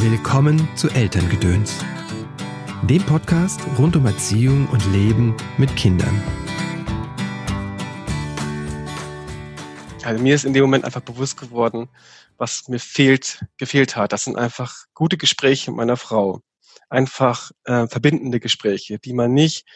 Willkommen 0.00 0.68
zu 0.76 0.88
Elterngedöns, 0.90 1.84
dem 2.84 3.02
Podcast 3.04 3.60
rund 3.76 3.96
um 3.96 4.06
Erziehung 4.06 4.68
und 4.68 4.86
Leben 4.92 5.36
mit 5.56 5.74
Kindern. 5.74 6.22
Also 10.04 10.22
mir 10.22 10.36
ist 10.36 10.44
in 10.44 10.52
dem 10.52 10.62
Moment 10.62 10.84
einfach 10.84 11.00
bewusst 11.00 11.36
geworden, 11.36 11.88
was 12.36 12.68
mir 12.68 12.78
fehlt, 12.78 13.44
gefehlt 13.56 13.96
hat. 13.96 14.12
Das 14.12 14.22
sind 14.22 14.38
einfach 14.38 14.84
gute 14.94 15.16
Gespräche 15.16 15.72
mit 15.72 15.78
meiner 15.78 15.96
Frau. 15.96 16.42
Einfach 16.88 17.50
äh, 17.64 17.88
verbindende 17.88 18.38
Gespräche, 18.38 19.00
die 19.00 19.12
man 19.12 19.34
nicht 19.34 19.66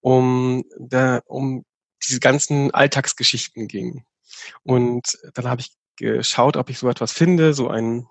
um, 0.00 0.62
der, 0.76 1.22
um 1.24 1.64
diese 2.06 2.20
ganzen 2.20 2.70
Alltagsgeschichten 2.70 3.66
ging. 3.66 4.04
Und 4.62 5.18
dann 5.32 5.48
habe 5.48 5.62
ich 5.62 5.72
geschaut, 5.96 6.58
ob 6.58 6.68
ich 6.68 6.78
so 6.78 6.90
etwas 6.90 7.12
finde, 7.12 7.54
so 7.54 7.68
ein 7.68 8.06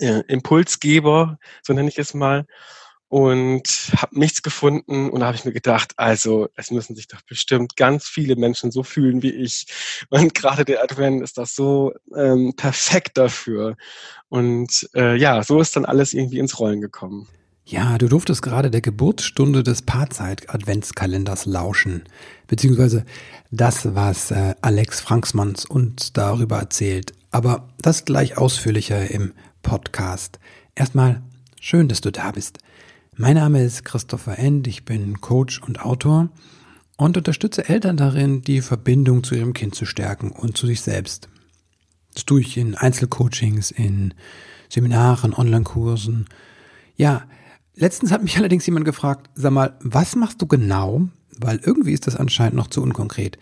äh, 0.00 0.22
Impulsgeber, 0.28 1.38
so 1.62 1.72
nenne 1.72 1.88
ich 1.88 1.98
es 1.98 2.14
mal, 2.14 2.46
und 3.08 3.92
habe 3.96 4.18
nichts 4.18 4.42
gefunden 4.42 5.10
und 5.10 5.20
da 5.20 5.26
habe 5.26 5.36
ich 5.36 5.44
mir 5.44 5.52
gedacht, 5.52 5.92
also 5.96 6.48
es 6.56 6.70
müssen 6.70 6.96
sich 6.96 7.06
doch 7.06 7.22
bestimmt 7.22 7.76
ganz 7.76 8.08
viele 8.08 8.34
Menschen 8.34 8.72
so 8.72 8.82
fühlen 8.82 9.22
wie 9.22 9.30
ich 9.30 9.66
und 10.10 10.34
gerade 10.34 10.64
der 10.64 10.82
Advent 10.82 11.22
ist 11.22 11.38
das 11.38 11.54
so 11.54 11.92
ähm, 12.16 12.54
perfekt 12.56 13.16
dafür 13.16 13.76
und 14.28 14.88
äh, 14.94 15.16
ja, 15.16 15.42
so 15.44 15.60
ist 15.60 15.76
dann 15.76 15.84
alles 15.84 16.14
irgendwie 16.14 16.38
ins 16.38 16.58
Rollen 16.58 16.80
gekommen. 16.80 17.28
Ja, 17.68 17.98
du 17.98 18.06
durftest 18.06 18.42
gerade 18.42 18.70
der 18.70 18.80
Geburtsstunde 18.80 19.64
des 19.64 19.82
Paarzeit-Adventskalenders 19.82 21.46
lauschen, 21.46 22.04
beziehungsweise 22.46 23.04
das, 23.50 23.92
was 23.96 24.30
äh, 24.30 24.54
Alex 24.60 25.00
Franksmanns 25.00 25.64
uns 25.64 26.12
darüber 26.12 26.58
erzählt. 26.58 27.12
Aber 27.32 27.68
das 27.82 28.04
gleich 28.04 28.38
ausführlicher 28.38 29.10
im 29.10 29.32
Podcast. 29.66 30.38
Erstmal 30.76 31.22
schön, 31.60 31.88
dass 31.88 32.00
du 32.00 32.12
da 32.12 32.30
bist. 32.30 32.58
Mein 33.16 33.34
Name 33.34 33.64
ist 33.64 33.84
Christopher 33.84 34.38
End, 34.38 34.68
ich 34.68 34.84
bin 34.84 35.20
Coach 35.20 35.60
und 35.60 35.80
Autor 35.80 36.28
und 36.96 37.16
unterstütze 37.16 37.68
Eltern 37.68 37.96
darin, 37.96 38.42
die 38.42 38.60
Verbindung 38.60 39.24
zu 39.24 39.34
ihrem 39.34 39.54
Kind 39.54 39.74
zu 39.74 39.84
stärken 39.84 40.30
und 40.30 40.56
zu 40.56 40.68
sich 40.68 40.82
selbst. 40.82 41.28
Das 42.14 42.24
tue 42.24 42.42
ich 42.42 42.56
in 42.56 42.76
Einzelcoachings, 42.76 43.72
in 43.72 44.14
Seminaren, 44.68 45.34
Online-Kursen. 45.34 46.26
Ja, 46.94 47.24
letztens 47.74 48.12
hat 48.12 48.22
mich 48.22 48.36
allerdings 48.36 48.66
jemand 48.66 48.84
gefragt, 48.84 49.30
sag 49.34 49.50
mal, 49.50 49.76
was 49.80 50.14
machst 50.14 50.40
du 50.40 50.46
genau? 50.46 51.08
Weil 51.38 51.58
irgendwie 51.64 51.92
ist 51.92 52.06
das 52.06 52.14
anscheinend 52.14 52.54
noch 52.54 52.68
zu 52.68 52.82
unkonkret. 52.82 53.36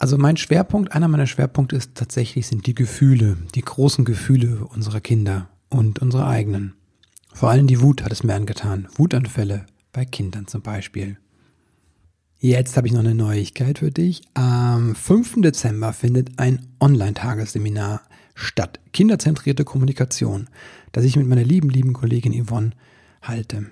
Also 0.00 0.16
mein 0.16 0.38
Schwerpunkt, 0.38 0.92
einer 0.92 1.08
meiner 1.08 1.26
Schwerpunkte 1.26 1.76
ist 1.76 1.94
tatsächlich 1.94 2.46
sind 2.46 2.66
die 2.66 2.74
Gefühle, 2.74 3.36
die 3.54 3.60
großen 3.60 4.06
Gefühle 4.06 4.64
unserer 4.64 5.02
Kinder 5.02 5.50
und 5.68 5.98
unsere 5.98 6.26
eigenen. 6.26 6.72
Vor 7.34 7.50
allem 7.50 7.66
die 7.66 7.82
Wut 7.82 8.02
hat 8.02 8.10
es 8.10 8.24
mir 8.24 8.34
angetan. 8.34 8.88
Wutanfälle 8.96 9.66
bei 9.92 10.06
Kindern 10.06 10.46
zum 10.46 10.62
Beispiel. 10.62 11.18
Jetzt 12.38 12.78
habe 12.78 12.86
ich 12.86 12.94
noch 12.94 13.00
eine 13.00 13.14
Neuigkeit 13.14 13.80
für 13.80 13.90
dich. 13.90 14.22
Am 14.32 14.94
5. 14.94 15.42
Dezember 15.42 15.92
findet 15.92 16.38
ein 16.38 16.66
Online-Tagesseminar 16.80 18.00
statt. 18.34 18.80
Kinderzentrierte 18.94 19.66
Kommunikation, 19.66 20.48
das 20.92 21.04
ich 21.04 21.16
mit 21.16 21.26
meiner 21.26 21.44
lieben, 21.44 21.68
lieben 21.68 21.92
Kollegin 21.92 22.46
Yvonne 22.46 22.70
halte. 23.20 23.66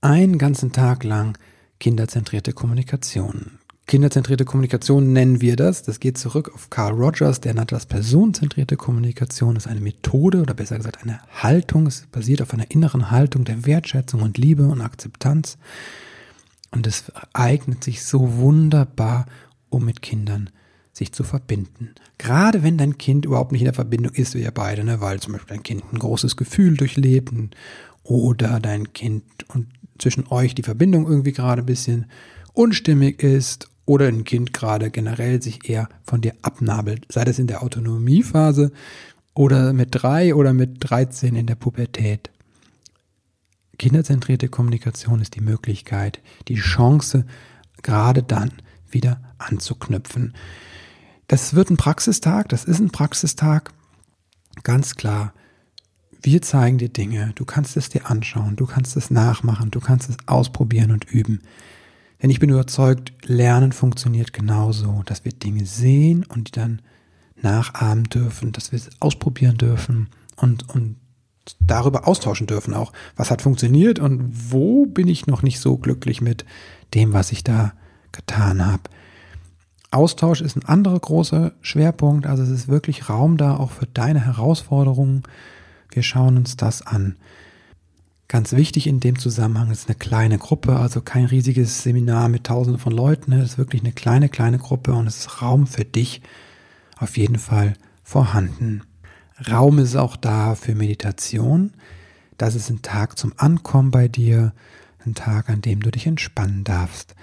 Einen 0.00 0.36
ganzen 0.36 0.72
Tag 0.72 1.04
lang 1.04 1.38
kinderzentrierte 1.78 2.54
Kommunikation. 2.54 3.59
Kinderzentrierte 3.90 4.44
Kommunikation 4.44 5.12
nennen 5.12 5.40
wir 5.40 5.56
das. 5.56 5.82
Das 5.82 5.98
geht 5.98 6.16
zurück 6.16 6.52
auf 6.54 6.70
Carl 6.70 6.92
Rogers, 6.92 7.40
der 7.40 7.54
nannte 7.54 7.74
das 7.74 7.86
personenzentrierte 7.86 8.76
Kommunikation. 8.76 9.56
Das 9.56 9.66
ist 9.66 9.70
eine 9.72 9.80
Methode 9.80 10.42
oder 10.42 10.54
besser 10.54 10.76
gesagt 10.76 11.02
eine 11.02 11.18
Haltung. 11.42 11.88
Es 11.88 12.06
basiert 12.12 12.40
auf 12.40 12.54
einer 12.54 12.70
inneren 12.70 13.10
Haltung 13.10 13.44
der 13.44 13.66
Wertschätzung 13.66 14.22
und 14.22 14.38
Liebe 14.38 14.68
und 14.68 14.80
Akzeptanz. 14.80 15.58
Und 16.70 16.86
es 16.86 17.10
eignet 17.32 17.82
sich 17.82 18.04
so 18.04 18.36
wunderbar, 18.36 19.26
um 19.70 19.86
mit 19.86 20.02
Kindern 20.02 20.50
sich 20.92 21.10
zu 21.12 21.24
verbinden. 21.24 21.90
Gerade 22.16 22.62
wenn 22.62 22.78
dein 22.78 22.96
Kind 22.96 23.24
überhaupt 23.24 23.50
nicht 23.50 23.62
in 23.62 23.66
der 23.66 23.74
Verbindung 23.74 24.12
ist, 24.12 24.36
wie 24.36 24.42
ihr 24.42 24.52
beide, 24.52 24.84
ne? 24.84 25.00
weil 25.00 25.18
zum 25.18 25.32
Beispiel 25.32 25.56
dein 25.56 25.64
Kind 25.64 25.82
ein 25.92 25.98
großes 25.98 26.36
Gefühl 26.36 26.76
durchlebt 26.76 27.32
oder 28.04 28.60
dein 28.60 28.92
Kind 28.92 29.24
und 29.48 29.66
zwischen 29.98 30.28
euch 30.28 30.54
die 30.54 30.62
Verbindung 30.62 31.08
irgendwie 31.08 31.32
gerade 31.32 31.62
ein 31.62 31.66
bisschen 31.66 32.06
unstimmig 32.52 33.22
ist 33.22 33.69
oder 33.86 34.08
ein 34.08 34.24
Kind 34.24 34.52
gerade 34.52 34.90
generell 34.90 35.42
sich 35.42 35.68
eher 35.68 35.88
von 36.04 36.20
dir 36.20 36.34
abnabelt, 36.42 37.06
sei 37.10 37.24
das 37.24 37.38
in 37.38 37.46
der 37.46 37.62
Autonomiephase 37.62 38.72
oder 39.34 39.72
mit 39.72 39.88
drei 39.92 40.34
oder 40.34 40.52
mit 40.52 40.76
13 40.80 41.34
in 41.34 41.46
der 41.46 41.54
Pubertät. 41.54 42.30
Kinderzentrierte 43.78 44.48
Kommunikation 44.48 45.20
ist 45.20 45.34
die 45.36 45.40
Möglichkeit, 45.40 46.20
die 46.48 46.56
Chance, 46.56 47.24
gerade 47.82 48.22
dann 48.22 48.52
wieder 48.90 49.20
anzuknüpfen. 49.38 50.34
Das 51.28 51.54
wird 51.54 51.70
ein 51.70 51.76
Praxistag, 51.76 52.48
das 52.50 52.64
ist 52.64 52.80
ein 52.80 52.90
Praxistag, 52.90 53.72
ganz 54.62 54.96
klar. 54.96 55.32
Wir 56.20 56.42
zeigen 56.42 56.76
dir 56.76 56.90
Dinge, 56.90 57.32
du 57.36 57.46
kannst 57.46 57.76
es 57.78 57.88
dir 57.88 58.10
anschauen, 58.10 58.56
du 58.56 58.66
kannst 58.66 58.96
es 58.96 59.10
nachmachen, 59.10 59.70
du 59.70 59.80
kannst 59.80 60.10
es 60.10 60.16
ausprobieren 60.26 60.90
und 60.90 61.04
üben. 61.04 61.40
Denn 62.22 62.30
ich 62.30 62.40
bin 62.40 62.50
überzeugt, 62.50 63.12
Lernen 63.24 63.72
funktioniert 63.72 64.32
genauso, 64.32 65.02
dass 65.06 65.24
wir 65.24 65.32
Dinge 65.32 65.64
sehen 65.64 66.24
und 66.24 66.48
die 66.48 66.52
dann 66.52 66.82
nachahmen 67.40 68.04
dürfen, 68.04 68.52
dass 68.52 68.72
wir 68.72 68.78
es 68.78 68.90
ausprobieren 69.00 69.56
dürfen 69.56 70.08
und, 70.36 70.68
und 70.68 70.96
darüber 71.58 72.06
austauschen 72.06 72.46
dürfen 72.46 72.74
auch. 72.74 72.92
Was 73.16 73.30
hat 73.30 73.42
funktioniert 73.42 73.98
und 73.98 74.52
wo 74.52 74.86
bin 74.86 75.08
ich 75.08 75.26
noch 75.26 75.42
nicht 75.42 75.60
so 75.60 75.78
glücklich 75.78 76.20
mit 76.20 76.44
dem, 76.94 77.12
was 77.12 77.32
ich 77.32 77.44
da 77.44 77.72
getan 78.12 78.66
habe. 78.66 78.82
Austausch 79.90 80.40
ist 80.40 80.56
ein 80.56 80.64
anderer 80.64 80.98
großer 80.98 81.52
Schwerpunkt, 81.62 82.26
also 82.26 82.42
es 82.42 82.50
ist 82.50 82.68
wirklich 82.68 83.08
Raum 83.08 83.36
da 83.36 83.56
auch 83.56 83.70
für 83.70 83.86
deine 83.86 84.24
Herausforderungen. 84.24 85.22
Wir 85.90 86.02
schauen 86.02 86.36
uns 86.36 86.56
das 86.56 86.86
an. 86.86 87.16
Ganz 88.30 88.52
wichtig 88.52 88.86
in 88.86 89.00
dem 89.00 89.18
Zusammenhang 89.18 89.72
ist 89.72 89.88
eine 89.88 89.96
kleine 89.96 90.38
Gruppe, 90.38 90.76
also 90.76 91.00
kein 91.00 91.24
riesiges 91.24 91.82
Seminar 91.82 92.28
mit 92.28 92.44
tausenden 92.44 92.80
von 92.80 92.92
Leuten. 92.92 93.32
Es 93.32 93.50
ist 93.50 93.58
wirklich 93.58 93.82
eine 93.82 93.90
kleine, 93.90 94.28
kleine 94.28 94.58
Gruppe 94.58 94.92
und 94.92 95.08
es 95.08 95.16
ist 95.16 95.42
Raum 95.42 95.66
für 95.66 95.84
dich 95.84 96.22
auf 96.96 97.16
jeden 97.16 97.40
Fall 97.40 97.74
vorhanden. 98.04 98.82
Raum 99.50 99.80
ist 99.80 99.96
auch 99.96 100.14
da 100.14 100.54
für 100.54 100.76
Meditation. 100.76 101.72
Das 102.38 102.54
ist 102.54 102.70
ein 102.70 102.82
Tag 102.82 103.18
zum 103.18 103.32
Ankommen 103.36 103.90
bei 103.90 104.06
dir, 104.06 104.52
ein 105.04 105.16
Tag, 105.16 105.48
an 105.48 105.60
dem 105.60 105.80
du 105.80 105.90
dich 105.90 106.06
entspannen 106.06 106.62
darfst. 106.62 107.16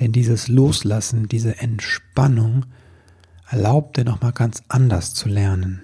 Denn 0.00 0.12
dieses 0.12 0.48
Loslassen, 0.48 1.28
diese 1.28 1.58
Entspannung 1.58 2.64
erlaubt 3.50 3.98
dir 3.98 4.04
nochmal 4.04 4.32
ganz 4.32 4.62
anders 4.68 5.12
zu 5.12 5.28
lernen. 5.28 5.82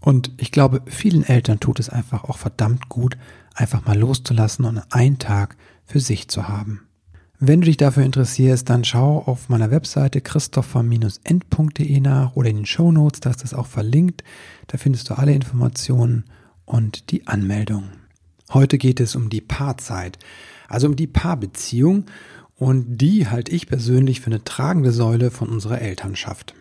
Und 0.00 0.32
ich 0.38 0.50
glaube, 0.50 0.82
vielen 0.86 1.24
Eltern 1.24 1.60
tut 1.60 1.78
es 1.78 1.90
einfach 1.90 2.24
auch 2.24 2.38
verdammt 2.38 2.88
gut, 2.88 3.16
einfach 3.54 3.84
mal 3.84 3.98
loszulassen 3.98 4.64
und 4.64 4.82
einen 4.90 5.18
Tag 5.18 5.56
für 5.84 6.00
sich 6.00 6.28
zu 6.28 6.48
haben. 6.48 6.82
Wenn 7.42 7.62
du 7.62 7.66
dich 7.66 7.78
dafür 7.78 8.04
interessierst, 8.04 8.68
dann 8.68 8.84
schau 8.84 9.18
auf 9.18 9.48
meiner 9.48 9.70
Webseite 9.70 10.20
christopher-end.de 10.20 12.00
nach 12.00 12.36
oder 12.36 12.50
in 12.50 12.56
den 12.56 12.66
Show 12.66 12.92
Notes, 12.92 13.20
da 13.20 13.30
ist 13.30 13.42
das 13.42 13.54
auch 13.54 13.66
verlinkt. 13.66 14.22
Da 14.66 14.76
findest 14.76 15.08
du 15.08 15.14
alle 15.14 15.32
Informationen 15.32 16.24
und 16.66 17.10
die 17.10 17.26
Anmeldung. 17.26 17.84
Heute 18.52 18.76
geht 18.76 19.00
es 19.00 19.16
um 19.16 19.30
die 19.30 19.40
Paarzeit, 19.40 20.18
also 20.68 20.86
um 20.86 20.96
die 20.96 21.06
Paarbeziehung 21.06 22.04
und 22.56 22.98
die 22.98 23.26
halte 23.26 23.52
ich 23.52 23.66
persönlich 23.66 24.20
für 24.20 24.26
eine 24.26 24.44
tragende 24.44 24.92
Säule 24.92 25.30
von 25.30 25.48
unserer 25.48 25.80
Elternschaft. 25.80 26.54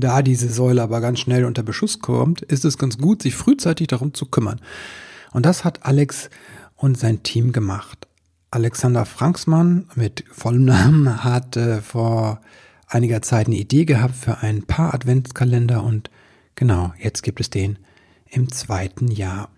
Da 0.00 0.22
diese 0.22 0.50
Säule 0.50 0.82
aber 0.82 1.00
ganz 1.00 1.20
schnell 1.20 1.44
unter 1.44 1.62
Beschuss 1.62 2.00
kommt, 2.00 2.42
ist 2.42 2.64
es 2.64 2.78
ganz 2.78 2.98
gut, 2.98 3.22
sich 3.22 3.34
frühzeitig 3.34 3.88
darum 3.88 4.14
zu 4.14 4.26
kümmern. 4.26 4.60
Und 5.32 5.46
das 5.46 5.64
hat 5.64 5.84
Alex 5.84 6.30
und 6.76 6.98
sein 6.98 7.22
Team 7.22 7.52
gemacht. 7.52 8.08
Alexander 8.50 9.04
Franksmann 9.04 9.86
mit 9.94 10.24
vollem 10.32 10.64
Namen 10.64 11.22
hat 11.22 11.56
äh, 11.56 11.80
vor 11.82 12.40
einiger 12.88 13.22
Zeit 13.22 13.46
eine 13.46 13.56
Idee 13.56 13.84
gehabt 13.84 14.16
für 14.16 14.38
ein 14.38 14.62
paar 14.64 14.92
Adventskalender 14.94 15.84
und 15.84 16.10
genau, 16.56 16.92
jetzt 16.98 17.22
gibt 17.22 17.40
es 17.40 17.50
den 17.50 17.78
im 18.28 18.50
zweiten 18.50 19.08
Jahr. 19.08 19.50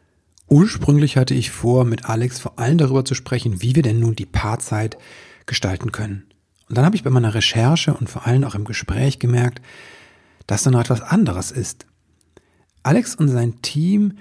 Ursprünglich 0.49 1.17
hatte 1.17 1.33
ich 1.33 1.51
vor, 1.51 1.87
mit 1.87 2.05
Alex 2.05 2.39
vor 2.39 2.59
allem 2.59 2.77
darüber 2.77 3.07
zu 3.07 3.15
sprechen, 3.15 3.63
wie 3.63 3.75
wir 3.75 3.83
denn 3.83 4.01
nun 4.01 4.15
die 4.15 4.27
Paarzeit 4.27 4.99
gestalten 5.47 5.93
können. 5.93 6.25
Und 6.69 6.77
dann 6.77 6.85
habe 6.85 6.97
ich 6.97 7.05
bei 7.05 7.11
meiner 7.11 7.35
Recherche 7.35 7.95
und 7.95 8.11
vor 8.11 8.27
allem 8.27 8.45
auch 8.45 8.55
im 8.55 8.65
Gespräch 8.65 9.19
gemerkt, 9.19 9.63
dass 10.47 10.63
da 10.63 10.71
noch 10.71 10.81
etwas 10.81 11.03
anderes 11.03 11.51
ist. 11.51 11.87
Alex 12.83 13.15
und 13.15 13.29
sein 13.29 13.63
Team 13.63 14.15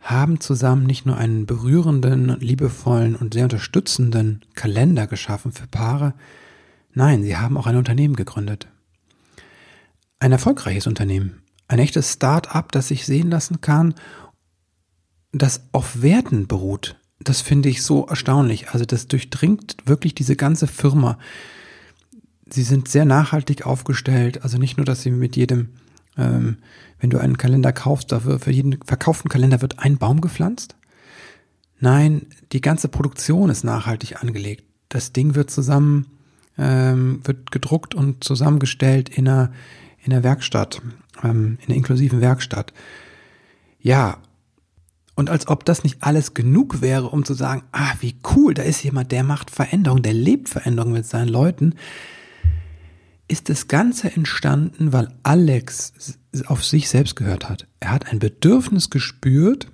haben 0.00 0.40
zusammen 0.40 0.86
nicht 0.86 1.06
nur 1.06 1.16
einen 1.16 1.46
berührenden, 1.46 2.38
liebevollen 2.40 3.16
und 3.16 3.34
sehr 3.34 3.44
unterstützenden 3.44 4.44
Kalender 4.54 5.06
geschaffen 5.06 5.52
für 5.52 5.66
Paare, 5.66 6.14
nein, 6.92 7.22
sie 7.22 7.36
haben 7.36 7.56
auch 7.56 7.66
ein 7.66 7.76
Unternehmen 7.76 8.14
gegründet. 8.14 8.68
Ein 10.20 10.32
erfolgreiches 10.32 10.86
Unternehmen, 10.86 11.42
ein 11.68 11.78
echtes 11.78 12.12
Start-up, 12.12 12.70
das 12.72 12.88
sich 12.88 13.06
sehen 13.06 13.30
lassen 13.30 13.60
kann 13.60 13.94
das 15.34 15.62
auf 15.72 16.02
Werten 16.02 16.46
beruht. 16.46 16.96
Das 17.20 17.40
finde 17.40 17.68
ich 17.68 17.82
so 17.82 18.06
erstaunlich. 18.06 18.70
Also 18.70 18.84
das 18.84 19.08
durchdringt 19.08 19.76
wirklich 19.84 20.14
diese 20.14 20.36
ganze 20.36 20.66
Firma. 20.66 21.18
Sie 22.54 22.62
sind 22.62 22.86
sehr 22.86 23.04
nachhaltig 23.04 23.66
aufgestellt. 23.66 24.44
Also 24.44 24.58
nicht 24.58 24.76
nur, 24.76 24.86
dass 24.86 25.02
sie 25.02 25.10
mit 25.10 25.34
jedem, 25.34 25.70
ähm, 26.16 26.58
wenn 27.00 27.10
du 27.10 27.18
einen 27.18 27.36
Kalender 27.36 27.72
kaufst, 27.72 28.12
dafür 28.12 28.38
für 28.38 28.52
jeden 28.52 28.78
verkauften 28.84 29.28
Kalender 29.28 29.60
wird 29.60 29.80
ein 29.80 29.98
Baum 29.98 30.20
gepflanzt. 30.20 30.76
Nein, 31.80 32.26
die 32.52 32.60
ganze 32.60 32.86
Produktion 32.86 33.50
ist 33.50 33.64
nachhaltig 33.64 34.22
angelegt. 34.22 34.64
Das 34.88 35.12
Ding 35.12 35.34
wird 35.34 35.50
zusammen, 35.50 36.06
ähm, 36.56 37.20
wird 37.24 37.50
gedruckt 37.50 37.96
und 37.96 38.22
zusammengestellt 38.22 39.08
in 39.08 39.26
einer, 39.26 39.50
in 40.04 40.12
einer 40.12 40.22
Werkstatt, 40.22 40.80
ähm, 41.24 41.58
in 41.60 41.66
einer 41.66 41.76
inklusiven 41.76 42.20
Werkstatt. 42.20 42.72
Ja, 43.80 44.18
und 45.16 45.28
als 45.28 45.48
ob 45.48 45.64
das 45.64 45.82
nicht 45.82 46.04
alles 46.04 46.34
genug 46.34 46.80
wäre, 46.80 47.08
um 47.08 47.24
zu 47.24 47.34
sagen, 47.34 47.64
ah, 47.72 47.94
wie 48.00 48.14
cool, 48.36 48.54
da 48.54 48.62
ist 48.62 48.84
jemand, 48.84 49.10
der 49.10 49.24
macht 49.24 49.50
Veränderung, 49.50 50.02
der 50.02 50.14
lebt 50.14 50.48
Veränderung 50.48 50.92
mit 50.92 51.06
seinen 51.06 51.28
Leuten, 51.28 51.74
ist 53.28 53.48
das 53.48 53.68
Ganze 53.68 54.12
entstanden, 54.12 54.92
weil 54.92 55.08
Alex 55.22 56.18
auf 56.46 56.64
sich 56.64 56.88
selbst 56.88 57.16
gehört 57.16 57.48
hat. 57.48 57.66
Er 57.80 57.90
hat 57.90 58.12
ein 58.12 58.18
Bedürfnis 58.18 58.90
gespürt 58.90 59.68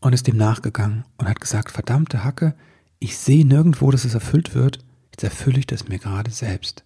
und 0.00 0.12
ist 0.12 0.26
dem 0.26 0.36
nachgegangen 0.36 1.04
und 1.18 1.28
hat 1.28 1.40
gesagt, 1.40 1.70
verdammte 1.70 2.24
Hacke, 2.24 2.54
ich 2.98 3.16
sehe 3.18 3.46
nirgendwo, 3.46 3.90
dass 3.90 4.04
es 4.04 4.14
erfüllt 4.14 4.54
wird, 4.54 4.78
jetzt 5.12 5.24
erfülle 5.24 5.58
ich 5.58 5.66
das 5.66 5.88
mir 5.88 5.98
gerade 5.98 6.30
selbst. 6.30 6.84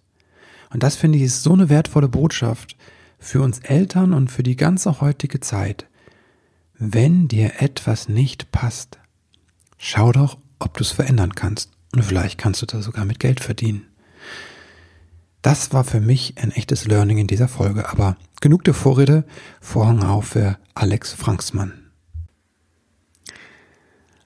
Und 0.69 0.83
das 0.83 0.95
finde 0.95 1.17
ich 1.17 1.23
ist 1.23 1.43
so 1.43 1.53
eine 1.53 1.69
wertvolle 1.69 2.07
Botschaft 2.07 2.75
für 3.19 3.41
uns 3.41 3.59
Eltern 3.59 4.13
und 4.13 4.31
für 4.31 4.43
die 4.43 4.55
ganze 4.55 5.01
heutige 5.01 5.39
Zeit. 5.39 5.87
Wenn 6.77 7.27
dir 7.27 7.61
etwas 7.61 8.09
nicht 8.09 8.51
passt, 8.51 8.99
schau 9.77 10.11
doch, 10.11 10.37
ob 10.59 10.77
du 10.77 10.83
es 10.83 10.91
verändern 10.91 11.35
kannst. 11.35 11.71
Und 11.93 12.03
vielleicht 12.03 12.37
kannst 12.37 12.61
du 12.61 12.65
da 12.65 12.81
sogar 12.81 13.05
mit 13.05 13.19
Geld 13.19 13.41
verdienen. 13.41 13.90
Das 15.41 15.73
war 15.73 15.83
für 15.83 15.99
mich 15.99 16.35
ein 16.37 16.51
echtes 16.51 16.85
Learning 16.85 17.17
in 17.17 17.25
dieser 17.25 17.47
Folge. 17.47 17.89
Aber 17.89 18.15
genug 18.41 18.63
der 18.63 18.75
Vorrede, 18.75 19.23
Vorhang 19.59 20.03
auf 20.03 20.27
für 20.27 20.59
Alex 20.75 21.13
Franksmann. 21.13 21.91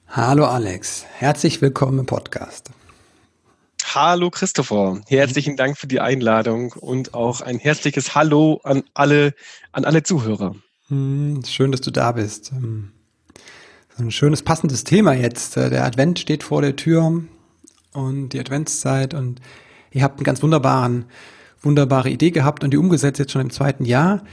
Hallo 0.09 0.45
Alex, 0.45 1.05
herzlich 1.13 1.61
willkommen 1.61 1.99
im 1.99 2.05
Podcast. 2.05 2.69
Hallo 3.93 4.29
Christopher, 4.29 5.01
herzlichen 5.07 5.55
Dank 5.55 5.77
für 5.77 5.87
die 5.87 6.01
Einladung 6.01 6.73
und 6.73 7.13
auch 7.13 7.39
ein 7.39 7.59
herzliches 7.59 8.13
Hallo 8.13 8.59
an 8.63 8.83
alle, 8.93 9.33
an 9.71 9.85
alle 9.85 10.03
Zuhörer. 10.03 10.55
Hm, 10.89 11.43
schön, 11.45 11.71
dass 11.71 11.81
du 11.81 11.91
da 11.91 12.11
bist. 12.11 12.51
Hm. 12.51 12.91
Ein 13.97 14.11
schönes, 14.11 14.41
passendes 14.41 14.83
Thema 14.83 15.13
jetzt. 15.13 15.55
Der 15.55 15.85
Advent 15.85 16.19
steht 16.19 16.43
vor 16.43 16.61
der 16.61 16.75
Tür 16.75 17.23
und 17.93 18.29
die 18.29 18.39
Adventszeit 18.41 19.13
und 19.13 19.39
ihr 19.95 20.03
habt 20.03 20.19
einen 20.19 20.25
ganz 20.25 20.43
wunderbaren, 20.43 21.05
wunderbare 21.61 22.09
Idee 22.09 22.31
gehabt 22.31 22.63
und 22.63 22.71
die 22.71 22.77
umgesetzt 22.77 23.17
jetzt 23.17 23.31
schon 23.31 23.41
im 23.41 23.49
zweiten 23.49 23.85
Jahr. 23.85 24.23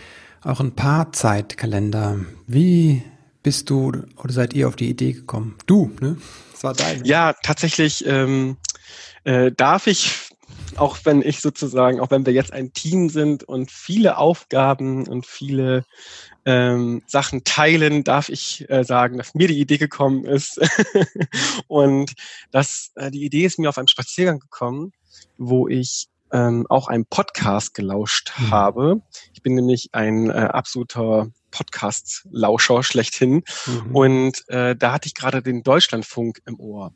Auch 0.43 0.59
ein 0.59 0.75
Paarzeitkalender. 0.75 2.19
Wie 2.49 3.03
bist 3.45 3.71
du 3.71 3.93
oder 4.17 4.33
seid 4.33 4.55
ihr 4.55 4.67
auf 4.67 4.77
die 4.77 4.91
Idee 4.91 5.13
gekommen? 5.13 5.55
Du, 5.67 5.93
ne? 6.01 6.17
Das 6.53 6.65
war 6.65 6.75
dein. 6.75 7.05
Ja, 7.05 7.33
tatsächlich 7.45 8.05
ähm, 8.07 8.57
äh, 9.23 9.53
darf 9.53 9.87
ich 9.87 10.33
auch 10.77 10.99
wenn 11.05 11.23
ich 11.23 11.41
sozusagen, 11.41 12.01
auch 12.01 12.11
wenn 12.11 12.25
wir 12.25 12.33
jetzt 12.33 12.53
ein 12.53 12.73
Team 12.73 13.11
sind 13.11 13.45
und 13.45 13.71
viele 13.71 14.17
Aufgaben 14.17 15.07
und 15.07 15.27
viele 15.27 15.85
ähm, 16.45 17.03
Sachen 17.07 17.45
teilen, 17.45 18.05
darf 18.05 18.29
ich 18.29 18.69
äh, 18.71 18.83
sagen, 18.83 19.19
dass 19.19 19.35
mir 19.35 19.49
die 19.49 19.61
Idee 19.61 19.79
gekommen 19.79 20.25
ist. 20.25 20.61
und 21.69 22.15
das, 22.51 22.91
äh, 22.95 23.11
die 23.11 23.25
Idee 23.25 23.45
ist 23.45 23.59
mir 23.59 23.69
auf 23.69 23.79
einem 23.79 23.89
Spaziergang 23.89 24.39
gekommen, 24.39 24.93
wo 25.39 25.69
ich 25.69 26.09
ähm, 26.33 26.67
auch 26.69 26.89
einen 26.89 27.05
Podcast 27.05 27.75
gelauscht 27.75 28.33
mhm. 28.39 28.51
habe. 28.51 29.03
Ich 29.35 29.43
bin 29.43 29.55
nämlich 29.55 29.91
ein 29.93 30.31
äh, 30.31 30.33
absoluter 30.33 31.29
Podcast-Lauscher 31.51 32.83
schlechthin. 32.83 33.45
Mhm. 33.67 33.95
Und 33.95 34.49
äh, 34.49 34.75
da 34.75 34.93
hatte 34.93 35.07
ich 35.07 35.15
gerade 35.15 35.43
den 35.43 35.63
Deutschlandfunk 35.63 36.41
im 36.47 36.59
Ohr. 36.59 36.93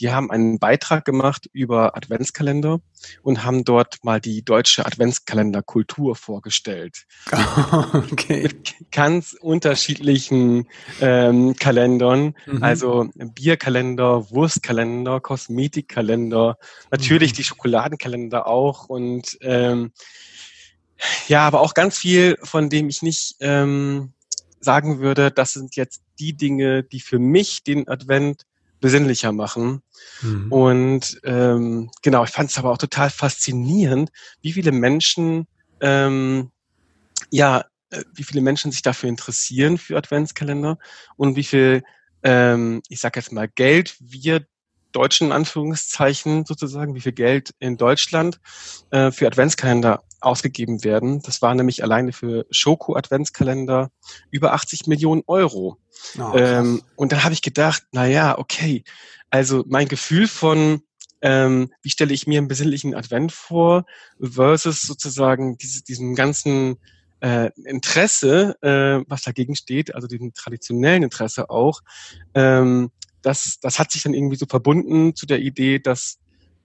Die 0.00 0.10
haben 0.10 0.30
einen 0.30 0.58
Beitrag 0.58 1.04
gemacht 1.04 1.48
über 1.52 1.96
Adventskalender 1.96 2.80
und 3.22 3.44
haben 3.44 3.64
dort 3.64 4.04
mal 4.04 4.20
die 4.20 4.44
deutsche 4.44 4.86
Adventskalenderkultur 4.86 6.16
vorgestellt. 6.16 7.04
okay. 7.92 8.42
Mit 8.42 8.74
ganz 8.90 9.36
unterschiedlichen 9.40 10.68
ähm, 11.00 11.56
Kalendern, 11.56 12.34
mhm. 12.46 12.62
also 12.62 13.08
Bierkalender, 13.14 14.30
Wurstkalender, 14.30 15.20
Kosmetikkalender, 15.20 16.58
natürlich 16.90 17.32
mhm. 17.32 17.36
die 17.36 17.44
Schokoladenkalender 17.44 18.46
auch 18.46 18.88
und 18.88 19.38
ähm, 19.40 19.92
ja, 21.26 21.46
aber 21.46 21.60
auch 21.60 21.74
ganz 21.74 21.98
viel, 21.98 22.38
von 22.42 22.70
dem 22.70 22.88
ich 22.88 23.02
nicht 23.02 23.36
ähm, 23.40 24.12
sagen 24.60 25.00
würde, 25.00 25.30
das 25.30 25.52
sind 25.52 25.76
jetzt 25.76 26.02
die 26.18 26.36
Dinge, 26.36 26.84
die 26.84 27.00
für 27.00 27.18
mich 27.18 27.64
den 27.64 27.88
Advent 27.88 28.42
besinnlicher 28.82 29.32
machen. 29.32 29.80
Mhm. 30.20 30.52
Und 30.52 31.20
ähm, 31.24 31.90
genau, 32.02 32.24
ich 32.24 32.30
fand 32.30 32.50
es 32.50 32.58
aber 32.58 32.70
auch 32.70 32.78
total 32.78 33.08
faszinierend, 33.08 34.10
wie 34.42 34.52
viele 34.52 34.72
Menschen, 34.72 35.46
ähm, 35.80 36.50
ja, 37.30 37.64
äh, 37.88 38.02
wie 38.12 38.24
viele 38.24 38.42
Menschen 38.42 38.70
sich 38.72 38.82
dafür 38.82 39.08
interessieren 39.08 39.78
für 39.78 39.96
Adventskalender 39.96 40.78
und 41.16 41.36
wie 41.36 41.44
viel, 41.44 41.82
ähm, 42.22 42.82
ich 42.88 43.00
sag 43.00 43.16
jetzt 43.16 43.32
mal, 43.32 43.48
Geld 43.48 43.96
wir 44.00 44.44
deutschen 44.90 45.32
Anführungszeichen 45.32 46.44
sozusagen, 46.44 46.94
wie 46.94 47.00
viel 47.00 47.12
Geld 47.12 47.54
in 47.60 47.78
Deutschland 47.78 48.40
äh, 48.90 49.10
für 49.10 49.26
Adventskalender 49.26 50.02
ausgegeben 50.24 50.84
werden. 50.84 51.22
Das 51.22 51.42
war 51.42 51.54
nämlich 51.54 51.82
alleine 51.82 52.12
für 52.12 52.46
Schoko 52.50 52.96
Adventskalender 52.96 53.90
über 54.30 54.52
80 54.52 54.86
Millionen 54.86 55.22
Euro. 55.26 55.78
Oh, 56.18 56.36
ähm, 56.36 56.82
und 56.96 57.12
dann 57.12 57.24
habe 57.24 57.34
ich 57.34 57.42
gedacht, 57.42 57.84
na 57.92 58.06
ja, 58.06 58.38
okay, 58.38 58.84
also 59.30 59.64
mein 59.66 59.88
Gefühl 59.88 60.28
von 60.28 60.82
ähm, 61.22 61.70
wie 61.82 61.90
stelle 61.90 62.12
ich 62.12 62.26
mir 62.26 62.38
einen 62.38 62.48
besinnlichen 62.48 62.94
Advent 62.94 63.32
vor 63.32 63.86
versus 64.20 64.82
sozusagen 64.82 65.56
diese, 65.56 65.84
diesem 65.84 66.16
ganzen 66.16 66.78
äh, 67.20 67.50
Interesse, 67.64 68.56
äh, 68.60 69.04
was 69.08 69.22
dagegen 69.22 69.54
steht, 69.54 69.94
also 69.94 70.08
diesem 70.08 70.34
traditionellen 70.34 71.04
Interesse 71.04 71.48
auch, 71.48 71.80
ähm, 72.34 72.90
das, 73.22 73.58
das 73.60 73.78
hat 73.78 73.92
sich 73.92 74.02
dann 74.02 74.14
irgendwie 74.14 74.36
so 74.36 74.46
verbunden 74.46 75.14
zu 75.14 75.26
der 75.26 75.38
Idee, 75.38 75.78
dass 75.78 76.18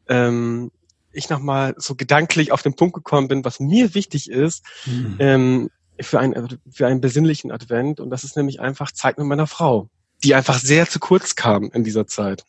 ähm, 0.09 0.71
ich 1.17 1.29
nochmal 1.29 1.75
so 1.77 1.95
gedanklich 1.95 2.51
auf 2.51 2.61
den 2.61 2.75
Punkt 2.75 2.95
gekommen 2.95 3.27
bin, 3.27 3.43
was 3.43 3.59
mir 3.59 3.93
wichtig 3.93 4.29
ist 4.29 4.63
mhm. 4.85 5.15
ähm, 5.19 5.69
für, 5.99 6.19
ein, 6.19 6.59
für 6.69 6.87
einen 6.87 7.01
besinnlichen 7.01 7.51
Advent. 7.51 7.99
Und 7.99 8.09
das 8.09 8.23
ist 8.23 8.37
nämlich 8.37 8.59
einfach 8.59 8.91
Zeit 8.91 9.17
mit 9.17 9.27
meiner 9.27 9.47
Frau, 9.47 9.89
die 10.23 10.35
einfach 10.35 10.59
sehr 10.59 10.87
zu 10.87 10.99
kurz 10.99 11.35
kam 11.35 11.71
in 11.71 11.83
dieser 11.83 12.07
Zeit. 12.07 12.45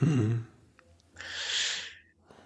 Mhm. 0.00 0.46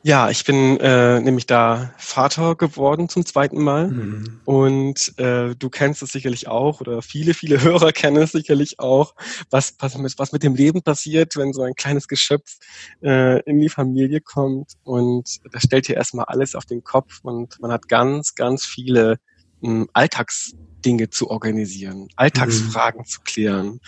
Ja, 0.06 0.30
ich 0.30 0.44
bin 0.44 0.78
äh, 0.78 1.18
nämlich 1.18 1.46
da 1.46 1.92
Vater 1.98 2.54
geworden 2.54 3.08
zum 3.08 3.26
zweiten 3.26 3.60
Mal. 3.60 3.88
Mhm. 3.88 4.40
Und 4.44 5.18
äh, 5.18 5.56
du 5.56 5.68
kennst 5.68 6.00
es 6.00 6.12
sicherlich 6.12 6.46
auch, 6.46 6.80
oder 6.80 7.02
viele, 7.02 7.34
viele 7.34 7.60
Hörer 7.64 7.90
kennen 7.90 8.22
es 8.22 8.30
sicherlich 8.30 8.78
auch, 8.78 9.16
was, 9.50 9.74
was, 9.80 9.98
mit, 9.98 10.16
was 10.16 10.30
mit 10.30 10.44
dem 10.44 10.54
Leben 10.54 10.82
passiert, 10.82 11.34
wenn 11.34 11.52
so 11.52 11.62
ein 11.62 11.74
kleines 11.74 12.06
Geschöpf 12.06 12.58
äh, 13.02 13.40
in 13.50 13.58
die 13.58 13.68
Familie 13.68 14.20
kommt. 14.20 14.74
Und 14.84 15.40
das 15.50 15.64
stellt 15.64 15.86
hier 15.86 15.96
erstmal 15.96 16.26
alles 16.26 16.54
auf 16.54 16.66
den 16.66 16.84
Kopf 16.84 17.18
und 17.24 17.60
man 17.60 17.72
hat 17.72 17.88
ganz, 17.88 18.36
ganz 18.36 18.64
viele 18.64 19.16
mh, 19.60 19.86
Alltags 19.92 20.52
Dinge 20.86 21.10
zu 21.10 21.28
organisieren, 21.30 22.08
Alltagsfragen 22.14 23.00
mhm. 23.00 23.06
zu 23.06 23.20
klären, 23.22 23.80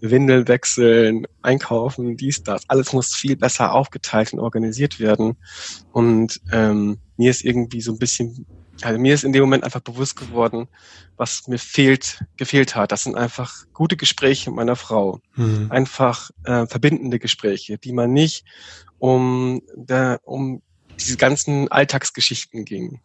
Windeln 0.00 0.46
wechseln, 0.46 1.26
einkaufen, 1.42 2.16
dies, 2.16 2.44
das. 2.44 2.62
Alles 2.68 2.92
muss 2.92 3.14
viel 3.14 3.36
besser 3.36 3.72
aufgeteilt 3.72 4.32
und 4.32 4.38
organisiert 4.38 5.00
werden. 5.00 5.36
Und 5.92 6.40
ähm, 6.52 6.98
mir 7.16 7.30
ist 7.30 7.44
irgendwie 7.44 7.80
so 7.80 7.92
ein 7.92 7.98
bisschen, 7.98 8.46
also 8.82 9.00
mir 9.00 9.14
ist 9.14 9.24
in 9.24 9.32
dem 9.32 9.42
Moment 9.42 9.64
einfach 9.64 9.80
bewusst 9.80 10.16
geworden, 10.16 10.68
was 11.16 11.48
mir 11.48 11.58
fehlt, 11.58 12.24
gefehlt 12.36 12.76
hat. 12.76 12.92
Das 12.92 13.02
sind 13.02 13.16
einfach 13.16 13.64
gute 13.72 13.96
Gespräche 13.96 14.50
mit 14.50 14.56
meiner 14.56 14.76
Frau. 14.76 15.20
Mhm. 15.34 15.66
Einfach 15.70 16.30
äh, 16.44 16.66
verbindende 16.66 17.18
Gespräche, 17.18 17.78
die 17.78 17.92
man 17.92 18.12
nicht 18.12 18.44
um, 18.98 19.60
der, 19.74 20.20
um 20.22 20.62
diese 21.00 21.16
ganzen 21.16 21.66
Alltagsgeschichten 21.68 22.64
ging. 22.64 23.00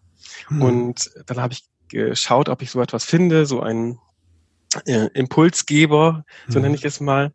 Mhm. 0.50 0.62
Und 0.62 1.12
dann 1.26 1.42
habe 1.42 1.54
ich 1.54 1.64
geschaut, 1.90 2.50
ob 2.50 2.62
ich 2.62 2.72
so 2.72 2.82
etwas 2.82 3.04
finde, 3.06 3.46
so 3.46 3.62
ein 3.62 4.00
äh, 4.86 5.10
Impulsgeber, 5.14 6.26
so 6.48 6.60
mhm. 6.60 6.64
nenne 6.64 6.76
ich 6.76 6.86
es 6.86 7.00
mal. 7.00 7.34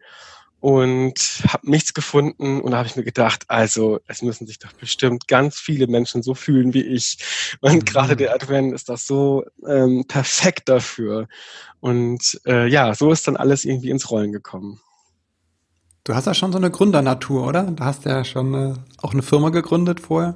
und 0.61 1.43
habe 1.47 1.71
nichts 1.71 1.93
gefunden 1.93 2.63
und 2.63 2.71
da 2.71 2.79
habe 2.79 2.89
ich 2.89 2.97
mir 2.97 3.05
gedacht, 3.05 3.45
also 3.49 4.01
es 4.07 4.23
müssen 4.23 4.47
sich 4.47 4.59
doch 4.59 4.73
bestimmt 4.73 5.29
ganz 5.29 5.59
viele 5.59 5.89
Menschen 5.89 6.23
so 6.23 6.33
fühlen 6.35 6.73
wie 6.73 6.81
ich 6.81 7.19
und 7.61 7.75
mhm. 7.75 7.85
gerade 7.85 8.17
der 8.17 8.35
Advent 8.35 8.73
ist 8.73 8.89
das 8.89 9.07
so 9.07 9.45
ähm, 9.69 10.07
perfekt 10.09 10.71
dafür 10.71 11.29
und 11.81 12.41
äh, 12.47 12.67
ja, 12.67 12.95
so 12.95 13.13
ist 13.13 13.29
dann 13.29 13.37
alles 13.37 13.67
irgendwie 13.67 13.91
ins 13.91 14.11
Rollen 14.11 14.33
gekommen. 14.33 14.81
Du 16.05 16.15
hast 16.15 16.27
ja 16.27 16.33
schon 16.33 16.51
so 16.51 16.57
eine 16.57 16.71
Gründernatur, 16.71 17.47
oder? 17.47 17.65
Du 17.65 17.85
hast 17.85 18.07
ja 18.07 18.25
schon 18.25 18.55
eine, 18.55 18.85
auch 19.03 19.13
eine 19.13 19.23
Firma 19.23 19.51
gegründet 19.51 20.01
vorher. 20.01 20.35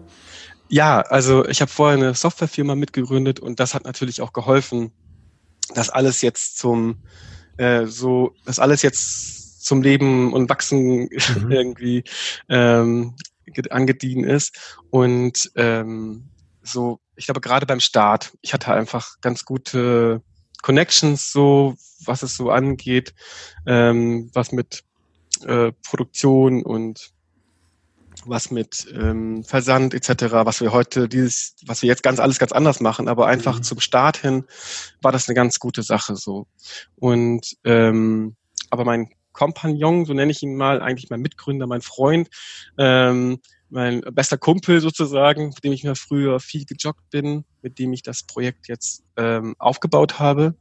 Ja, 0.68 1.00
also 1.00 1.46
ich 1.46 1.60
habe 1.60 1.70
vorher 1.70 1.96
eine 1.96 2.14
Softwarefirma 2.14 2.74
mitgegründet 2.74 3.40
und 3.40 3.58
das 3.58 3.74
hat 3.74 3.84
natürlich 3.84 4.20
auch 4.20 4.32
geholfen, 4.32 4.92
das 5.74 5.90
alles 5.90 6.22
jetzt 6.22 6.58
zum 6.58 7.02
äh, 7.56 7.86
so, 7.86 8.34
das 8.44 8.58
alles 8.58 8.82
jetzt 8.82 9.64
zum 9.64 9.82
Leben 9.82 10.32
und 10.32 10.48
Wachsen 10.48 11.08
mhm. 11.10 11.10
irgendwie 11.50 12.04
ähm, 12.48 13.14
angedient 13.70 14.26
ist. 14.26 14.78
Und 14.90 15.50
ähm, 15.56 16.30
so, 16.62 17.00
ich 17.16 17.26
glaube, 17.26 17.40
gerade 17.40 17.66
beim 17.66 17.80
Start, 17.80 18.32
ich 18.40 18.54
hatte 18.54 18.72
einfach 18.72 19.20
ganz 19.20 19.44
gute 19.44 20.22
Connections, 20.62 21.32
so 21.32 21.76
was 22.04 22.22
es 22.22 22.36
so 22.36 22.50
angeht, 22.50 23.14
ähm, 23.66 24.30
was 24.32 24.52
mit 24.52 24.84
äh, 25.44 25.72
Produktion 25.88 26.62
und 26.62 27.12
was 28.28 28.50
mit 28.50 28.86
ähm, 28.94 29.44
Versand 29.44 29.94
etc., 29.94 30.32
was 30.32 30.60
wir 30.60 30.72
heute 30.72 31.08
dieses, 31.08 31.56
was 31.66 31.82
wir 31.82 31.88
jetzt 31.88 32.02
ganz 32.02 32.20
alles 32.20 32.38
ganz 32.38 32.52
anders 32.52 32.80
machen, 32.80 33.08
aber 33.08 33.26
einfach 33.26 33.58
mhm. 33.58 33.62
zum 33.62 33.80
Start 33.80 34.16
hin 34.16 34.44
war 35.02 35.12
das 35.12 35.28
eine 35.28 35.34
ganz 35.34 35.58
gute 35.58 35.82
Sache 35.82 36.16
so. 36.16 36.46
Und 36.96 37.56
ähm, 37.64 38.36
aber 38.70 38.84
mein 38.84 39.10
Kompagnon, 39.32 40.04
so 40.04 40.14
nenne 40.14 40.32
ich 40.32 40.42
ihn 40.42 40.56
mal, 40.56 40.82
eigentlich 40.82 41.10
mein 41.10 41.20
Mitgründer, 41.20 41.66
mein 41.66 41.82
Freund, 41.82 42.28
ähm, 42.76 43.38
mein 43.70 44.00
bester 44.00 44.38
Kumpel 44.38 44.80
sozusagen, 44.80 45.48
mit 45.50 45.62
dem 45.62 45.72
ich 45.72 45.84
mir 45.84 45.94
früher 45.94 46.40
viel 46.40 46.64
gejoggt 46.64 47.10
bin, 47.10 47.44
mit 47.62 47.78
dem 47.78 47.92
ich 47.92 48.02
das 48.02 48.22
Projekt 48.22 48.66
jetzt 48.68 49.04
ähm, 49.16 49.54
aufgebaut 49.58 50.18
habe. 50.18 50.56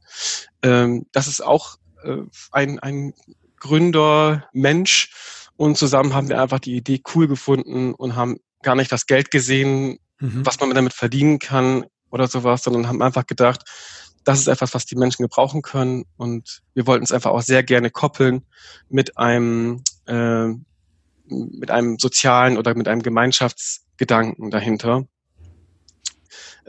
Ähm, 0.61 1.07
das 1.11 1.27
ist 1.27 1.41
auch 1.41 1.77
äh, 2.03 2.17
ein, 2.51 2.79
ein 2.79 3.13
Gründer, 3.59 4.47
Mensch, 4.53 5.09
und 5.57 5.77
zusammen 5.77 6.13
haben 6.13 6.29
wir 6.29 6.41
einfach 6.41 6.59
die 6.59 6.75
Idee 6.75 7.01
cool 7.13 7.27
gefunden 7.27 7.93
und 7.93 8.15
haben 8.15 8.37
gar 8.61 8.75
nicht 8.75 8.91
das 8.91 9.07
Geld 9.07 9.31
gesehen, 9.31 9.99
mhm. 10.19 10.45
was 10.45 10.59
man 10.59 10.69
damit 10.73 10.93
verdienen 10.93 11.39
kann 11.39 11.85
oder 12.11 12.27
sowas, 12.27 12.63
sondern 12.63 12.87
haben 12.87 13.01
einfach 13.01 13.25
gedacht, 13.25 13.63
das 14.23 14.39
ist 14.39 14.47
etwas, 14.47 14.73
was 14.73 14.85
die 14.85 14.95
Menschen 14.95 15.23
gebrauchen 15.23 15.61
können. 15.61 16.05
Und 16.17 16.61
wir 16.73 16.85
wollten 16.85 17.03
es 17.03 17.11
einfach 17.11 17.31
auch 17.31 17.41
sehr 17.41 17.63
gerne 17.63 17.89
koppeln 17.89 18.45
mit 18.89 19.17
einem, 19.17 19.83
äh, 20.05 20.47
mit 21.27 21.71
einem 21.71 21.97
sozialen 21.97 22.57
oder 22.57 22.75
mit 22.75 22.87
einem 22.87 23.01
Gemeinschaftsgedanken 23.01 24.51
dahinter. 24.51 25.07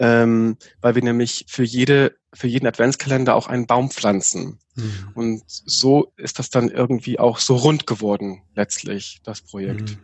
Ähm, 0.01 0.57
weil 0.81 0.95
wir 0.95 1.03
nämlich 1.03 1.47
für 1.49 1.65
jede, 1.65 2.15
für 2.33 2.47
jeden 2.47 2.67
Adventskalender 2.67 3.35
auch 3.35 3.49
einen 3.49 3.67
Baum 3.67 3.91
pflanzen. 3.91 4.59
Mhm. 4.77 4.93
Und 5.15 5.43
so 5.47 6.13
ist 6.17 6.39
das 6.39 6.51
dann 6.51 6.69
irgendwie 6.69 7.19
auch 7.19 7.39
so 7.39 7.57
rund 7.57 7.87
geworden, 7.87 8.43
letztlich, 8.55 9.21
das 9.25 9.41
Projekt. 9.41 9.91
Mhm. 9.91 9.99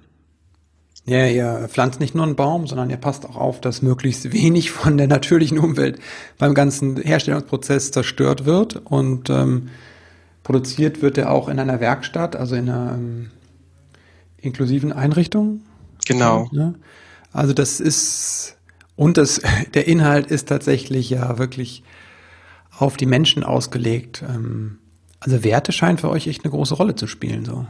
Ja, 1.06 1.26
ihr 1.26 1.68
pflanzt 1.68 2.00
nicht 2.00 2.14
nur 2.14 2.24
einen 2.24 2.34
Baum, 2.34 2.66
sondern 2.66 2.88
ihr 2.88 2.96
passt 2.96 3.26
auch 3.26 3.36
auf, 3.36 3.60
dass 3.60 3.82
möglichst 3.82 4.32
wenig 4.32 4.70
von 4.70 4.96
der 4.96 5.06
natürlichen 5.06 5.58
Umwelt 5.58 5.98
beim 6.38 6.54
ganzen 6.54 6.96
Herstellungsprozess 6.96 7.90
zerstört 7.90 8.46
wird. 8.46 8.76
Und 8.86 9.28
ähm, 9.28 9.68
produziert 10.42 11.02
wird 11.02 11.18
er 11.18 11.30
auch 11.30 11.48
in 11.48 11.58
einer 11.58 11.80
Werkstatt, 11.80 12.36
also 12.36 12.54
in 12.54 12.70
einer 12.70 12.94
ähm, 12.94 13.30
inklusiven 14.38 14.92
Einrichtung. 14.92 15.60
Genau. 16.06 16.48
Ja. 16.52 16.74
Also 17.32 17.52
das 17.52 17.80
ist 17.80 18.56
und 18.96 19.16
das, 19.16 19.40
der 19.74 19.86
Inhalt 19.86 20.26
ist 20.30 20.48
tatsächlich 20.48 21.10
ja 21.10 21.38
wirklich 21.38 21.82
auf 22.76 22.96
die 22.96 23.06
Menschen 23.06 23.44
ausgelegt. 23.44 24.22
Ähm, 24.26 24.78
also 25.20 25.42
Werte 25.42 25.72
scheinen 25.72 25.98
für 25.98 26.10
euch 26.10 26.26
echt 26.26 26.44
eine 26.44 26.50
große 26.50 26.74
Rolle 26.74 26.94
zu 26.94 27.06
spielen, 27.06 27.44
so. 27.44 27.66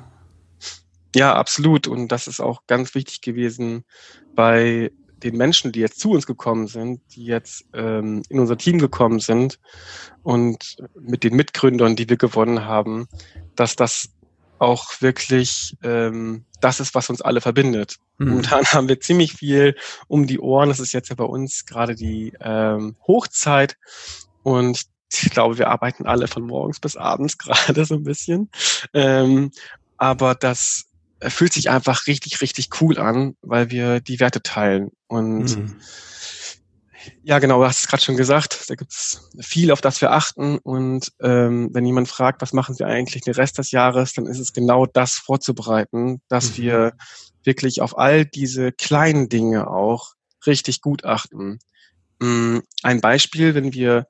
Ja, 1.14 1.34
absolut. 1.34 1.86
Und 1.86 2.08
das 2.08 2.26
ist 2.26 2.40
auch 2.40 2.66
ganz 2.66 2.94
wichtig 2.94 3.20
gewesen 3.20 3.84
bei 4.34 4.90
den 5.22 5.36
Menschen, 5.36 5.72
die 5.72 5.80
jetzt 5.80 6.00
zu 6.00 6.10
uns 6.10 6.26
gekommen 6.26 6.66
sind, 6.66 7.00
die 7.14 7.24
jetzt 7.24 7.64
ähm, 7.72 8.22
in 8.28 8.40
unser 8.40 8.58
Team 8.58 8.78
gekommen 8.78 9.20
sind 9.20 9.58
und 10.22 10.76
mit 11.00 11.24
den 11.24 11.34
Mitgründern, 11.34 11.96
die 11.96 12.08
wir 12.08 12.16
gewonnen 12.16 12.64
haben, 12.64 13.06
dass 13.54 13.76
das 13.76 14.10
auch 14.58 15.00
wirklich 15.00 15.76
ähm, 15.82 16.44
das 16.60 16.80
ist, 16.80 16.94
was 16.94 17.10
uns 17.10 17.20
alle 17.20 17.40
verbindet. 17.40 17.96
Mhm. 18.18 18.28
Momentan 18.30 18.64
haben 18.72 18.88
wir 18.88 19.00
ziemlich 19.00 19.34
viel 19.34 19.76
um 20.08 20.26
die 20.26 20.40
Ohren. 20.40 20.68
Das 20.68 20.80
ist 20.80 20.92
jetzt 20.92 21.10
ja 21.10 21.14
bei 21.14 21.24
uns 21.24 21.66
gerade 21.66 21.94
die 21.94 22.32
ähm, 22.40 22.96
Hochzeit 23.06 23.76
und 24.42 24.86
ich 25.12 25.30
glaube, 25.30 25.58
wir 25.58 25.68
arbeiten 25.68 26.06
alle 26.06 26.26
von 26.26 26.44
morgens 26.44 26.80
bis 26.80 26.96
abends 26.96 27.38
gerade 27.38 27.84
so 27.84 27.94
ein 27.94 28.04
bisschen. 28.04 28.50
Ähm, 28.92 29.50
aber 29.96 30.34
das 30.34 30.86
fühlt 31.20 31.52
sich 31.52 31.70
einfach 31.70 32.06
richtig, 32.06 32.40
richtig 32.40 32.68
cool 32.80 32.98
an, 32.98 33.36
weil 33.40 33.70
wir 33.70 34.00
die 34.00 34.20
Werte 34.20 34.42
teilen. 34.42 34.90
Und 35.06 35.56
mhm. 35.56 35.76
Ja, 37.22 37.38
genau, 37.38 37.58
du 37.58 37.66
hast 37.66 37.80
es 37.80 37.88
gerade 37.88 38.02
schon 38.02 38.16
gesagt, 38.16 38.68
da 38.68 38.74
gibt 38.74 38.92
es 38.92 39.30
viel, 39.40 39.70
auf 39.70 39.80
das 39.80 40.00
wir 40.00 40.12
achten. 40.12 40.58
Und 40.58 41.12
ähm, 41.20 41.70
wenn 41.72 41.86
jemand 41.86 42.08
fragt, 42.08 42.42
was 42.42 42.52
machen 42.52 42.74
Sie 42.74 42.84
eigentlich 42.84 43.22
den 43.22 43.34
Rest 43.34 43.58
des 43.58 43.70
Jahres, 43.70 44.12
dann 44.14 44.26
ist 44.26 44.38
es 44.38 44.52
genau 44.52 44.86
das 44.86 45.12
vorzubereiten, 45.14 46.20
dass 46.28 46.50
mhm. 46.50 46.62
wir 46.62 46.92
wirklich 47.42 47.80
auf 47.80 47.98
all 47.98 48.24
diese 48.24 48.72
kleinen 48.72 49.28
Dinge 49.28 49.68
auch 49.68 50.14
richtig 50.46 50.80
gut 50.80 51.04
achten. 51.04 51.58
Mm, 52.20 52.58
ein 52.82 53.00
Beispiel, 53.00 53.54
wenn 53.54 53.72
wir 53.72 54.06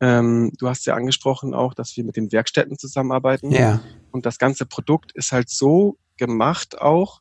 ähm, 0.00 0.52
du 0.58 0.68
hast 0.68 0.86
ja 0.86 0.94
angesprochen 0.94 1.54
auch, 1.54 1.74
dass 1.74 1.96
wir 1.96 2.04
mit 2.04 2.16
den 2.16 2.30
Werkstätten 2.32 2.78
zusammenarbeiten. 2.78 3.50
Ja. 3.50 3.80
Und 4.10 4.26
das 4.26 4.38
ganze 4.38 4.66
Produkt 4.66 5.12
ist 5.12 5.32
halt 5.32 5.48
so 5.48 5.96
gemacht 6.16 6.78
auch 6.80 7.20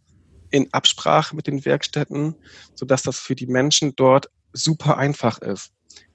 in 0.50 0.72
Absprache 0.74 1.36
mit 1.36 1.48
den 1.48 1.65
Werkstätten, 1.65 2.36
so 2.75 2.86
dass 2.86 3.03
das 3.03 3.20
für 3.20 3.36
die 3.36 3.48
Menschen 3.48 3.96
dort 3.96 4.29
super 4.56 4.98
einfach 4.98 5.40
ist. 5.40 5.72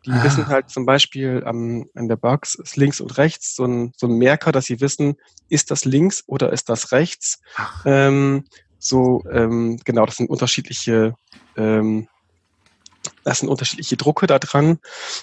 Die 0.07 0.11
ah. 0.11 0.25
wissen 0.25 0.49
halt 0.49 0.71
zum 0.71 0.87
Beispiel 0.87 1.43
am, 1.45 1.87
an 1.95 2.09
der 2.09 2.17
Box 2.17 2.55
ist 2.55 2.77
links 2.77 3.01
und 3.01 3.19
rechts 3.19 3.55
so 3.55 3.65
ein, 3.65 3.93
so 3.97 4.07
ein 4.07 4.17
Merker, 4.17 4.53
dass 4.53 4.67
sie 4.67 4.81
wissen, 4.81 5.17
ist 5.49 5.71
das 5.71 5.85
links 5.85 6.25
oder 6.27 6.53
ist 6.53 6.69
das 6.69 6.93
rechts. 6.93 7.41
Ähm, 7.85 8.45
so 8.79 9.23
ähm, 9.31 9.79
genau, 9.85 10.07
das 10.07 10.17
sind 10.17 10.31
unterschiedliche 10.31 11.15
ähm, 11.57 12.09
das 13.25 13.41
sind 13.41 13.49
unterschiedliche 13.49 13.97
Drucke 13.97 14.27
da 14.27 14.39
dran 14.39 14.79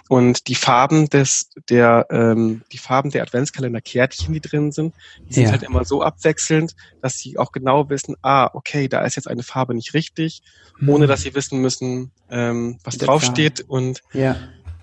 und 0.09 0.47
die 0.47 0.55
Farben 0.55 1.09
des 1.09 1.49
der 1.69 2.07
ähm, 2.09 2.61
die 2.71 2.77
Farben 2.77 3.11
der 3.11 3.23
Adventskalenderkärtchen, 3.23 4.33
die 4.33 4.41
drin 4.41 4.71
sind, 4.71 4.93
die 5.27 5.33
sind 5.33 5.43
ja. 5.45 5.51
halt 5.51 5.63
immer 5.63 5.85
so 5.85 6.01
abwechselnd, 6.01 6.75
dass 7.01 7.17
sie 7.17 7.37
auch 7.37 7.51
genau 7.51 7.89
wissen, 7.89 8.15
ah, 8.21 8.49
okay, 8.53 8.87
da 8.87 9.01
ist 9.01 9.15
jetzt 9.15 9.27
eine 9.27 9.43
Farbe 9.43 9.73
nicht 9.73 9.93
richtig, 9.93 10.41
hm. 10.77 10.89
ohne 10.89 11.07
dass 11.07 11.21
sie 11.21 11.33
wissen 11.35 11.59
müssen, 11.59 12.11
ähm, 12.29 12.79
was 12.83 12.97
draufsteht 12.97 13.61
und 13.61 14.01
ja. 14.13 14.35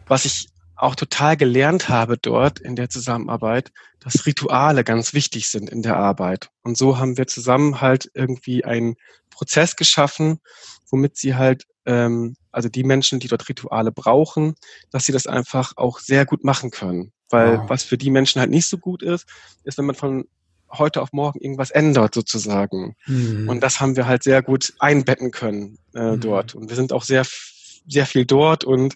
was 0.06 0.24
ich 0.24 0.48
auch 0.76 0.94
total 0.94 1.36
gelernt 1.36 1.88
habe 1.88 2.18
dort 2.18 2.58
in 2.58 2.76
der 2.76 2.90
Zusammenarbeit, 2.90 3.70
dass 4.00 4.26
Rituale 4.26 4.84
ganz 4.84 5.14
wichtig 5.14 5.48
sind 5.48 5.70
in 5.70 5.82
der 5.82 5.96
Arbeit. 5.96 6.50
Und 6.62 6.76
so 6.76 6.98
haben 6.98 7.16
wir 7.16 7.26
zusammen 7.26 7.80
halt 7.80 8.10
irgendwie 8.12 8.64
einen 8.64 8.96
Prozess 9.30 9.76
geschaffen, 9.76 10.40
womit 10.90 11.16
sie 11.16 11.36
halt 11.36 11.64
ähm, 11.86 12.36
also 12.52 12.68
die 12.68 12.84
Menschen, 12.84 13.20
die 13.20 13.28
dort 13.28 13.48
Rituale 13.48 13.92
brauchen, 13.92 14.54
dass 14.90 15.04
sie 15.04 15.12
das 15.12 15.26
einfach 15.26 15.72
auch 15.76 15.98
sehr 15.98 16.26
gut 16.26 16.44
machen 16.44 16.70
können. 16.70 17.12
Weil 17.30 17.58
wow. 17.58 17.68
was 17.68 17.82
für 17.82 17.98
die 17.98 18.10
Menschen 18.10 18.40
halt 18.40 18.50
nicht 18.50 18.68
so 18.68 18.78
gut 18.78 19.02
ist, 19.02 19.26
ist, 19.64 19.78
wenn 19.78 19.86
man 19.86 19.96
von 19.96 20.24
heute 20.70 21.02
auf 21.02 21.12
morgen 21.12 21.40
irgendwas 21.40 21.70
ändert 21.70 22.14
sozusagen. 22.14 22.96
Mhm. 23.06 23.48
Und 23.48 23.60
das 23.60 23.80
haben 23.80 23.96
wir 23.96 24.06
halt 24.06 24.22
sehr 24.22 24.42
gut 24.42 24.74
einbetten 24.78 25.30
können 25.30 25.78
äh, 25.94 26.12
mhm. 26.12 26.20
dort. 26.20 26.54
Und 26.54 26.68
wir 26.68 26.76
sind 26.76 26.92
auch 26.92 27.02
sehr 27.02 27.24
sehr 27.86 28.06
viel 28.06 28.24
dort 28.24 28.64
und 28.64 28.94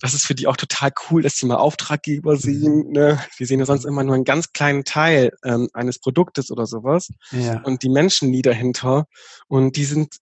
das 0.00 0.14
ist 0.14 0.24
für 0.24 0.34
die 0.34 0.46
auch 0.46 0.56
total 0.56 0.92
cool, 1.10 1.22
dass 1.22 1.36
sie 1.36 1.46
mal 1.46 1.56
Auftraggeber 1.56 2.36
sehen. 2.36 2.90
Ne? 2.90 3.22
Wir 3.36 3.46
sehen 3.46 3.60
ja 3.60 3.66
sonst 3.66 3.84
immer 3.84 4.02
nur 4.02 4.14
einen 4.14 4.24
ganz 4.24 4.52
kleinen 4.52 4.84
Teil 4.84 5.32
ähm, 5.44 5.68
eines 5.74 5.98
Produktes 5.98 6.50
oder 6.50 6.66
sowas 6.66 7.10
ja. 7.32 7.60
und 7.64 7.82
die 7.82 7.88
Menschen 7.88 8.30
nie 8.30 8.42
dahinter 8.42 9.06
und 9.46 9.76
die 9.76 9.84
sind 9.84 10.16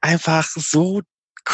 einfach 0.00 0.48
so 0.48 1.00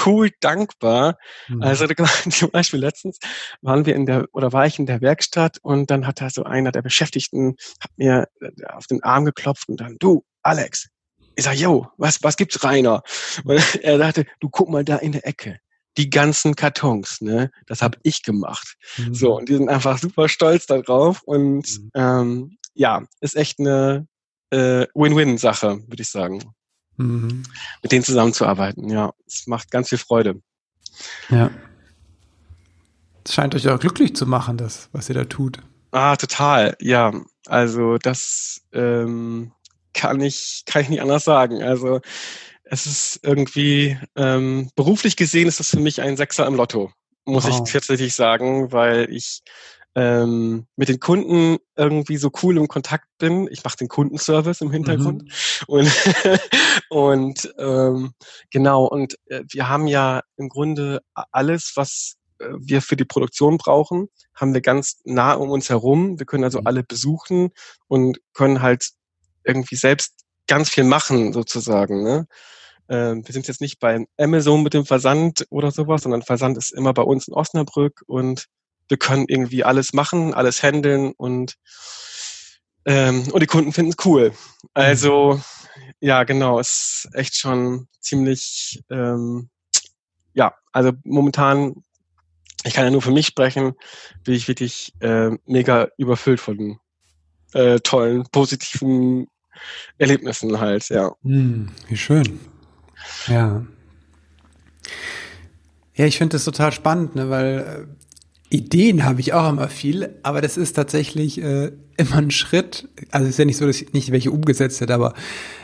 cool 0.05 0.31
dankbar. 0.41 1.19
Mhm. 1.49 1.63
Also 1.63 1.87
zum 2.31 2.51
Beispiel 2.51 2.81
letztens 2.81 3.19
waren 3.63 3.87
wir 3.87 3.95
in 3.95 4.07
der 4.07 4.27
oder 4.33 4.53
war 4.53 4.67
ich 4.67 4.79
in 4.79 4.87
der 4.87 5.01
Werkstatt 5.01 5.59
und 5.63 5.91
dann 5.91 6.07
hat 6.07 6.21
da 6.21 6.31
so 6.31 6.45
einer 6.45 6.73
der 6.73 6.83
Beschäftigten 6.83 7.57
hat 7.81 7.91
mir 7.97 8.29
äh, 8.41 8.51
auf 8.73 8.87
den 8.87 9.03
Arm 9.03 9.25
geklopft 9.25 9.69
und 9.69 9.81
dann 9.81 9.97
du 9.99 10.25
Alex. 10.43 10.89
Ich 11.37 11.45
sag, 11.45 11.57
yo, 11.57 11.89
was 11.97 12.23
was 12.23 12.37
gibt's 12.37 12.63
Rainer? 12.65 13.03
Und 13.45 13.61
er 13.83 13.99
sagte, 13.99 14.27
du 14.41 14.49
guck 14.51 14.69
mal 14.69 14.85
da 14.85 14.97
in 14.97 15.13
der 15.13 15.27
Ecke. 15.27 15.59
Die 15.97 16.09
ganzen 16.09 16.55
Kartons, 16.55 17.21
ne, 17.21 17.51
das 17.67 17.83
habe 17.83 17.99
ich 18.05 18.23
gemacht. 18.23 18.77
Mhm. 18.97 19.13
So, 19.13 19.37
und 19.37 19.49
die 19.49 19.57
sind 19.57 19.69
einfach 19.69 19.99
super 19.99 20.29
stolz 20.29 20.67
darauf 20.67 21.21
und 21.25 21.67
mhm. 21.67 21.91
ähm, 21.95 22.59
ja, 22.75 23.03
ist 23.21 23.37
echt 23.37 23.59
eine 23.59 24.07
äh, 24.51 24.87
Win-Win-Sache, 24.95 25.81
würde 25.89 26.03
ich 26.03 26.09
sagen. 26.09 26.55
Mhm. 27.01 27.43
Mit 27.83 27.93
denen 27.93 28.05
zusammenzuarbeiten, 28.05 28.89
ja. 28.91 29.13
Es 29.27 29.47
macht 29.47 29.71
ganz 29.71 29.89
viel 29.89 29.99
Freude. 29.99 30.41
Ja. 31.31 31.51
Es 33.25 33.35
scheint 33.35 33.55
euch 33.55 33.69
auch 33.69 33.79
glücklich 33.79 34.15
zu 34.15 34.27
machen, 34.27 34.59
das, 34.59 34.89
was 34.93 35.09
ihr 35.09 35.15
da 35.15 35.25
tut. 35.25 35.61
Ah, 35.93 36.17
total, 36.17 36.77
ja. 36.81 37.13
Also 37.47 37.97
das 37.97 38.63
ähm, 38.73 39.53
kann 39.95 40.21
ich, 40.21 40.65
kann 40.67 40.83
ich 40.83 40.89
nicht 40.91 41.01
anders 41.03 41.25
sagen. 41.25 41.63
Also 41.63 42.01
es 42.65 42.87
ist 42.87 43.21
irgendwie, 43.23 43.99
ähm, 44.15 44.71
beruflich 44.77 45.17
gesehen 45.17 45.49
ist 45.49 45.59
das 45.59 45.71
für 45.71 45.81
mich 45.81 46.03
ein 46.03 46.17
Sechser 46.17 46.47
im 46.47 46.55
Lotto, 46.55 46.93
muss 47.25 47.45
wow. 47.45 47.63
ich 47.67 47.73
tatsächlich 47.73 48.15
sagen, 48.15 48.73
weil 48.73 49.11
ich 49.11 49.43
ähm, 49.95 50.67
mit 50.77 50.89
den 50.89 51.01
Kunden 51.01 51.59
irgendwie 51.77 52.17
so 52.17 52.31
cool 52.43 52.57
im 52.57 52.69
Kontakt 52.69 53.07
bin. 53.19 53.49
Ich 53.51 53.65
mache 53.65 53.77
den 53.79 53.89
Kundenservice 53.89 54.61
im 54.61 54.71
Hintergrund. 54.71 55.23
Mhm. 55.23 55.29
Und, 55.67 55.91
und 56.91 57.55
ähm, 57.59 58.13
genau, 58.51 58.85
und 58.87 59.17
äh, 59.27 59.43
wir 59.49 59.69
haben 59.69 59.87
ja 59.87 60.23
im 60.37 60.49
Grunde 60.49 61.01
alles, 61.33 61.73
was 61.75 62.17
äh, 62.39 62.47
wir 62.59 62.83
für 62.83 62.97
die 62.97 63.05
Produktion 63.05 63.59
brauchen, 63.59 64.09
haben 64.35 64.55
wir 64.55 64.61
ganz 64.61 65.01
nah 65.05 65.35
um 65.35 65.51
uns 65.51 65.69
herum. 65.71 66.19
Wir 66.19 66.27
können 66.27 66.45
also 66.45 66.61
mhm. 66.61 66.67
alle 66.67 66.83
besuchen 66.85 67.51
und 67.89 68.21
können 68.33 68.63
halt 68.63 68.91
irgendwie 69.45 69.77
selbst 69.77 70.21
ganz 70.47 70.71
viel 70.71 70.85
machen, 70.85 71.33
sozusagen. 71.33 72.05
Ne? 72.05 72.27
Ähm, 72.89 73.27
wir 73.27 73.33
sind 73.33 73.49
jetzt 73.49 73.61
nicht 73.61 73.81
bei 73.81 74.05
Amazon 74.19 74.63
mit 74.63 74.75
dem 74.75 74.85
Versand 74.85 75.47
oder 75.51 75.71
sowas, 75.71 76.03
sondern 76.03 76.23
Versand 76.23 76.59
ist 76.59 76.73
immer 76.73 76.93
bei 76.93 77.03
uns 77.03 77.29
in 77.29 77.35
Osnabrück 77.35 78.03
und 78.07 78.47
wir 78.91 78.99
können 78.99 79.25
irgendwie 79.29 79.65
alles 79.65 79.93
machen, 79.93 80.35
alles 80.35 80.63
handeln 80.63 81.13
und, 81.17 81.55
ähm, 82.85 83.29
und 83.33 83.41
die 83.41 83.47
Kunden 83.47 83.73
finden 83.73 83.93
es 83.93 84.05
cool. 84.05 84.33
Also, 84.75 85.35
mhm. 85.35 85.83
ja, 86.01 86.25
genau, 86.25 86.59
es 86.59 87.07
ist 87.07 87.15
echt 87.15 87.37
schon 87.37 87.89
ziemlich, 88.01 88.83
ähm, 88.91 89.49
ja, 90.35 90.55
also 90.73 90.93
momentan, 91.05 91.77
ich 92.65 92.75
kann 92.75 92.85
ja 92.85 92.91
nur 92.91 93.03
für 93.03 93.13
mich 93.13 93.27
sprechen, 93.27 93.75
bin 94.25 94.35
ich 94.35 94.49
wirklich 94.49 94.93
äh, 95.01 95.31
mega 95.47 95.89
überfüllt 95.97 96.41
von 96.41 96.79
äh, 97.53 97.79
tollen, 97.81 98.25
positiven 98.31 99.29
Erlebnissen 99.99 100.61
halt, 100.61 100.89
ja. 100.89 101.13
Hm, 101.23 101.71
wie 101.89 101.97
schön. 101.97 102.41
Ja. 103.29 103.65
Ja, 105.95 106.07
ich 106.07 106.19
finde 106.19 106.35
das 106.35 106.45
total 106.45 106.73
spannend, 106.73 107.15
ne, 107.15 107.29
weil 107.31 107.87
äh, 107.89 108.10
Ideen 108.51 109.05
habe 109.05 109.21
ich 109.21 109.33
auch 109.33 109.49
immer 109.49 109.69
viel, 109.69 110.19
aber 110.25 110.41
das 110.41 110.57
ist 110.57 110.73
tatsächlich 110.73 111.41
äh, 111.41 111.71
immer 111.97 112.17
ein 112.17 112.33
Schritt. 112.33 112.89
Also 113.13 113.27
es 113.27 113.35
ist 113.35 113.39
ja 113.39 113.45
nicht 113.45 113.57
so, 113.57 113.67
dass 113.67 113.81
ich 113.81 113.93
nicht 113.93 114.11
welche 114.11 114.33
umgesetzt 114.33 114.81
hätte, 114.81 114.93
aber 114.93 115.15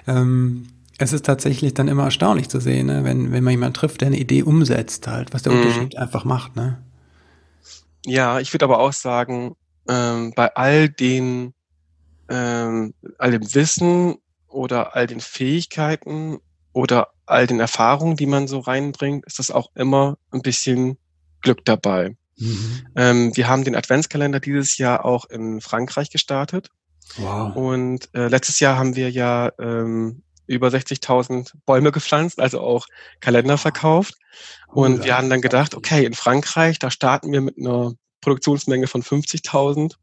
ähm, 0.06 0.68
es 0.98 1.12
ist 1.12 1.26
tatsächlich 1.26 1.74
dann 1.74 1.88
immer 1.88 2.04
erstaunlich 2.04 2.48
zu 2.48 2.60
sehen, 2.60 2.86
ne? 2.86 3.04
wenn, 3.04 3.32
wenn 3.32 3.42
man 3.42 3.50
jemanden 3.50 3.74
trifft, 3.74 4.00
der 4.00 4.08
eine 4.08 4.18
Idee 4.18 4.44
umsetzt, 4.44 5.08
halt, 5.08 5.34
was 5.34 5.42
der 5.42 5.52
mhm. 5.52 5.62
Unterschied 5.62 5.98
einfach 5.98 6.24
macht. 6.24 6.54
Ne? 6.54 6.80
Ja, 8.06 8.38
ich 8.38 8.54
würde 8.54 8.64
aber 8.64 8.78
auch 8.78 8.92
sagen, 8.92 9.56
ähm, 9.88 10.32
bei 10.36 10.54
all 10.54 10.88
den, 10.88 11.54
ähm, 12.28 12.94
all 13.18 13.32
dem 13.32 13.54
Wissen 13.54 14.14
oder 14.48 14.94
all 14.94 15.08
den 15.08 15.20
Fähigkeiten 15.20 16.38
oder 16.72 17.08
all 17.26 17.48
den 17.48 17.58
Erfahrungen, 17.58 18.16
die 18.16 18.26
man 18.26 18.46
so 18.46 18.60
reinbringt, 18.60 19.26
ist 19.26 19.40
das 19.40 19.50
auch 19.50 19.70
immer 19.74 20.16
ein 20.30 20.42
bisschen 20.42 20.98
Glück 21.40 21.64
dabei. 21.64 22.16
Mhm. 22.38 22.86
Ähm, 22.96 23.36
wir 23.36 23.48
haben 23.48 23.64
den 23.64 23.76
Adventskalender 23.76 24.40
dieses 24.40 24.78
Jahr 24.78 25.04
auch 25.04 25.24
in 25.26 25.60
Frankreich 25.60 26.10
gestartet. 26.10 26.70
Wow. 27.16 27.54
Und 27.54 28.08
äh, 28.14 28.28
letztes 28.28 28.60
Jahr 28.60 28.76
haben 28.76 28.96
wir 28.96 29.10
ja 29.10 29.52
ähm, 29.58 30.22
über 30.46 30.68
60.000 30.68 31.52
Bäume 31.64 31.92
gepflanzt, 31.92 32.40
also 32.40 32.60
auch 32.60 32.86
Kalender 33.20 33.58
verkauft. 33.58 34.14
Und 34.68 35.00
oh, 35.00 35.04
wir 35.04 35.16
haben 35.16 35.30
dann 35.30 35.40
gedacht, 35.40 35.74
okay, 35.74 36.04
in 36.04 36.14
Frankreich, 36.14 36.78
da 36.78 36.90
starten 36.90 37.32
wir 37.32 37.40
mit 37.40 37.58
einer 37.58 37.94
Produktionsmenge 38.20 38.86
von 38.86 39.02
50.000. 39.02 39.94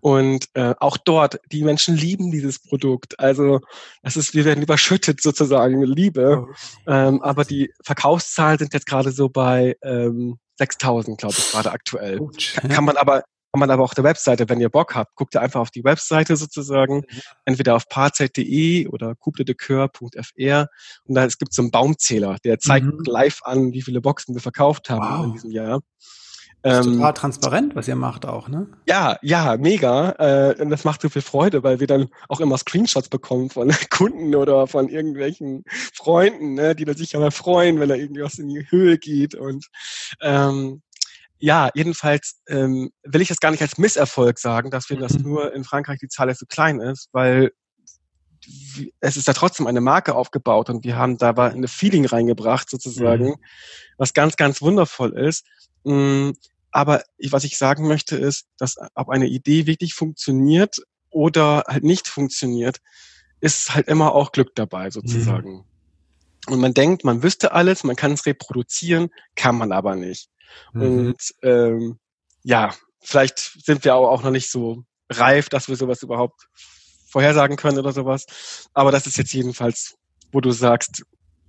Und 0.00 0.48
äh, 0.54 0.74
auch 0.80 0.96
dort, 0.98 1.40
die 1.50 1.64
Menschen 1.64 1.96
lieben 1.96 2.30
dieses 2.30 2.58
Produkt. 2.58 3.18
Also 3.18 3.60
das 4.02 4.16
ist, 4.16 4.34
wir 4.34 4.44
werden 4.44 4.62
überschüttet 4.62 5.22
sozusagen 5.22 5.78
mit 5.78 5.88
Liebe. 5.88 6.46
Oh. 6.46 6.90
Ähm, 6.90 7.22
aber 7.22 7.44
die 7.44 7.72
Verkaufszahlen 7.82 8.58
sind 8.58 8.74
jetzt 8.74 8.86
gerade 8.86 9.12
so 9.12 9.28
bei 9.28 9.76
ähm, 9.82 10.38
6000, 10.58 11.18
glaube 11.18 11.34
ich, 11.38 11.50
gerade 11.50 11.72
aktuell. 11.72 12.18
Gut, 12.18 12.54
kann, 12.54 12.70
kann 12.70 12.84
man 12.84 12.96
aber 12.96 13.22
kann 13.56 13.60
man 13.60 13.70
aber 13.70 13.84
auf 13.84 13.94
der 13.94 14.04
Webseite, 14.04 14.50
wenn 14.50 14.60
ihr 14.60 14.68
Bock 14.68 14.94
habt, 14.94 15.14
guckt 15.14 15.34
ihr 15.34 15.40
einfach 15.40 15.60
auf 15.60 15.70
die 15.70 15.82
Webseite 15.82 16.36
sozusagen, 16.36 16.96
mhm. 16.96 17.20
entweder 17.46 17.74
auf 17.74 17.88
parzeit.de 17.88 18.86
oder 18.88 19.12
coupledecœur.fr 19.12 20.66
und 21.04 21.14
da 21.14 21.24
es 21.24 21.38
gibt 21.38 21.54
so 21.54 21.62
einen 21.62 21.70
Baumzähler, 21.70 22.36
der 22.44 22.58
zeigt 22.58 22.84
mhm. 22.84 23.02
live 23.06 23.40
an, 23.44 23.72
wie 23.72 23.80
viele 23.80 24.02
Boxen 24.02 24.34
wir 24.34 24.42
verkauft 24.42 24.90
haben 24.90 25.18
wow. 25.18 25.24
in 25.24 25.32
diesem 25.32 25.50
Jahr. 25.52 25.80
Das 26.62 26.80
ist 26.80 26.86
ähm, 26.86 26.94
total 26.94 27.14
transparent, 27.14 27.76
was 27.76 27.86
ihr 27.86 27.94
macht 27.94 28.26
auch, 28.26 28.48
ne? 28.48 28.66
Ja, 28.88 29.18
ja, 29.22 29.56
mega. 29.56 30.10
Äh, 30.18 30.60
und 30.60 30.70
das 30.70 30.84
macht 30.84 31.00
so 31.00 31.08
viel 31.08 31.22
Freude, 31.22 31.62
weil 31.62 31.78
wir 31.78 31.86
dann 31.86 32.08
auch 32.28 32.40
immer 32.40 32.58
Screenshots 32.58 33.08
bekommen 33.08 33.50
von 33.50 33.70
Kunden 33.90 34.34
oder 34.34 34.66
von 34.66 34.88
irgendwelchen 34.88 35.64
Freunden, 35.94 36.54
ne, 36.54 36.74
die 36.74 36.84
dann 36.84 36.96
sich 36.96 37.14
aber 37.14 37.30
freuen, 37.30 37.78
wenn 37.78 37.90
er 37.90 37.96
irgendwie 37.96 38.22
was 38.22 38.38
in 38.38 38.48
die 38.48 38.66
Höhe 38.68 38.98
geht. 38.98 39.34
Und 39.34 39.66
ähm, 40.22 40.82
ja, 41.38 41.70
jedenfalls 41.74 42.40
ähm, 42.48 42.90
will 43.04 43.20
ich 43.20 43.28
das 43.28 43.40
gar 43.40 43.50
nicht 43.50 43.62
als 43.62 43.78
Misserfolg 43.78 44.38
sagen, 44.38 44.70
dass 44.70 44.88
wir 44.90 44.96
mhm. 44.96 45.02
das 45.02 45.18
nur 45.18 45.52
in 45.54 45.64
Frankreich 45.64 45.98
die 46.00 46.08
Zahl 46.08 46.34
so 46.34 46.46
klein 46.46 46.80
ist, 46.80 47.08
weil 47.12 47.52
es 49.00 49.16
ist 49.16 49.28
da 49.28 49.32
trotzdem 49.32 49.66
eine 49.66 49.80
Marke 49.80 50.14
aufgebaut 50.14 50.70
und 50.70 50.84
wir 50.84 50.96
haben 50.96 51.18
da 51.18 51.30
eine 51.30 51.68
Feeling 51.68 52.06
reingebracht 52.06 52.70
sozusagen, 52.70 53.30
mhm. 53.30 53.36
was 53.98 54.14
ganz, 54.14 54.36
ganz 54.36 54.62
wundervoll 54.62 55.18
ist. 55.18 55.46
Mm, 55.86 56.32
aber 56.72 57.04
was 57.30 57.44
ich 57.44 57.56
sagen 57.56 57.86
möchte 57.86 58.16
ist, 58.16 58.46
dass 58.58 58.76
ob 58.94 59.08
eine 59.08 59.26
Idee 59.26 59.66
wirklich 59.66 59.94
funktioniert 59.94 60.82
oder 61.10 61.64
halt 61.66 61.84
nicht 61.84 62.08
funktioniert, 62.08 62.80
ist 63.40 63.74
halt 63.74 63.86
immer 63.88 64.12
auch 64.12 64.32
Glück 64.32 64.54
dabei 64.54 64.90
sozusagen. 64.90 65.52
Mhm. 65.58 65.64
Und 66.48 66.60
man 66.60 66.74
denkt, 66.74 67.04
man 67.04 67.22
wüsste 67.22 67.52
alles, 67.52 67.84
man 67.84 67.96
kann 67.96 68.12
es 68.12 68.26
reproduzieren, 68.26 69.10
kann 69.36 69.56
man 69.56 69.72
aber 69.72 69.94
nicht. 69.94 70.28
Mhm. 70.72 70.82
Und 70.82 71.34
ähm, 71.42 71.98
ja, 72.42 72.74
vielleicht 73.00 73.38
sind 73.64 73.84
wir 73.84 73.94
auch 73.94 74.22
noch 74.22 74.30
nicht 74.30 74.50
so 74.50 74.84
reif, 75.10 75.48
dass 75.48 75.68
wir 75.68 75.76
sowas 75.76 76.02
überhaupt 76.02 76.48
vorhersagen 77.08 77.56
können 77.56 77.78
oder 77.78 77.92
sowas. 77.92 78.26
Aber 78.74 78.90
das 78.90 79.06
ist 79.06 79.18
jetzt 79.18 79.32
jedenfalls, 79.32 79.94
wo 80.32 80.40
du 80.40 80.50
sagst, 80.50 81.04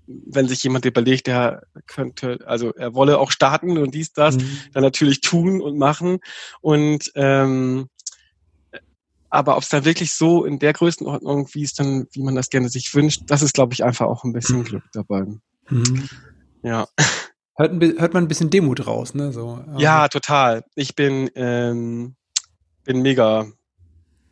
wenn 0.08 0.48
sich 0.48 0.64
jemand 0.64 0.86
überlegt, 0.86 1.28
der 1.28 1.64
könnte, 1.86 2.40
also 2.46 2.74
er 2.74 2.94
wolle 2.94 3.20
auch 3.20 3.32
starten 3.32 3.78
und 3.78 3.94
dies, 3.94 4.14
das, 4.14 4.38
mhm. 4.38 4.60
dann 4.74 4.84
natürlich 4.84 5.22
tun 5.22 5.62
und 5.62 5.78
machen. 5.78 6.20
Und 6.62 7.12
ähm, 7.16 7.90
aber 9.30 9.58
ob 9.58 9.64
es 9.64 9.70
dann 9.70 9.86
wirklich 9.86 10.14
so 10.14 10.46
in 10.46 10.60
der 10.60 10.74
Größenordnung, 10.74 11.50
wie 11.52 11.64
es 11.64 11.74
dann, 11.74 12.08
wie 12.14 12.24
man 12.24 12.36
das 12.36 12.50
gerne 12.50 12.70
sich 12.70 12.94
wünscht, 12.96 13.24
das 13.28 13.42
ist, 13.42 13.54
glaube 13.54 13.74
ich, 13.74 13.84
einfach 13.84 14.06
auch 14.06 14.24
ein 14.24 14.34
bisschen 14.34 14.60
mhm. 14.60 14.64
Glück 14.64 14.84
dabei. 14.94 15.26
Mhm. 15.70 16.08
Ja. 16.64 16.88
Hört, 17.56 17.82
hört, 17.82 18.14
man 18.14 18.24
ein 18.24 18.28
bisschen 18.28 18.50
Demut 18.50 18.86
raus, 18.86 19.14
ne? 19.16 19.34
So, 19.34 19.64
ja, 19.78 20.08
total. 20.08 20.64
Ich 20.76 20.96
bin, 20.96 21.30
ähm, 21.36 22.16
bin 22.84 23.02
mega, 23.02 23.48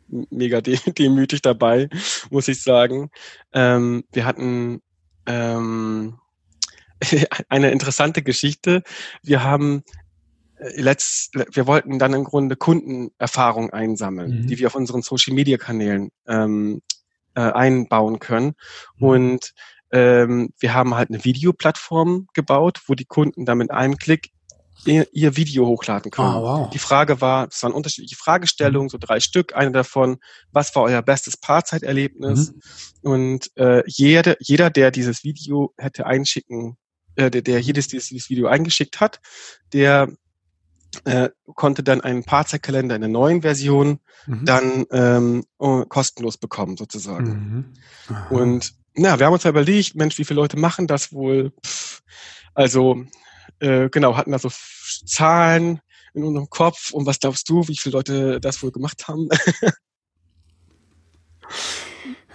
mega 0.08 0.60
demütig 0.62 1.42
dabei, 1.42 1.88
muss 2.30 2.48
ich 2.48 2.62
sagen. 2.62 3.10
Ähm, 3.52 4.04
wir 4.12 4.24
hatten 4.24 4.80
ähm, 5.26 6.18
eine 7.48 7.70
interessante 7.70 8.22
Geschichte. 8.22 8.82
Wir 9.22 9.42
haben 9.42 9.82
äh, 10.58 10.80
letzt, 10.80 11.34
wir 11.34 11.66
wollten 11.66 11.98
dann 11.98 12.14
im 12.14 12.24
Grunde 12.24 12.56
Kundenerfahrung 12.56 13.70
einsammeln, 13.70 14.42
mhm. 14.42 14.46
die 14.46 14.58
wir 14.58 14.68
auf 14.68 14.74
unseren 14.74 15.02
Social 15.02 15.34
Media 15.34 15.58
Kanälen 15.58 16.10
ähm, 16.26 16.82
äh, 17.34 17.40
einbauen 17.40 18.18
können. 18.18 18.54
Mhm. 18.98 19.06
Und 19.06 19.54
ähm, 19.92 20.50
wir 20.58 20.74
haben 20.74 20.94
halt 20.94 21.10
eine 21.10 21.24
Videoplattform 21.24 22.28
gebaut, 22.34 22.80
wo 22.86 22.94
die 22.94 23.04
Kunden 23.04 23.44
dann 23.44 23.58
mit 23.58 23.70
einem 23.70 23.96
Klick 23.96 24.30
ihr, 24.86 25.06
ihr 25.12 25.36
Video 25.36 25.66
hochladen 25.66 26.10
können. 26.10 26.34
Oh, 26.34 26.42
wow. 26.42 26.70
Die 26.70 26.78
Frage 26.78 27.20
war, 27.20 27.48
es 27.48 27.62
waren 27.62 27.72
unterschiedliche 27.72 28.16
Fragestellungen, 28.16 28.88
so 28.88 28.98
drei 28.98 29.20
Stück. 29.20 29.54
Eine 29.54 29.72
davon, 29.72 30.18
was 30.52 30.74
war 30.74 30.82
euer 30.82 31.02
bestes 31.02 31.36
Paarzeiterlebnis? 31.36 32.52
Mhm. 32.52 32.60
Und 33.02 33.56
äh, 33.56 33.82
jeder, 33.86 34.36
jeder, 34.40 34.70
der 34.70 34.90
dieses 34.90 35.24
Video 35.24 35.72
hätte 35.76 36.06
einschicken, 36.06 36.76
äh, 37.16 37.30
der, 37.30 37.42
der 37.42 37.60
jedes 37.60 37.88
dieses, 37.88 38.08
dieses 38.08 38.30
Video 38.30 38.46
eingeschickt 38.46 39.00
hat, 39.00 39.20
der 39.72 40.08
äh, 41.04 41.30
konnte 41.54 41.82
dann 41.82 42.00
einen 42.00 42.24
Paarzeitkalender 42.24 42.94
in 42.94 43.02
der 43.02 43.10
neuen 43.10 43.42
Version 43.42 44.00
mhm. 44.26 44.44
dann 44.44 44.86
ähm, 44.90 45.44
kostenlos 45.88 46.38
bekommen, 46.38 46.76
sozusagen. 46.76 47.74
Mhm. 48.08 48.36
Und 48.36 48.74
na, 48.94 49.18
wir 49.18 49.26
haben 49.26 49.34
uns 49.34 49.44
ja 49.44 49.50
überlegt, 49.50 49.94
Mensch, 49.94 50.16
wie 50.18 50.24
viele 50.24 50.40
Leute 50.40 50.58
machen 50.58 50.86
das 50.86 51.12
wohl? 51.12 51.52
Pff, 51.64 52.02
also 52.54 53.04
äh, 53.60 53.88
genau, 53.90 54.16
hatten 54.16 54.32
da 54.32 54.38
so 54.38 54.50
Zahlen 55.06 55.80
in 56.14 56.24
unserem 56.24 56.48
Kopf 56.48 56.92
und 56.92 57.06
was 57.06 57.20
glaubst 57.20 57.48
du, 57.48 57.68
wie 57.68 57.76
viele 57.76 57.94
Leute 57.94 58.40
das 58.40 58.62
wohl 58.62 58.72
gemacht 58.72 59.08
haben? 59.08 59.28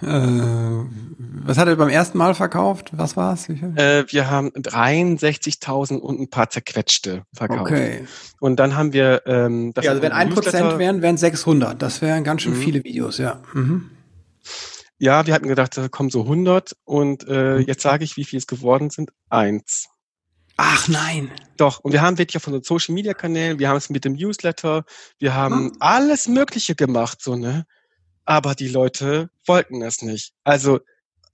Äh, 0.02 0.84
was 1.44 1.58
hat 1.58 1.68
er 1.68 1.76
beim 1.76 1.88
ersten 1.88 2.18
Mal 2.18 2.34
verkauft? 2.34 2.90
Was 2.92 3.16
war 3.16 3.34
es? 3.34 3.48
Äh, 3.48 4.04
wir 4.08 4.28
haben 4.28 4.48
63.000 4.50 5.98
und 5.98 6.20
ein 6.20 6.28
paar 6.28 6.50
zerquetschte 6.50 7.22
verkauft. 7.32 7.60
Okay. 7.60 8.04
Und 8.40 8.56
dann 8.56 8.76
haben 8.76 8.92
wir 8.92 9.22
ähm, 9.26 9.72
das 9.74 9.84
ja, 9.84 9.92
also 9.92 10.02
wenn 10.02 10.12
ein 10.12 10.30
Prozent 10.30 10.78
wären, 10.78 11.02
wären 11.02 11.16
600. 11.16 11.80
Das 11.80 12.02
wären 12.02 12.24
ganz 12.24 12.42
schön 12.42 12.54
mhm. 12.54 12.62
viele 12.62 12.84
Videos, 12.84 13.18
ja. 13.18 13.40
Mhm. 13.54 13.90
Ja, 14.98 15.26
wir 15.26 15.34
hatten 15.34 15.48
gedacht, 15.48 15.76
da 15.76 15.88
kommen 15.88 16.10
so 16.10 16.22
100 16.22 16.76
und 16.84 17.26
äh, 17.28 17.58
mhm. 17.58 17.64
jetzt 17.66 17.82
sage 17.82 18.04
ich, 18.04 18.16
wie 18.16 18.24
viel 18.24 18.38
es 18.38 18.46
geworden 18.46 18.90
sind. 18.90 19.10
Eins. 19.30 19.88
Ach 20.64 20.86
nein. 20.86 21.32
Doch, 21.56 21.80
und 21.80 21.92
wir 21.92 22.02
haben 22.02 22.18
wirklich 22.18 22.36
auf 22.36 22.46
unseren 22.46 22.62
Social 22.62 22.94
Media 22.94 23.14
Kanälen, 23.14 23.58
wir 23.58 23.68
haben 23.68 23.76
es 23.76 23.90
mit 23.90 24.04
dem 24.04 24.12
Newsletter, 24.12 24.84
wir 25.18 25.34
haben 25.34 25.70
hm. 25.70 25.76
alles 25.80 26.28
Mögliche 26.28 26.76
gemacht, 26.76 27.20
so, 27.20 27.34
ne? 27.34 27.66
Aber 28.24 28.54
die 28.54 28.68
Leute 28.68 29.30
wollten 29.44 29.82
es 29.82 30.02
nicht. 30.02 30.34
Also, 30.44 30.78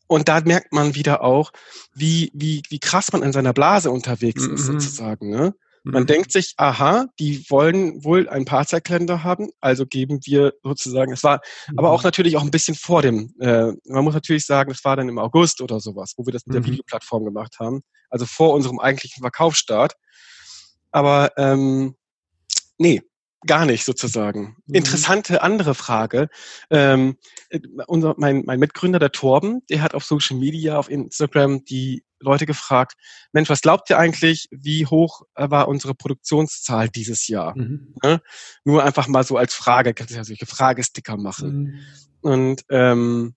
und 0.07 0.29
da 0.29 0.41
merkt 0.41 0.73
man 0.73 0.95
wieder 0.95 1.23
auch, 1.23 1.53
wie, 1.95 2.31
wie, 2.33 2.63
wie 2.71 2.79
krass 2.79 3.13
man 3.13 3.23
in 3.23 3.33
seiner 3.33 3.53
Blase 3.53 3.91
unterwegs 3.91 4.47
mhm. 4.47 4.55
ist, 4.55 4.65
sozusagen, 4.65 5.29
ne? 5.29 5.55
Man 5.91 6.03
mhm. 6.03 6.07
denkt 6.07 6.33
sich, 6.33 6.55
aha, 6.59 7.07
die 7.19 7.49
wollen 7.49 8.05
wohl 8.05 8.29
ein 8.29 8.45
Paarzeitkalender 8.45 9.25
haben, 9.25 9.51
also 9.61 9.87
geben 9.87 10.21
wir 10.25 10.53
sozusagen, 10.63 11.13
es 11.13 11.25
war 11.25 11.41
mhm. 11.69 11.79
aber 11.79 11.91
auch 11.91 12.03
natürlich 12.03 12.37
auch 12.37 12.43
ein 12.43 12.51
bisschen 12.51 12.75
vor 12.75 13.01
dem, 13.01 13.35
äh, 13.41 13.73
man 13.85 14.05
muss 14.05 14.15
natürlich 14.15 14.45
sagen, 14.45 14.71
es 14.71 14.85
war 14.85 14.97
dann 14.97 15.09
im 15.09 15.19
August 15.19 15.63
oder 15.63 15.81
sowas, 15.81 16.13
wo 16.17 16.27
wir 16.27 16.33
das 16.33 16.45
mit 16.47 16.55
der 16.55 16.63
mhm. 16.63 16.67
Videoplattform 16.67 17.25
gemacht 17.25 17.57
haben, 17.59 17.81
also 18.11 18.27
vor 18.27 18.53
unserem 18.53 18.79
eigentlichen 18.79 19.23
Verkaufsstart. 19.23 19.95
Aber 20.91 21.33
ähm, 21.37 21.95
nee, 22.77 23.03
gar 23.47 23.65
nicht 23.65 23.85
sozusagen. 23.85 24.57
Mhm. 24.67 24.75
Interessante 24.75 25.43
andere 25.43 25.75
Frage. 25.75 26.29
Ähm, 26.71 27.17
äh, 27.49 27.61
unser, 27.87 28.15
mein, 28.19 28.43
mein 28.45 28.59
Mitgründer, 28.59 28.99
der 28.99 29.13
Torben, 29.13 29.63
der 29.71 29.83
hat 29.83 29.95
auf 29.95 30.05
Social 30.05 30.37
Media, 30.37 30.79
auf 30.79 30.91
Instagram 30.91 31.65
die 31.65 32.05
Leute 32.21 32.47
gefragt, 32.47 32.95
Mensch, 33.33 33.49
was 33.49 33.61
glaubt 33.61 33.91
ihr 33.91 33.99
eigentlich, 33.99 34.49
wie 34.51 34.87
hoch 34.87 35.23
war 35.35 35.69
unsere 35.69 35.95
Produktionszahl 35.95 36.89
dieses 36.89 37.29
Jahr? 37.29 37.57
Mhm. 37.57 37.95
Ne? 38.03 38.21
Nur 38.65 38.85
einfach 38.85 39.09
mal 39.09 39.25
so 39.25 39.37
als 39.37 39.55
Frage, 39.55 39.95
kannst 39.95 40.13
du 40.13 40.17
ja 40.17 40.25
solche 40.25 40.47
Fragesticker 40.47 41.17
machen. 41.17 41.51
Mhm. 41.51 41.81
Und 42.21 42.65
ähm, 42.71 43.35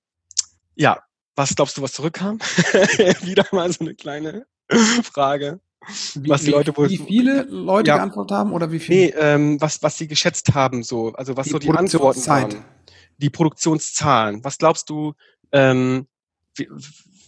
ja, 0.76 1.00
was 1.36 1.56
glaubst 1.56 1.78
du, 1.78 1.82
was 1.82 1.94
zurückkam? 1.94 2.40
Wieder 3.22 3.46
mal 3.52 3.72
so 3.72 3.82
eine 3.82 3.96
kleine 3.96 4.46
Frage. 5.04 5.60
Wie, 6.14 6.30
was 6.30 6.44
die 6.44 6.52
Leute 6.52 6.76
wohl, 6.78 6.90
wie 6.90 6.98
viele 6.98 7.44
Leute 7.44 7.90
ja, 7.90 7.98
geantwortet 7.98 8.38
haben 8.38 8.54
oder 8.54 8.72
wie 8.72 8.80
viele? 8.80 9.00
Nee, 9.00 9.14
ähm, 9.18 9.60
was, 9.60 9.82
was 9.82 9.98
sie 9.98 10.08
geschätzt 10.08 10.54
haben, 10.54 10.84
so, 10.84 11.14
also 11.14 11.36
was 11.36 11.48
die 11.48 11.52
so 11.52 11.60
die 11.60 11.72
Antworten 11.72 12.28
waren. 12.28 12.66
Die 13.18 13.30
Produktionszahlen. 13.32 14.44
Was 14.44 14.60
glaubst 14.60 14.90
du, 14.90 15.14
ähm, 15.52 16.08
wie, 16.56 16.70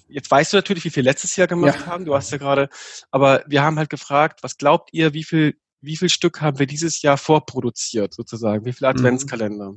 jetzt 0.08 0.30
weißt 0.30 0.54
du 0.54 0.58
natürlich, 0.58 0.86
wie 0.86 0.90
viel 0.90 1.04
letztes 1.04 1.36
Jahr 1.36 1.48
gemacht 1.48 1.82
ja. 1.82 1.86
haben, 1.88 2.06
du 2.06 2.16
hast 2.16 2.32
ja 2.32 2.38
gerade, 2.38 2.70
aber 3.12 3.44
wir 3.48 3.64
haben 3.64 3.78
halt 3.78 3.90
gefragt, 3.90 4.44
was 4.44 4.58
glaubt 4.58 4.90
ihr, 4.94 5.14
wie 5.14 5.24
viel, 5.24 5.56
wie 5.82 5.98
viel 5.98 6.10
Stück 6.10 6.42
haben 6.42 6.60
wir 6.60 6.68
dieses 6.68 7.02
Jahr 7.02 7.18
vorproduziert, 7.18 8.14
sozusagen? 8.14 8.66
Wie 8.66 8.74
viele 8.74 8.92
mhm. 8.92 8.98
Adventskalender? 8.98 9.74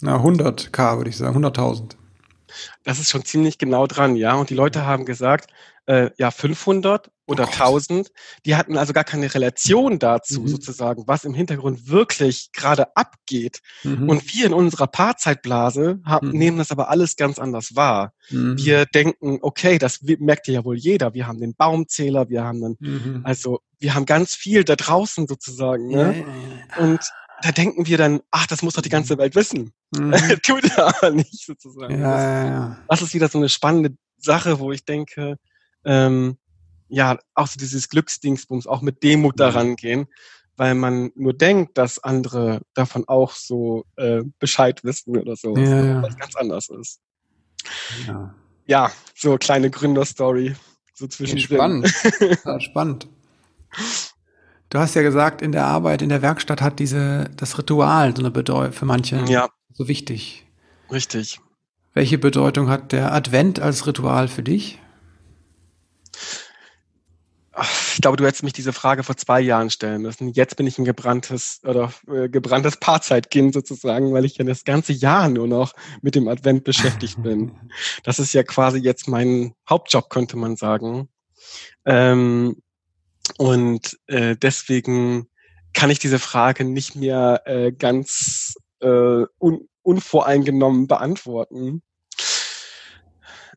Na, 0.00 0.16
100k, 0.16 0.96
würde 0.96 1.10
ich 1.10 1.16
sagen, 1.16 1.44
100.000. 1.44 1.96
Das 2.82 2.98
ist 2.98 3.10
schon 3.10 3.24
ziemlich 3.24 3.58
genau 3.58 3.86
dran, 3.86 4.16
ja. 4.16 4.34
Und 4.34 4.50
die 4.50 4.54
Leute 4.54 4.86
haben 4.86 5.04
gesagt, 5.04 5.50
äh, 5.86 6.10
ja 6.16 6.30
500 6.30 7.10
oder 7.26 7.44
oh 7.44 7.52
1000. 7.52 8.10
Die 8.44 8.56
hatten 8.56 8.76
also 8.76 8.92
gar 8.92 9.04
keine 9.04 9.32
Relation 9.32 9.98
dazu 9.98 10.42
mhm. 10.42 10.48
sozusagen, 10.48 11.04
was 11.06 11.24
im 11.24 11.34
Hintergrund 11.34 11.88
wirklich 11.88 12.50
gerade 12.52 12.96
abgeht. 12.96 13.60
Mhm. 13.82 14.08
Und 14.08 14.34
wir 14.34 14.46
in 14.46 14.54
unserer 14.54 14.86
Paarzeitblase 14.86 16.00
haben, 16.04 16.28
mhm. 16.28 16.38
nehmen 16.38 16.58
das 16.58 16.70
aber 16.70 16.90
alles 16.90 17.16
ganz 17.16 17.38
anders 17.38 17.74
wahr. 17.76 18.12
Mhm. 18.30 18.58
Wir 18.58 18.86
denken, 18.86 19.38
okay, 19.42 19.78
das 19.78 20.00
merkt 20.02 20.48
ja 20.48 20.64
wohl 20.64 20.76
jeder. 20.76 21.14
Wir 21.14 21.26
haben 21.26 21.40
den 21.40 21.54
Baumzähler, 21.54 22.28
wir 22.28 22.44
haben 22.44 22.60
dann, 22.60 22.76
mhm. 22.78 23.20
also 23.24 23.60
wir 23.78 23.94
haben 23.94 24.06
ganz 24.06 24.34
viel 24.34 24.64
da 24.64 24.76
draußen 24.76 25.26
sozusagen. 25.26 25.88
Ne? 25.88 25.96
Ja, 25.98 26.12
ja, 26.12 26.24
ja. 26.78 26.84
Und 26.84 27.00
da 27.42 27.52
denken 27.52 27.86
wir 27.86 27.98
dann, 27.98 28.20
ach, 28.30 28.46
das 28.46 28.62
muss 28.62 28.74
doch 28.74 28.82
die 28.82 28.88
ganze 28.88 29.14
mhm. 29.14 29.18
Welt 29.18 29.34
wissen. 29.34 29.72
Tut 30.42 30.64
er 30.76 30.96
aber 30.96 31.10
nicht 31.10 31.44
sozusagen. 31.44 32.00
Ja, 32.00 32.10
das, 32.10 32.22
ja, 32.22 32.44
ja. 32.46 32.78
das 32.88 33.02
ist 33.02 33.14
wieder 33.14 33.28
so 33.28 33.38
eine 33.38 33.48
spannende 33.48 33.96
Sache, 34.18 34.58
wo 34.58 34.72
ich 34.72 34.84
denke, 34.84 35.38
ähm, 35.84 36.38
ja, 36.88 37.18
auch 37.34 37.46
so 37.46 37.58
dieses 37.58 37.88
Glücksdingsbums, 37.88 38.66
auch 38.66 38.82
mit 38.82 39.02
Demut 39.02 39.38
daran 39.40 39.70
mhm. 39.70 39.76
gehen, 39.76 40.06
weil 40.56 40.74
man 40.74 41.10
nur 41.14 41.34
denkt, 41.34 41.76
dass 41.78 42.02
andere 42.02 42.62
davon 42.74 43.04
auch 43.08 43.32
so 43.32 43.84
äh, 43.96 44.22
Bescheid 44.38 44.84
wissen 44.84 45.16
oder 45.16 45.36
so, 45.36 45.56
ja, 45.56 45.84
ja. 45.84 46.02
was 46.02 46.16
ganz 46.16 46.36
anders 46.36 46.68
ist. 46.68 47.00
Ja, 48.06 48.34
ja 48.66 48.92
so 49.14 49.36
kleine 49.36 49.70
Gründerstory. 49.70 50.54
So 50.94 51.08
zwischen 51.08 51.40
Spannend. 51.40 51.92
Ja, 52.44 52.60
spannend. 52.60 53.08
Du 54.70 54.78
hast 54.78 54.94
ja 54.94 55.02
gesagt, 55.02 55.42
in 55.42 55.52
der 55.52 55.64
Arbeit, 55.64 56.02
in 56.02 56.08
der 56.08 56.22
Werkstatt 56.22 56.62
hat 56.62 56.78
diese, 56.78 57.30
das 57.36 57.58
Ritual 57.58 58.14
so 58.14 58.22
eine 58.22 58.30
Bedeutung 58.30 58.72
für 58.72 58.84
manche 58.84 59.24
ja. 59.26 59.48
So 59.74 59.88
wichtig. 59.88 60.46
Richtig. 60.90 61.40
Welche 61.92 62.18
Bedeutung 62.18 62.68
hat 62.68 62.92
der 62.92 63.12
Advent 63.12 63.60
als 63.60 63.86
Ritual 63.86 64.28
für 64.28 64.42
dich? 64.42 64.80
ich 67.94 68.00
glaube, 68.00 68.16
du 68.16 68.26
hättest 68.26 68.42
mich 68.42 68.52
diese 68.52 68.72
Frage 68.72 69.04
vor 69.04 69.16
zwei 69.16 69.40
Jahren 69.40 69.70
stellen 69.70 70.02
müssen. 70.02 70.28
Jetzt 70.28 70.56
bin 70.56 70.66
ich 70.66 70.78
ein 70.78 70.84
gebranntes 70.84 71.60
oder 71.64 71.92
äh, 72.08 72.28
gebranntes 72.28 72.78
Paarzeitkind 72.78 73.54
sozusagen, 73.54 74.12
weil 74.12 74.24
ich 74.24 74.36
ja 74.36 74.44
das 74.44 74.64
ganze 74.64 74.92
Jahr 74.92 75.28
nur 75.28 75.46
noch 75.46 75.72
mit 76.02 76.16
dem 76.16 76.26
Advent 76.26 76.64
beschäftigt 76.64 77.22
bin. 77.22 77.52
Das 78.02 78.18
ist 78.18 78.34
ja 78.34 78.42
quasi 78.42 78.78
jetzt 78.78 79.08
mein 79.08 79.54
Hauptjob, 79.68 80.10
könnte 80.10 80.36
man 80.36 80.56
sagen. 80.56 81.08
Ähm, 81.84 82.56
und 83.38 83.98
äh, 84.06 84.36
deswegen 84.36 85.28
kann 85.72 85.90
ich 85.90 85.98
diese 85.98 86.18
Frage 86.18 86.64
nicht 86.64 86.96
mehr 86.96 87.42
äh, 87.46 87.72
ganz 87.72 88.54
äh, 88.80 89.24
un 89.38 89.68
unvoreingenommen 89.82 90.86
beantworten. 90.86 91.82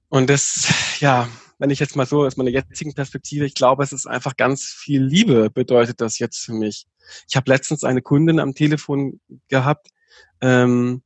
Und 0.10 0.30
das, 0.30 0.68
ja, 1.00 1.30
wenn 1.58 1.70
ich 1.70 1.80
jetzt 1.80 1.96
mal 1.96 2.06
so 2.06 2.26
aus 2.26 2.36
meiner 2.36 2.50
jetzigen 2.50 2.94
Perspektive, 2.94 3.46
ich 3.46 3.54
glaube, 3.54 3.84
es 3.84 3.94
ist 3.94 4.08
einfach 4.08 4.36
ganz 4.36 4.66
viel 4.66 5.04
Liebe 5.04 5.50
bedeutet 5.50 6.02
das 6.02 6.20
jetzt 6.20 6.40
für 6.40 6.54
mich. 6.54 6.86
Ich 7.30 7.38
habe 7.38 7.50
letztens 7.50 7.86
eine 7.86 8.02
Kundin 8.02 8.40
am 8.40 8.54
Telefon 8.54 9.22
gehabt, 9.48 9.88
ähm, 10.42 11.02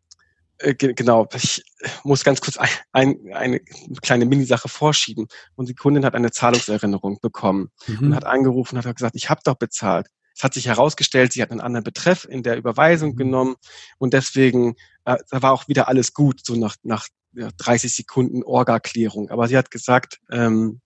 äh, 0.58 0.76
genau, 0.76 1.28
ich 1.34 1.64
muss 2.04 2.24
ganz 2.24 2.42
kurz 2.42 2.58
ein, 2.58 2.70
ein, 2.92 3.34
eine 3.34 3.60
kleine 4.02 4.26
Minisache 4.26 4.70
vorschieben. 4.70 5.28
Und 5.56 5.70
die 5.70 5.76
Kundin 5.76 6.06
hat 6.06 6.16
eine 6.16 6.32
Zahlungserinnerung 6.32 7.20
bekommen 7.22 7.72
mhm. 7.88 8.08
und 8.08 8.16
hat 8.16 8.26
angerufen 8.26 8.78
und 8.78 8.86
hat 8.86 8.96
gesagt, 8.96 9.16
ich 9.16 9.30
habe 9.30 9.42
doch 9.44 9.56
bezahlt. 9.56 10.08
Es 10.42 10.44
hat 10.44 10.56
sich 10.56 10.66
herausgestellt, 10.66 11.34
sie 11.34 11.44
hat 11.44 11.52
einen 11.52 11.62
anderen 11.62 11.84
Betreff 11.84 12.26
in 12.28 12.42
der 12.42 12.58
Überweisung 12.58 13.12
mhm. 13.12 13.16
genommen 13.18 13.56
und 14.00 14.16
deswegen 14.16 14.76
äh, 15.06 15.18
da 15.30 15.44
war 15.44 15.52
auch 15.52 15.68
wieder 15.68 15.88
alles 15.88 16.16
gut, 16.16 16.44
so 16.44 16.56
nach, 16.56 16.78
nach 16.82 17.08
ja, 17.34 17.50
30 17.58 17.94
Sekunden 17.94 18.44
Orga-Klärung. 18.44 19.30
Aber 19.30 19.48
sie 19.48 19.56
hat 19.56 19.70
gesagt, 19.70 20.20
ähm, 20.32 20.82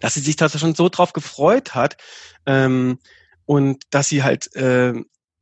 dass 0.00 0.14
sie 0.14 0.20
sich 0.20 0.36
da 0.36 0.48
schon 0.48 0.76
so 0.76 0.88
drauf 0.88 1.12
gefreut 1.12 1.74
hat 1.74 1.96
ähm, 2.46 3.00
und 3.44 3.82
dass 3.90 4.08
sie 4.08 4.22
halt 4.22 4.54
äh, 4.54 4.94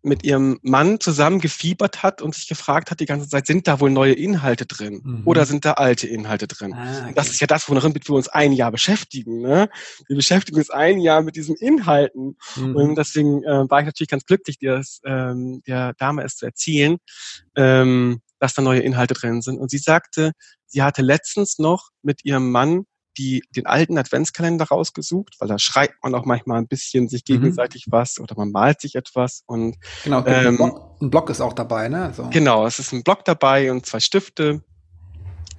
mit 0.06 0.24
ihrem 0.24 0.58
Mann 0.62 1.00
zusammen 1.00 1.40
gefiebert 1.40 2.02
hat 2.02 2.22
und 2.22 2.34
sich 2.34 2.48
gefragt 2.48 2.90
hat 2.90 3.00
die 3.00 3.06
ganze 3.06 3.28
Zeit, 3.28 3.46
sind 3.46 3.66
da 3.66 3.80
wohl 3.80 3.90
neue 3.90 4.12
Inhalte 4.12 4.64
drin 4.64 5.02
mhm. 5.04 5.22
oder 5.24 5.44
sind 5.44 5.64
da 5.64 5.72
alte 5.72 6.06
Inhalte 6.06 6.46
drin? 6.46 6.72
Ah, 6.74 7.02
okay. 7.02 7.12
Das 7.14 7.28
ist 7.28 7.40
ja 7.40 7.46
das, 7.46 7.68
worin 7.68 7.94
wir 7.94 8.10
uns 8.14 8.28
ein 8.28 8.52
Jahr 8.52 8.70
beschäftigen. 8.70 9.40
Ne? 9.40 9.68
Wir 10.06 10.16
beschäftigen 10.16 10.58
uns 10.58 10.70
ein 10.70 11.00
Jahr 11.00 11.22
mit 11.22 11.36
diesen 11.36 11.56
Inhalten 11.56 12.36
mhm. 12.56 12.76
und 12.76 12.94
deswegen 12.96 13.42
äh, 13.42 13.68
war 13.68 13.80
ich 13.80 13.86
natürlich 13.86 14.10
ganz 14.10 14.24
glücklich, 14.24 14.58
dir 14.58 14.76
das, 14.76 15.00
ähm, 15.04 15.62
der 15.66 15.94
Dame 15.94 16.22
es 16.22 16.36
zu 16.36 16.46
erzählen. 16.46 16.96
Ähm, 17.56 18.20
dass 18.38 18.52
da 18.52 18.60
neue 18.60 18.80
Inhalte 18.80 19.14
drin 19.14 19.40
sind. 19.40 19.58
Und 19.58 19.70
sie 19.70 19.78
sagte, 19.78 20.32
sie 20.66 20.82
hatte 20.82 21.00
letztens 21.00 21.58
noch 21.58 21.88
mit 22.02 22.22
ihrem 22.24 22.50
Mann 22.50 22.84
die, 23.18 23.42
den 23.54 23.66
alten 23.66 23.98
Adventskalender 23.98 24.66
rausgesucht, 24.66 25.36
weil 25.38 25.48
da 25.48 25.58
schreibt 25.58 26.02
man 26.02 26.14
auch 26.14 26.24
manchmal 26.24 26.58
ein 26.58 26.68
bisschen 26.68 27.08
sich 27.08 27.22
mhm. 27.22 27.34
gegenseitig 27.34 27.86
mhm. 27.86 27.92
was 27.92 28.20
oder 28.20 28.34
man 28.36 28.50
malt 28.50 28.80
sich 28.80 28.94
etwas 28.94 29.42
und 29.46 29.76
genau, 30.04 30.24
ähm, 30.26 30.48
ein, 30.48 30.56
Block, 30.56 30.96
ein 31.00 31.10
Block 31.10 31.30
ist 31.30 31.40
auch 31.40 31.52
dabei, 31.52 31.88
ne? 31.88 32.04
Also. 32.04 32.28
Genau, 32.30 32.66
es 32.66 32.78
ist 32.78 32.92
ein 32.92 33.02
Block 33.02 33.24
dabei 33.24 33.70
und 33.70 33.86
zwei 33.86 34.00
Stifte 34.00 34.62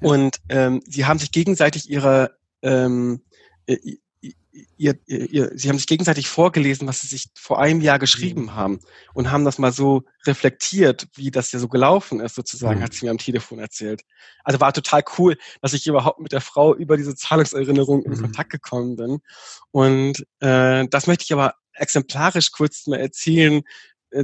ja. 0.01 0.09
und 0.09 0.37
ähm, 0.49 0.81
sie 0.85 1.05
haben 1.05 1.19
sich 1.19 1.31
gegenseitig 1.31 1.89
ihre 1.89 2.37
ähm, 2.61 3.21
ihr, 4.77 4.97
ihr, 5.05 5.51
sie 5.55 5.69
haben 5.69 5.77
sich 5.77 5.87
gegenseitig 5.87 6.27
vorgelesen, 6.27 6.87
was 6.87 7.01
sie 7.01 7.07
sich 7.07 7.27
vor 7.35 7.59
einem 7.59 7.81
Jahr 7.81 7.99
geschrieben 7.99 8.43
mhm. 8.43 8.55
haben 8.55 8.79
und 9.13 9.31
haben 9.31 9.45
das 9.45 9.57
mal 9.57 9.71
so 9.71 10.03
reflektiert, 10.25 11.07
wie 11.15 11.31
das 11.31 11.51
ja 11.51 11.59
so 11.59 11.67
gelaufen 11.67 12.19
ist, 12.19 12.35
sozusagen, 12.35 12.79
mhm. 12.79 12.83
hat 12.83 12.93
sie 12.93 13.05
mir 13.05 13.11
am 13.11 13.17
Telefon 13.17 13.59
erzählt. 13.59 14.01
Also 14.43 14.59
war 14.59 14.73
total 14.73 15.03
cool, 15.17 15.37
dass 15.61 15.73
ich 15.73 15.87
überhaupt 15.87 16.19
mit 16.19 16.31
der 16.31 16.41
Frau 16.41 16.75
über 16.75 16.97
diese 16.97 17.15
Zahlungserinnerung 17.15 18.03
in 18.03 18.11
mhm. 18.11 18.21
Kontakt 18.21 18.51
gekommen 18.51 18.95
bin. 18.95 19.19
Und 19.71 20.25
äh, 20.39 20.87
das 20.89 21.07
möchte 21.07 21.23
ich 21.23 21.33
aber 21.33 21.53
exemplarisch 21.73 22.51
kurz 22.51 22.87
mal 22.87 22.99
erzählen, 22.99 23.57
äh, 23.57 23.61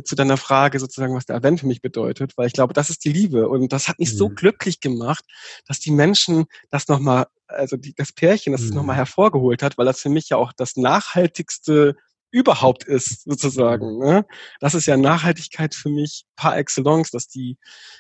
zu 0.04 0.16
deiner 0.16 0.38
Frage 0.38 0.80
sozusagen, 0.80 1.16
was 1.16 1.26
der 1.26 1.36
Advent 1.36 1.60
für 1.60 1.68
mich 1.68 1.82
bedeutet, 1.82 2.38
weil 2.38 2.48
ich 2.48 2.54
glaube, 2.54 2.74
das 2.74 2.90
ist 2.90 3.04
die 3.04 3.12
Liebe 3.12 3.50
und 3.50 3.74
das 3.74 3.88
hat 3.88 4.00
mich 4.00 4.14
mhm. 4.14 4.18
so 4.18 4.30
glücklich 4.30 4.80
gemacht, 4.80 5.26
dass 5.68 5.80
die 5.80 5.92
Menschen 5.92 6.46
das 6.70 6.88
nochmal, 6.88 7.28
also 7.48 7.76
die, 7.76 7.94
das 7.94 8.14
Pärchen, 8.14 8.54
das 8.54 8.62
mhm. 8.62 8.68
es 8.68 8.74
nochmal 8.74 8.96
hervorgeholt 8.96 9.62
hat, 9.62 9.78
weil 9.78 9.86
das 9.86 10.00
für 10.00 10.10
mich 10.10 10.30
ja 10.30 10.38
auch 10.38 10.54
das 10.54 10.78
nachhaltigste 10.78 11.96
überhaupt 12.32 12.84
ist, 12.86 13.24
sozusagen. 13.24 13.98
Mhm. 13.98 14.06
Ne? 14.06 14.26
Das 14.60 14.74
ist 14.74 14.88
ja 14.88 14.98
Nachhaltigkeit 14.98 15.76
für 15.76 15.90
mich 15.90 16.26
par 16.36 16.58
excellence, 16.58 17.12
dass 17.12 17.28
die 17.28 17.58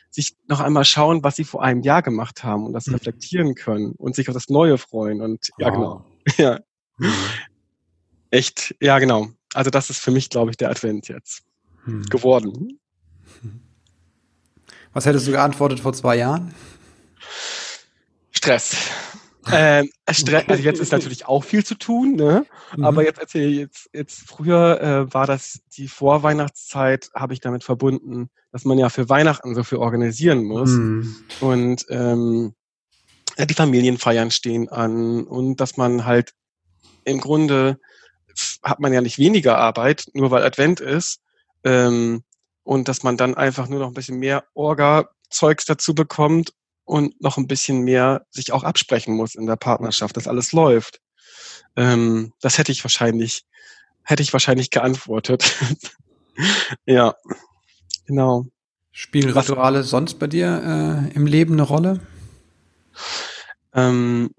sich 0.09 0.35
noch 0.47 0.59
einmal 0.59 0.85
schauen, 0.85 1.23
was 1.23 1.35
sie 1.35 1.43
vor 1.43 1.63
einem 1.63 1.81
Jahr 1.81 2.01
gemacht 2.01 2.43
haben 2.43 2.65
und 2.65 2.73
das 2.73 2.87
mhm. 2.87 2.95
reflektieren 2.95 3.55
können 3.55 3.91
und 3.91 4.15
sich 4.15 4.29
auf 4.29 4.33
das 4.33 4.49
Neue 4.49 4.77
freuen. 4.77 5.21
Und 5.21 5.49
ja, 5.57 5.69
genau. 5.69 6.05
Ja. 6.37 6.59
Mhm. 6.97 7.13
Echt, 8.31 8.75
ja, 8.81 8.97
genau. 8.97 9.27
Also 9.53 9.69
das 9.69 9.91
ist 9.91 9.99
für 9.99 10.09
mich, 10.09 10.29
glaube 10.29 10.49
ich, 10.49 10.57
der 10.57 10.71
Advent 10.71 11.07
jetzt 11.09 11.43
hm. 11.85 12.03
geworden. 12.05 12.79
Was 14.93 15.05
hättest 15.05 15.27
du 15.27 15.31
geantwortet 15.31 15.79
vor 15.79 15.93
zwei 15.93 16.17
Jahren? 16.17 16.53
Stress. 18.31 18.75
ähm, 19.51 19.89
Stress, 20.09 20.45
also 20.47 20.63
jetzt 20.63 20.79
ist 20.79 20.91
natürlich 20.91 21.25
auch 21.25 21.43
viel 21.43 21.65
zu 21.65 21.75
tun, 21.75 22.15
ne? 22.15 22.45
Mhm. 22.75 22.85
aber 22.85 23.03
jetzt 23.03 23.19
erzähle 23.19 23.47
ich 23.47 23.57
jetzt, 23.57 23.89
jetzt 23.91 24.19
früher 24.27 24.81
äh, 24.81 25.13
war 25.13 25.27
das 25.27 25.59
die 25.75 25.87
Vorweihnachtszeit, 25.87 27.09
habe 27.13 27.33
ich 27.33 27.41
damit 27.41 27.63
verbunden, 27.63 28.29
dass 28.51 28.63
man 28.65 28.77
ja 28.77 28.89
für 28.89 29.09
Weihnachten 29.09 29.55
so 29.55 29.63
viel 29.63 29.79
organisieren 29.79 30.43
muss 30.43 30.69
mhm. 30.69 31.15
und 31.41 31.85
ähm, 31.89 32.53
die 33.37 33.53
Familienfeiern 33.53 34.31
stehen 34.31 34.69
an 34.69 35.23
und 35.23 35.59
dass 35.59 35.75
man 35.75 36.05
halt 36.05 36.33
im 37.03 37.19
Grunde 37.19 37.79
hat 38.63 38.79
man 38.79 38.93
ja 38.93 39.01
nicht 39.01 39.17
weniger 39.17 39.57
Arbeit, 39.57 40.07
nur 40.13 40.31
weil 40.31 40.43
Advent 40.43 40.79
ist, 40.79 41.19
ähm, 41.63 42.23
und 42.63 42.87
dass 42.87 43.03
man 43.03 43.17
dann 43.17 43.35
einfach 43.35 43.67
nur 43.67 43.79
noch 43.79 43.87
ein 43.87 43.93
bisschen 43.93 44.19
mehr 44.19 44.45
Orga-Zeugs 44.53 45.65
dazu 45.65 45.93
bekommt 45.93 46.53
und 46.85 47.19
noch 47.21 47.37
ein 47.37 47.47
bisschen 47.47 47.81
mehr 47.81 48.25
sich 48.29 48.51
auch 48.51 48.63
absprechen 48.63 49.15
muss 49.15 49.35
in 49.35 49.45
der 49.45 49.55
Partnerschaft, 49.55 50.17
dass 50.17 50.27
alles 50.27 50.51
läuft. 50.51 50.99
Ähm, 51.75 52.33
das 52.41 52.57
hätte 52.57 52.71
ich 52.71 52.83
wahrscheinlich, 52.83 53.45
hätte 54.03 54.23
ich 54.23 54.33
wahrscheinlich 54.33 54.69
geantwortet. 54.69 55.55
ja, 56.85 57.15
genau. 58.05 58.45
Spielen 58.91 59.31
Rituale 59.31 59.79
Was, 59.79 59.89
sonst 59.89 60.19
bei 60.19 60.27
dir 60.27 61.09
äh, 61.11 61.15
im 61.15 61.25
Leben 61.25 61.53
eine 61.53 61.63
Rolle? 61.63 61.99
Ähm, 63.73 64.29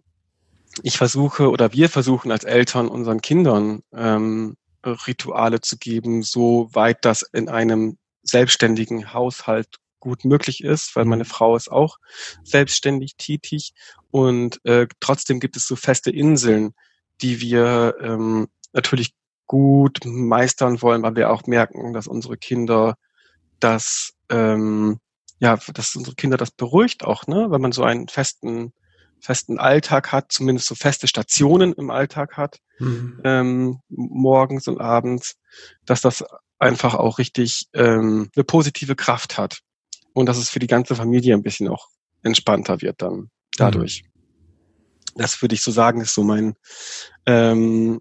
ich 0.83 0.97
versuche 0.97 1.51
oder 1.51 1.73
wir 1.73 1.89
versuchen 1.89 2.31
als 2.31 2.45
Eltern 2.45 2.89
unseren 2.89 3.21
Kindern 3.21 3.83
ähm, 3.93 4.57
Rituale 4.85 5.61
zu 5.61 5.79
geben, 5.79 6.23
so 6.23 6.69
weit 6.73 7.05
das 7.05 7.23
in 7.23 7.49
einem 7.49 7.99
selbstständigen 8.23 9.13
Haushalt 9.13 9.69
gut 10.01 10.25
möglich 10.25 10.63
ist, 10.63 10.95
weil 10.97 11.05
meine 11.05 11.25
mhm. 11.25 11.29
Frau 11.29 11.57
ist 11.57 11.71
auch 11.71 11.99
selbstständig 12.43 13.17
tätig 13.17 13.73
und 14.11 14.61
äh, 14.65 14.87
trotzdem 15.01 15.41
gibt 15.41 15.57
es 15.57 15.67
so 15.67 15.77
feste 15.77 16.11
Inseln, 16.11 16.75
die 17.23 17.41
wir 17.41 17.97
ähm, 18.01 18.49
natürlich 18.73 19.15
gut 19.47 20.01
meistern 20.05 20.83
wollen, 20.83 21.03
weil 21.03 21.17
wir 21.17 21.31
auch 21.31 21.47
merken, 21.47 21.93
dass 21.93 22.07
unsere 22.07 22.37
Kinder 22.37 22.97
das 23.61 24.13
ähm, 24.31 25.01
ja, 25.41 25.59
dass 25.75 25.97
unsere 25.97 26.17
Kinder 26.17 26.37
das 26.37 26.51
beruhigt 26.51 27.05
auch, 27.05 27.27
ne, 27.27 27.51
wenn 27.51 27.61
man 27.61 27.73
so 27.73 27.83
einen 27.83 28.09
festen 28.09 28.73
festen 29.25 29.59
Alltag 29.59 30.13
hat, 30.13 30.31
zumindest 30.31 30.69
so 30.69 30.75
feste 30.75 31.09
Stationen 31.09 31.73
im 31.73 31.91
Alltag 31.91 32.37
hat, 32.37 32.59
mhm. 32.79 33.21
ähm, 33.25 33.81
morgens 33.89 34.69
und 34.69 34.81
abends, 34.81 35.37
dass 35.87 36.01
das 36.01 36.25
einfach 36.59 36.95
auch 36.95 37.19
richtig 37.19 37.69
ähm, 37.73 38.31
eine 38.35 38.45
positive 38.45 38.97
Kraft 38.97 39.39
hat 39.39 39.61
und 40.13 40.27
dass 40.27 40.37
es 40.37 40.51
für 40.51 40.59
die 40.59 40.67
ganze 40.67 40.95
Familie 40.95 41.35
ein 41.35 41.43
bisschen 41.43 41.69
auch 41.69 41.89
entspannter 42.23 42.81
wird 42.81 43.03
dann 43.03 43.31
dadurch. 43.57 44.03
Mhm. 44.05 44.09
Das 45.17 45.41
würde 45.41 45.55
ich 45.55 45.63
so 45.63 45.71
sagen, 45.71 46.01
ist 46.01 46.15
so 46.15 46.25
mein 46.25 46.55
ähm, 47.27 48.01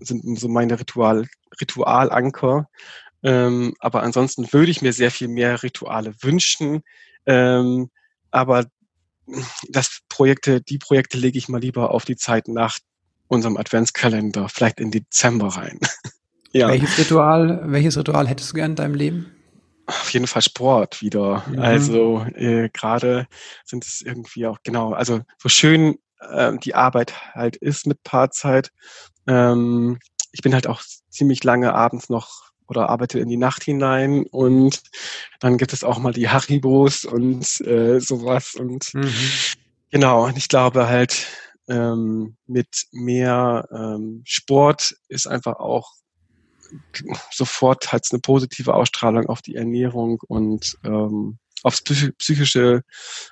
sind 0.00 0.38
so 0.38 0.48
meine 0.48 0.78
Ritual 0.78 1.26
Ritualanker. 1.60 2.68
Ähm, 3.22 3.74
aber 3.80 4.02
ansonsten 4.02 4.52
würde 4.52 4.70
ich 4.70 4.82
mir 4.82 4.92
sehr 4.92 5.10
viel 5.10 5.28
mehr 5.28 5.62
Rituale 5.62 6.14
wünschen. 6.22 6.82
Ähm, 7.26 7.90
aber 8.30 8.66
das 9.68 10.00
Projekte, 10.08 10.60
die 10.60 10.78
Projekte 10.78 11.18
lege 11.18 11.38
ich 11.38 11.48
mal 11.48 11.60
lieber 11.60 11.90
auf 11.90 12.04
die 12.04 12.16
Zeit 12.16 12.48
nach 12.48 12.78
unserem 13.28 13.56
Adventskalender, 13.56 14.48
vielleicht 14.48 14.80
in 14.80 14.90
Dezember 14.90 15.48
rein. 15.48 15.78
ja. 16.52 16.68
Welches 16.68 16.98
Ritual, 16.98 17.62
welches 17.66 17.96
Ritual 17.96 18.26
hättest 18.28 18.50
du 18.50 18.54
gern 18.54 18.72
in 18.72 18.76
deinem 18.76 18.94
Leben? 18.94 19.32
Auf 19.86 20.12
jeden 20.12 20.26
Fall 20.26 20.42
Sport 20.42 21.00
wieder. 21.00 21.44
Mhm. 21.48 21.58
Also 21.58 22.26
äh, 22.34 22.68
gerade 22.72 23.26
sind 23.64 23.84
es 23.84 24.02
irgendwie 24.02 24.46
auch 24.46 24.58
genau, 24.62 24.92
also 24.92 25.20
so 25.38 25.48
schön 25.48 25.96
äh, 26.20 26.56
die 26.58 26.74
Arbeit 26.74 27.34
halt 27.34 27.56
ist 27.56 27.86
mit 27.86 28.02
Paarzeit. 28.02 28.70
Ähm, 29.26 29.98
ich 30.32 30.42
bin 30.42 30.54
halt 30.54 30.66
auch 30.66 30.82
ziemlich 31.08 31.42
lange 31.44 31.74
abends 31.74 32.08
noch 32.08 32.49
oder 32.70 32.88
arbeite 32.88 33.18
in 33.18 33.28
die 33.28 33.36
Nacht 33.36 33.64
hinein 33.64 34.24
und 34.30 34.82
dann 35.40 35.58
gibt 35.58 35.72
es 35.72 35.84
auch 35.84 35.98
mal 35.98 36.12
die 36.12 36.28
Haribos 36.28 37.04
und 37.04 37.60
äh, 37.62 37.98
sowas 38.00 38.54
und 38.54 38.94
mhm. 38.94 39.12
genau, 39.90 40.26
und 40.26 40.38
ich 40.38 40.48
glaube 40.48 40.88
halt 40.88 41.26
ähm, 41.68 42.36
mit 42.46 42.86
mehr 42.92 43.68
ähm, 43.72 44.22
Sport 44.24 44.94
ist 45.08 45.26
einfach 45.26 45.56
auch 45.56 45.92
sofort 47.32 47.90
halt 47.90 48.06
eine 48.12 48.20
positive 48.20 48.72
Ausstrahlung 48.72 49.26
auf 49.26 49.42
die 49.42 49.56
Ernährung 49.56 50.20
und 50.28 50.78
ähm, 50.84 51.38
aufs 51.64 51.82
psychische 51.82 52.82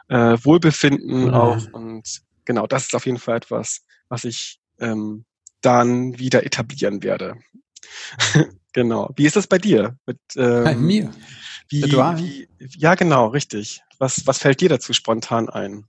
äh, 0.08 0.36
Wohlbefinden 0.42 1.26
mhm. 1.26 1.34
auch 1.34 1.72
und 1.72 2.22
genau, 2.44 2.66
das 2.66 2.84
ist 2.86 2.94
auf 2.96 3.06
jeden 3.06 3.18
Fall 3.18 3.36
etwas, 3.36 3.82
was 4.08 4.24
ich 4.24 4.58
ähm, 4.80 5.24
dann 5.60 6.18
wieder 6.18 6.44
etablieren 6.44 7.04
werde. 7.04 7.36
Genau. 8.72 9.10
Wie 9.16 9.26
ist 9.26 9.36
das 9.36 9.46
bei 9.46 9.58
dir? 9.58 9.96
Mit, 10.06 10.18
ähm, 10.36 10.64
bei 10.64 10.74
mir? 10.74 11.10
Wie, 11.68 11.82
wie, 11.82 12.48
ja, 12.76 12.94
genau, 12.94 13.28
richtig. 13.28 13.82
Was, 13.98 14.26
was 14.26 14.38
fällt 14.38 14.60
dir 14.60 14.68
dazu 14.68 14.92
spontan 14.92 15.48
ein? 15.48 15.84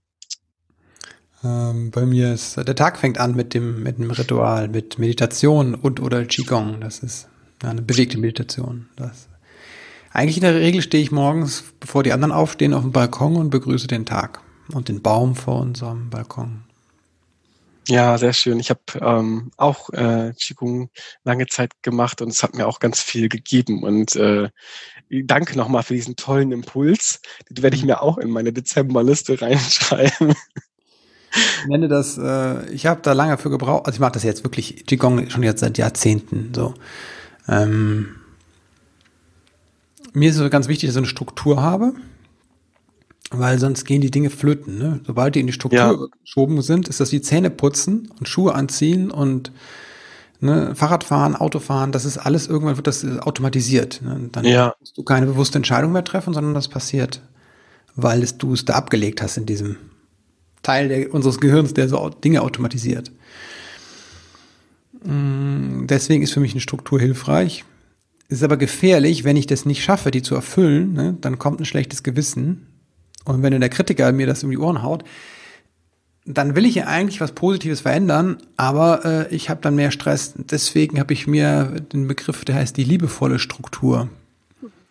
Ähm, 1.42 1.90
bei 1.90 2.04
mir 2.04 2.34
ist, 2.34 2.56
der 2.56 2.74
Tag 2.74 2.98
fängt 2.98 3.18
an 3.18 3.34
mit 3.34 3.54
dem, 3.54 3.82
mit 3.82 3.98
dem 3.98 4.10
Ritual, 4.10 4.68
mit 4.68 4.98
Meditation 4.98 5.74
und 5.74 6.00
oder 6.00 6.24
Qigong. 6.24 6.80
Das 6.80 6.98
ist 6.98 7.28
eine 7.62 7.82
bewegte 7.82 8.18
Meditation. 8.18 8.88
Das, 8.96 9.28
eigentlich 10.12 10.36
in 10.36 10.42
der 10.42 10.54
Regel 10.54 10.82
stehe 10.82 11.02
ich 11.02 11.12
morgens, 11.12 11.64
bevor 11.80 12.02
die 12.02 12.12
anderen 12.12 12.32
aufstehen, 12.32 12.74
auf 12.74 12.82
dem 12.82 12.92
Balkon 12.92 13.36
und 13.36 13.50
begrüße 13.50 13.86
den 13.86 14.04
Tag 14.04 14.40
und 14.72 14.88
den 14.88 15.02
Baum 15.02 15.34
vor 15.34 15.60
unserem 15.60 16.10
Balkon. 16.10 16.62
Ja, 17.90 18.16
sehr 18.18 18.32
schön. 18.32 18.60
Ich 18.60 18.70
habe 18.70 18.80
ähm, 19.00 19.50
auch 19.56 19.90
äh, 19.90 20.32
Qigong 20.40 20.90
lange 21.24 21.48
Zeit 21.48 21.72
gemacht 21.82 22.22
und 22.22 22.28
es 22.28 22.44
hat 22.44 22.54
mir 22.54 22.68
auch 22.68 22.78
ganz 22.78 23.00
viel 23.00 23.28
gegeben. 23.28 23.82
Und 23.82 24.14
äh, 24.14 24.48
danke 25.10 25.58
nochmal 25.58 25.82
für 25.82 25.94
diesen 25.94 26.14
tollen 26.14 26.52
Impuls. 26.52 27.20
Den 27.50 27.64
werde 27.64 27.74
ich 27.74 27.82
mir 27.82 28.00
auch 28.00 28.18
in 28.18 28.30
meine 28.30 28.52
Dezemberliste 28.52 29.42
reinschreiben. 29.42 30.34
Ich 31.32 31.68
nenne 31.68 31.86
das, 31.86 32.18
äh, 32.18 32.68
ich 32.70 32.86
habe 32.86 33.02
da 33.02 33.12
lange 33.12 33.38
für 33.38 33.50
gebraucht, 33.50 33.86
also 33.86 33.94
ich 33.94 34.00
mache 34.00 34.10
das 34.10 34.24
jetzt 34.24 34.42
wirklich 34.42 34.84
Qigong 34.86 35.30
schon 35.30 35.44
jetzt 35.44 35.60
seit 35.60 35.78
Jahrzehnten. 35.78 36.52
So. 36.52 36.74
Ähm, 37.46 38.16
mir 40.12 40.28
ist 40.28 40.38
es 40.38 40.50
ganz 40.50 40.66
wichtig, 40.66 40.88
dass 40.88 40.96
ich 40.96 40.98
eine 40.98 41.06
Struktur 41.06 41.62
habe 41.62 41.92
weil 43.30 43.58
sonst 43.58 43.84
gehen 43.84 44.00
die 44.00 44.10
Dinge 44.10 44.30
flöten. 44.30 44.78
Ne? 44.78 45.00
Sobald 45.06 45.34
die 45.34 45.40
in 45.40 45.46
die 45.46 45.52
Struktur 45.52 45.78
ja. 45.78 46.06
geschoben 46.22 46.60
sind, 46.62 46.88
ist 46.88 47.00
das 47.00 47.12
wie 47.12 47.20
Zähne 47.20 47.50
putzen 47.50 48.10
und 48.18 48.28
Schuhe 48.28 48.54
anziehen 48.54 49.10
und 49.10 49.52
ne, 50.40 50.74
Fahrradfahren, 50.74 51.36
Autofahren, 51.36 51.92
das 51.92 52.04
ist 52.04 52.18
alles, 52.18 52.48
irgendwann 52.48 52.76
wird 52.76 52.88
das 52.88 53.04
automatisiert. 53.04 54.02
Ne? 54.02 54.28
Dann 54.32 54.44
ja. 54.44 54.74
musst 54.80 54.98
du 54.98 55.04
keine 55.04 55.26
bewusste 55.26 55.58
Entscheidung 55.58 55.92
mehr 55.92 56.04
treffen, 56.04 56.34
sondern 56.34 56.54
das 56.54 56.68
passiert, 56.68 57.22
weil 57.94 58.22
es, 58.22 58.36
du 58.36 58.52
es 58.52 58.64
da 58.64 58.74
abgelegt 58.74 59.22
hast 59.22 59.36
in 59.36 59.46
diesem 59.46 59.76
Teil 60.62 60.88
der, 60.88 61.14
unseres 61.14 61.38
Gehirns, 61.38 61.72
der 61.72 61.88
so 61.88 62.08
Dinge 62.08 62.42
automatisiert. 62.42 63.12
Mm, 65.04 65.86
deswegen 65.86 66.22
ist 66.24 66.32
für 66.32 66.40
mich 66.40 66.52
eine 66.52 66.60
Struktur 66.60 66.98
hilfreich. 66.98 67.64
Ist 68.28 68.42
aber 68.42 68.56
gefährlich, 68.56 69.24
wenn 69.24 69.36
ich 69.36 69.46
das 69.46 69.64
nicht 69.64 69.82
schaffe, 69.82 70.10
die 70.10 70.22
zu 70.22 70.34
erfüllen, 70.34 70.92
ne? 70.92 71.16
dann 71.20 71.38
kommt 71.38 71.60
ein 71.60 71.64
schlechtes 71.64 72.02
Gewissen 72.02 72.66
und 73.24 73.42
wenn 73.42 73.58
der 73.60 73.68
Kritiker 73.68 74.12
mir 74.12 74.26
das 74.26 74.42
um 74.44 74.50
die 74.50 74.58
Ohren 74.58 74.82
haut, 74.82 75.04
dann 76.24 76.54
will 76.54 76.66
ich 76.66 76.74
ja 76.74 76.86
eigentlich 76.86 77.20
was 77.20 77.32
Positives 77.32 77.80
verändern, 77.80 78.38
aber 78.56 79.04
äh, 79.04 79.34
ich 79.34 79.50
habe 79.50 79.60
dann 79.62 79.74
mehr 79.74 79.90
Stress. 79.90 80.34
Deswegen 80.36 81.00
habe 81.00 81.12
ich 81.12 81.26
mir 81.26 81.64
den 81.92 82.06
Begriff, 82.06 82.44
der 82.44 82.56
heißt 82.56 82.76
die 82.76 82.84
liebevolle 82.84 83.38
Struktur. 83.38 84.08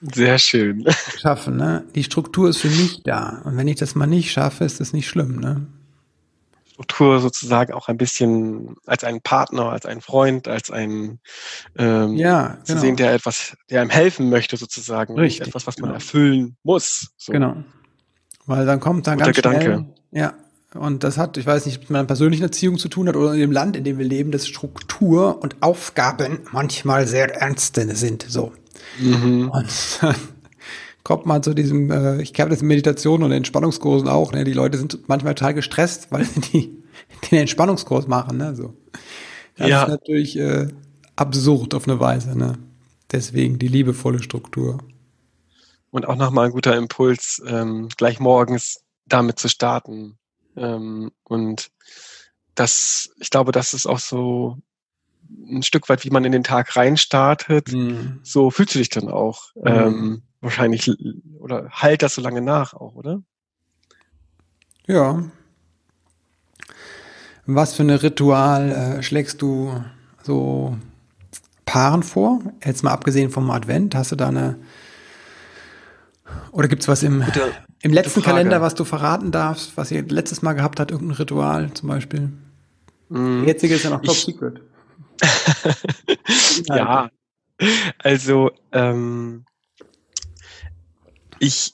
Sehr 0.02 0.40
schön. 0.40 0.86
Schaffen, 1.20 1.58
ne? 1.58 1.84
Die 1.94 2.04
Struktur 2.04 2.50
ist 2.50 2.58
für 2.58 2.70
mich 2.70 3.04
da. 3.04 3.42
Und 3.44 3.58
wenn 3.58 3.68
ich 3.68 3.76
das 3.76 3.96
mal 3.96 4.08
nicht 4.08 4.32
schaffe, 4.32 4.64
ist 4.64 4.80
das 4.80 4.94
nicht 4.94 5.08
schlimm, 5.08 5.40
ne? 5.40 5.68
Struktur 6.72 7.20
sozusagen 7.20 7.74
auch 7.74 7.90
ein 7.90 7.98
bisschen 7.98 8.76
als 8.86 9.04
einen 9.04 9.20
Partner, 9.20 9.70
als 9.70 9.86
einen 9.86 10.00
Freund, 10.00 10.48
als 10.48 10.72
einen 10.72 11.20
ähm, 11.78 12.16
ja, 12.16 12.48
genau. 12.48 12.64
zu 12.64 12.78
sehen, 12.78 12.96
der 12.96 13.14
etwas, 13.14 13.58
der 13.70 13.82
einem 13.82 13.90
helfen 13.90 14.30
möchte 14.30 14.56
sozusagen, 14.56 15.20
Richtig, 15.20 15.50
etwas, 15.50 15.68
was 15.68 15.78
man 15.80 15.90
genau. 15.90 15.96
erfüllen 15.96 16.56
muss. 16.64 17.10
So. 17.18 17.34
Genau, 17.34 17.58
weil 18.50 18.66
dann 18.66 18.80
kommt 18.82 19.08
dann 19.08 19.18
Guter 19.18 19.26
ganz 19.26 19.38
schnell, 19.38 19.80
Gedanke. 19.80 19.86
ja, 20.12 20.34
und 20.76 21.04
das 21.04 21.18
hat, 21.18 21.38
ich 21.38 21.46
weiß 21.48 21.66
nicht, 21.66 21.80
mit 21.82 21.90
meiner 21.92 22.06
persönlichen 22.06 22.44
Erziehung 22.44 22.78
zu 22.78 22.90
tun 22.90 23.08
hat 23.08 23.16
oder 23.16 23.34
in 23.34 23.40
dem 23.40 23.52
Land, 23.52 23.76
in 23.78 23.84
dem 23.86 23.98
wir 23.98 24.06
leben, 24.06 24.32
dass 24.32 24.48
Struktur 24.48 25.42
und 25.42 25.62
Aufgaben 25.62 26.40
manchmal 26.52 27.08
sehr 27.08 27.36
ernste 27.42 27.96
sind. 27.96 28.26
So. 28.28 28.54
Mhm. 28.98 29.50
Und 29.50 30.00
dann 30.02 30.16
kommt 31.04 31.26
man 31.26 31.44
zu 31.44 31.54
diesem, 31.56 31.92
äh, 31.92 32.22
ich 32.22 32.34
kenne 32.34 32.52
das 32.52 32.62
in 32.62 32.68
Meditationen 32.68 33.24
und 33.26 33.32
Entspannungskursen 33.32 34.08
auch, 34.10 34.32
ne? 34.34 34.44
Die 34.44 34.54
Leute 34.54 34.78
sind 34.78 35.08
manchmal 35.10 35.36
total 35.36 35.56
gestresst, 35.56 36.12
weil 36.12 36.28
die 36.54 36.84
den 37.32 37.40
Entspannungskurs 37.40 38.08
machen, 38.08 38.38
ne? 38.38 38.56
So. 38.56 38.76
Das 39.58 39.68
Ja. 39.70 39.84
ist 39.84 39.90
natürlich 39.90 40.38
äh, 40.38 40.68
absurd 41.16 41.74
auf 41.76 41.88
eine 41.88 42.00
Weise, 42.00 42.38
ne? 42.38 42.58
Deswegen 43.12 43.60
die 43.60 43.68
liebevolle 43.70 44.22
Struktur. 44.24 44.78
Und 45.92 46.08
auch 46.08 46.16
nochmal 46.16 46.48
ein 46.48 46.52
guter 46.52 46.76
Impuls, 46.76 47.42
ähm, 47.46 47.90
gleich 47.98 48.20
morgens 48.20 48.84
damit 49.06 49.40
zu 49.40 49.50
starten. 49.50 50.18
Ähm, 50.56 51.12
und 51.24 51.72
das, 52.56 53.10
ich 53.20 53.30
glaube, 53.30 53.52
das 53.52 53.74
ist 53.74 53.88
auch 53.88 54.00
so 54.00 54.58
ein 55.48 55.64
Stück 55.64 55.90
weit, 55.90 56.04
wie 56.06 56.10
man 56.10 56.26
in 56.26 56.32
den 56.32 56.44
Tag 56.44 56.76
reinstartet. 56.76 57.72
Mhm. 57.72 58.20
So 58.24 58.52
fühlst 58.52 58.76
du 58.76 58.80
dich 58.80 58.90
dann 58.90 59.10
auch. 59.10 59.54
Mhm. 59.56 59.66
Ähm, 59.66 60.24
wahrscheinlich 60.42 60.92
oder 61.40 61.70
halt 61.72 62.02
das 62.02 62.16
so 62.16 62.22
lange 62.22 62.42
nach 62.42 62.74
auch, 62.74 62.96
oder? 62.96 63.22
Ja. 64.88 65.24
Was 67.46 67.74
für 67.74 67.84
ein 67.84 67.90
Ritual 67.90 68.72
äh, 68.72 69.04
schlägst 69.04 69.42
du 69.42 69.84
so 70.24 70.78
Paaren 71.66 72.04
vor? 72.04 72.42
Jetzt 72.64 72.84
mal 72.84 72.92
abgesehen 72.92 73.32
vom 73.32 73.50
Advent, 73.50 73.96
hast 73.96 74.12
du 74.12 74.16
da 74.16 74.28
eine 74.28 74.60
oder 76.52 76.68
gibt's 76.68 76.88
was 76.88 77.04
im, 77.04 77.22
Gute- 77.24 77.52
im 77.82 77.94
letzten. 77.94 78.22
Kalender, 78.22 78.62
was 78.62 78.76
du 78.76 78.84
verraten 78.86 79.32
darfst, 79.32 79.78
was 79.78 79.92
ihr 79.92 80.04
letztes 80.04 80.42
Mal 80.42 80.54
gehabt 80.54 80.80
habt, 80.80 80.92
irgendein 80.92 81.18
Ritual 81.18 81.74
zum 81.74 81.90
Beispiel? 81.90 82.30
Mm. 83.10 83.40
Der 83.42 83.54
jetzige 83.54 83.76
ist 83.76 83.84
ja 83.84 83.90
noch 83.90 84.02
Top 84.02 84.16
Ich- 84.16 84.26
Secret. 84.26 84.62
ja, 86.68 87.10
also 87.98 88.52
ähm, 88.72 89.44
ich, 91.40 91.74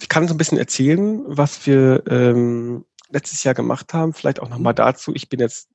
ich 0.00 0.08
kann 0.08 0.28
so 0.28 0.34
ein 0.34 0.38
bisschen 0.38 0.58
erzählen, 0.58 1.22
was 1.26 1.66
wir 1.66 2.02
ähm, 2.08 2.84
letztes 3.10 3.44
Jahr 3.44 3.54
gemacht 3.54 3.94
haben. 3.94 4.12
Vielleicht 4.12 4.40
auch 4.40 4.48
nochmal 4.48 4.74
dazu. 4.74 5.14
Ich 5.14 5.28
bin 5.28 5.40
jetzt, 5.40 5.68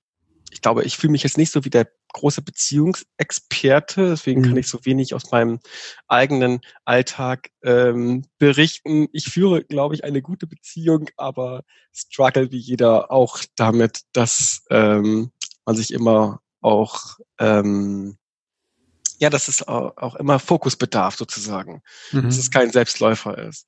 ich 0.51 0.62
glaube, 0.62 0.83
ich 0.83 0.97
fühle 0.97 1.12
mich 1.12 1.23
jetzt 1.23 1.38
nicht 1.38 1.51
so 1.51 1.65
wie 1.65 1.69
der 1.69 1.88
große 2.13 2.41
Beziehungsexperte, 2.41 4.10
deswegen 4.10 4.41
Mhm. 4.41 4.46
kann 4.46 4.58
ich 4.58 4.67
so 4.67 4.80
wenig 4.86 5.13
aus 5.13 5.32
meinem 5.32 5.60
eigenen 6.08 6.62
Alltag 6.86 7.50
ähm, 7.63 8.26
berichten. 8.38 9.08
Ich 9.12 9.26
führe, 9.26 9.63
glaube 9.63 9.96
ich, 9.96 10.04
eine 10.04 10.22
gute 10.22 10.48
Beziehung, 10.48 11.10
aber 11.17 11.63
struggle 11.93 12.52
wie 12.52 12.58
jeder 12.58 13.12
auch 13.12 13.39
damit, 13.56 14.02
dass 14.13 14.63
ähm, 14.70 15.32
man 15.65 15.76
sich 15.76 15.91
immer 15.91 16.41
auch 16.62 17.17
ähm, 17.39 18.17
ja, 19.20 19.30
dass 19.32 19.48
es 19.48 19.67
au- 19.67 19.93
auch 19.96 20.15
immer 20.15 20.38
Fokus 20.39 20.76
bedarf 20.76 21.15
sozusagen, 21.15 21.82
Mhm. 22.12 22.24
dass 22.24 22.38
es 22.38 22.52
kein 22.52 22.72
Selbstläufer 22.72 23.38
ist. 23.38 23.67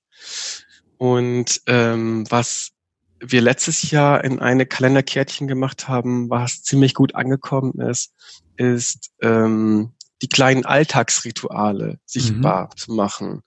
Und 0.98 1.62
ähm, 1.66 2.26
was 2.30 2.72
wir 3.20 3.42
letztes 3.42 3.92
Jahr 3.92 4.24
in 4.24 4.40
eine 4.40 4.66
Kalenderkärtchen 4.66 5.48
gemacht 5.48 5.88
haben, 5.88 6.30
was 6.30 6.64
ziemlich 6.64 6.94
gut 6.94 7.16
angekommen 7.16 7.80
ist, 7.80 8.14
ist 8.58 9.12
ähm, 9.22 9.94
die 10.22 10.30
kleinen 10.30 10.66
Alltagsrituale 10.66 12.00
sichtbar 12.06 12.70
zu 12.76 12.94
machen. 12.94 13.42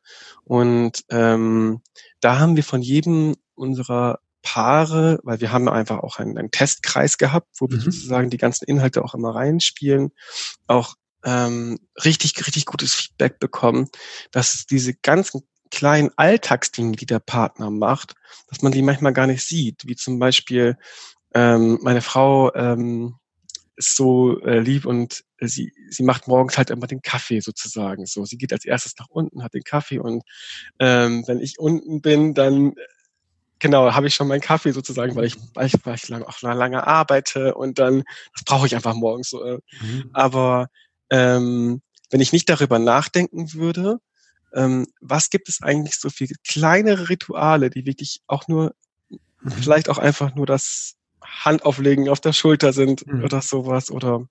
Und 0.44 1.04
ähm, 1.10 1.82
da 2.20 2.38
haben 2.38 2.56
wir 2.56 2.64
von 2.64 2.82
jedem 2.82 3.36
unserer 3.54 4.20
Paare, 4.42 5.20
weil 5.22 5.40
wir 5.40 5.52
haben 5.52 5.68
einfach 5.68 5.98
auch 6.00 6.18
einen, 6.18 6.36
einen 6.36 6.50
Testkreis 6.50 7.18
gehabt, 7.18 7.48
wo 7.58 7.68
wir 7.68 7.76
Mhm. 7.76 7.82
sozusagen 7.82 8.30
die 8.30 8.38
ganzen 8.38 8.64
Inhalte 8.64 9.04
auch 9.04 9.14
immer 9.14 9.34
reinspielen, 9.34 10.10
auch 10.66 10.94
ähm, 11.24 11.78
richtig, 12.04 12.44
richtig 12.46 12.66
gutes 12.66 12.94
Feedback 12.94 13.38
bekommen, 13.38 13.88
dass 14.32 14.66
diese 14.66 14.94
ganzen 14.94 15.42
kleinen 15.72 16.10
Alltagsdinge, 16.16 16.92
die 16.96 17.06
der 17.06 17.18
Partner 17.18 17.70
macht, 17.70 18.14
dass 18.48 18.62
man 18.62 18.70
die 18.70 18.82
manchmal 18.82 19.12
gar 19.12 19.26
nicht 19.26 19.42
sieht, 19.44 19.82
wie 19.86 19.96
zum 19.96 20.18
Beispiel 20.18 20.76
ähm, 21.34 21.78
meine 21.82 22.02
Frau 22.02 22.54
ähm, 22.54 23.16
ist 23.76 23.96
so 23.96 24.38
äh, 24.42 24.60
lieb 24.60 24.84
und 24.84 25.24
äh, 25.38 25.48
sie, 25.48 25.72
sie 25.88 26.02
macht 26.02 26.28
morgens 26.28 26.58
halt 26.58 26.68
immer 26.68 26.86
den 26.86 27.00
Kaffee 27.00 27.40
sozusagen. 27.40 28.04
So, 28.04 28.26
sie 28.26 28.36
geht 28.36 28.52
als 28.52 28.66
erstes 28.66 28.94
nach 28.98 29.08
unten, 29.08 29.42
hat 29.42 29.54
den 29.54 29.64
Kaffee 29.64 29.98
und 29.98 30.22
ähm, 30.78 31.24
wenn 31.26 31.40
ich 31.40 31.58
unten 31.58 32.02
bin, 32.02 32.34
dann 32.34 32.72
äh, 32.72 32.86
genau 33.58 33.94
habe 33.94 34.08
ich 34.08 34.14
schon 34.14 34.28
meinen 34.28 34.42
Kaffee 34.42 34.72
sozusagen, 34.72 35.16
weil 35.16 35.24
ich 35.24 35.36
weil 35.54 35.66
ich, 35.66 35.74
weil 35.84 35.94
ich 35.94 36.06
lange, 36.08 36.28
auch 36.28 36.42
lange 36.42 36.86
arbeite 36.86 37.54
und 37.54 37.78
dann 37.78 38.04
das 38.34 38.44
brauche 38.44 38.66
ich 38.66 38.74
einfach 38.74 38.94
morgens 38.94 39.30
so. 39.30 39.42
Äh, 39.42 39.58
Mhm. 39.80 40.10
aber 40.12 40.68
ähm, 41.08 41.80
wenn 42.10 42.20
ich 42.20 42.32
nicht 42.32 42.50
darüber 42.50 42.78
nachdenken 42.78 43.54
würde, 43.54 44.00
ähm, 44.54 44.86
was 45.00 45.30
gibt 45.30 45.48
es 45.48 45.62
eigentlich 45.62 45.96
so 45.98 46.10
viele 46.10 46.34
kleinere 46.46 47.08
Rituale, 47.08 47.70
die 47.70 47.86
wirklich 47.86 48.20
auch 48.26 48.48
nur, 48.48 48.74
Mhm. 49.42 49.52
vielleicht 49.62 49.88
auch 49.88 49.98
einfach 49.98 50.34
nur 50.34 50.46
das 50.46 50.94
Handauflegen 51.24 52.08
auf 52.08 52.20
der 52.20 52.32
Schulter 52.32 52.72
sind 52.72 53.06
Mhm. 53.06 53.24
oder 53.24 53.42
sowas 53.42 53.90
oder 53.90 54.26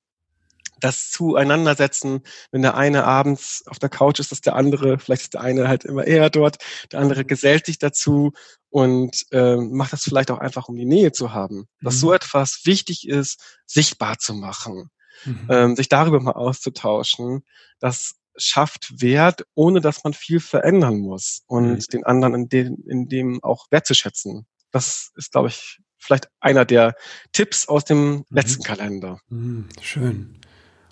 das 0.79 1.11
Zueinandersetzen, 1.11 2.21
wenn 2.51 2.63
der 2.63 2.75
eine 2.75 3.03
abends 3.05 3.63
auf 3.67 3.77
der 3.77 3.89
Couch 3.89 4.19
ist, 4.19 4.31
dass 4.31 4.41
der 4.41 4.55
andere, 4.55 4.97
vielleicht 4.97 5.23
ist 5.23 5.33
der 5.35 5.41
eine 5.41 5.67
halt 5.67 5.85
immer 5.85 6.05
eher 6.07 6.29
dort, 6.31 6.57
der 6.91 6.99
andere 6.99 7.23
gesellt 7.25 7.67
sich 7.67 7.77
dazu 7.77 8.31
und 8.69 9.25
ähm, 9.31 9.71
macht 9.73 9.93
das 9.93 10.03
vielleicht 10.03 10.31
auch 10.31 10.39
einfach, 10.39 10.69
um 10.69 10.75
die 10.75 10.85
Nähe 10.85 11.11
zu 11.11 11.33
haben. 11.33 11.67
Dass 11.83 11.95
Mhm. 11.95 11.99
so 11.99 12.13
etwas 12.13 12.61
wichtig 12.65 13.07
ist, 13.07 13.59
sichtbar 13.67 14.17
zu 14.17 14.33
machen 14.33 14.89
Mhm. 15.25 15.47
ähm, 15.49 15.75
sich 15.75 15.89
darüber 15.89 16.19
mal 16.19 16.33
auszutauschen, 16.33 17.43
das 17.79 18.15
schafft 18.35 19.01
Wert, 19.01 19.45
ohne 19.55 19.81
dass 19.81 20.03
man 20.03 20.13
viel 20.13 20.39
verändern 20.39 20.99
muss 20.99 21.43
und 21.47 21.71
Mhm. 21.71 21.79
den 21.91 22.03
anderen 22.05 22.33
in 22.35 22.49
dem, 22.49 22.83
in 22.87 23.07
dem 23.09 23.43
auch 23.43 23.67
wertzuschätzen. 23.71 24.45
Das 24.71 25.11
ist, 25.15 25.31
glaube 25.31 25.49
ich, 25.49 25.79
vielleicht 25.97 26.29
einer 26.39 26.65
der 26.65 26.95
Tipps 27.31 27.67
aus 27.67 27.85
dem 27.85 28.25
letzten 28.29 28.63
Kalender. 28.63 29.19
Mhm. 29.29 29.67
Schön. 29.81 30.35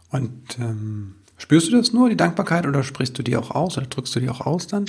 Und 0.09 0.57
ähm, 0.59 1.15
spürst 1.37 1.71
du 1.71 1.77
das 1.77 1.93
nur, 1.93 2.09
die 2.09 2.17
Dankbarkeit, 2.17 2.65
oder 2.67 2.83
sprichst 2.83 3.17
du 3.17 3.23
die 3.23 3.37
auch 3.37 3.51
aus 3.51 3.77
oder 3.77 3.87
drückst 3.87 4.15
du 4.15 4.19
die 4.19 4.29
auch 4.29 4.41
aus 4.41 4.67
dann? 4.67 4.85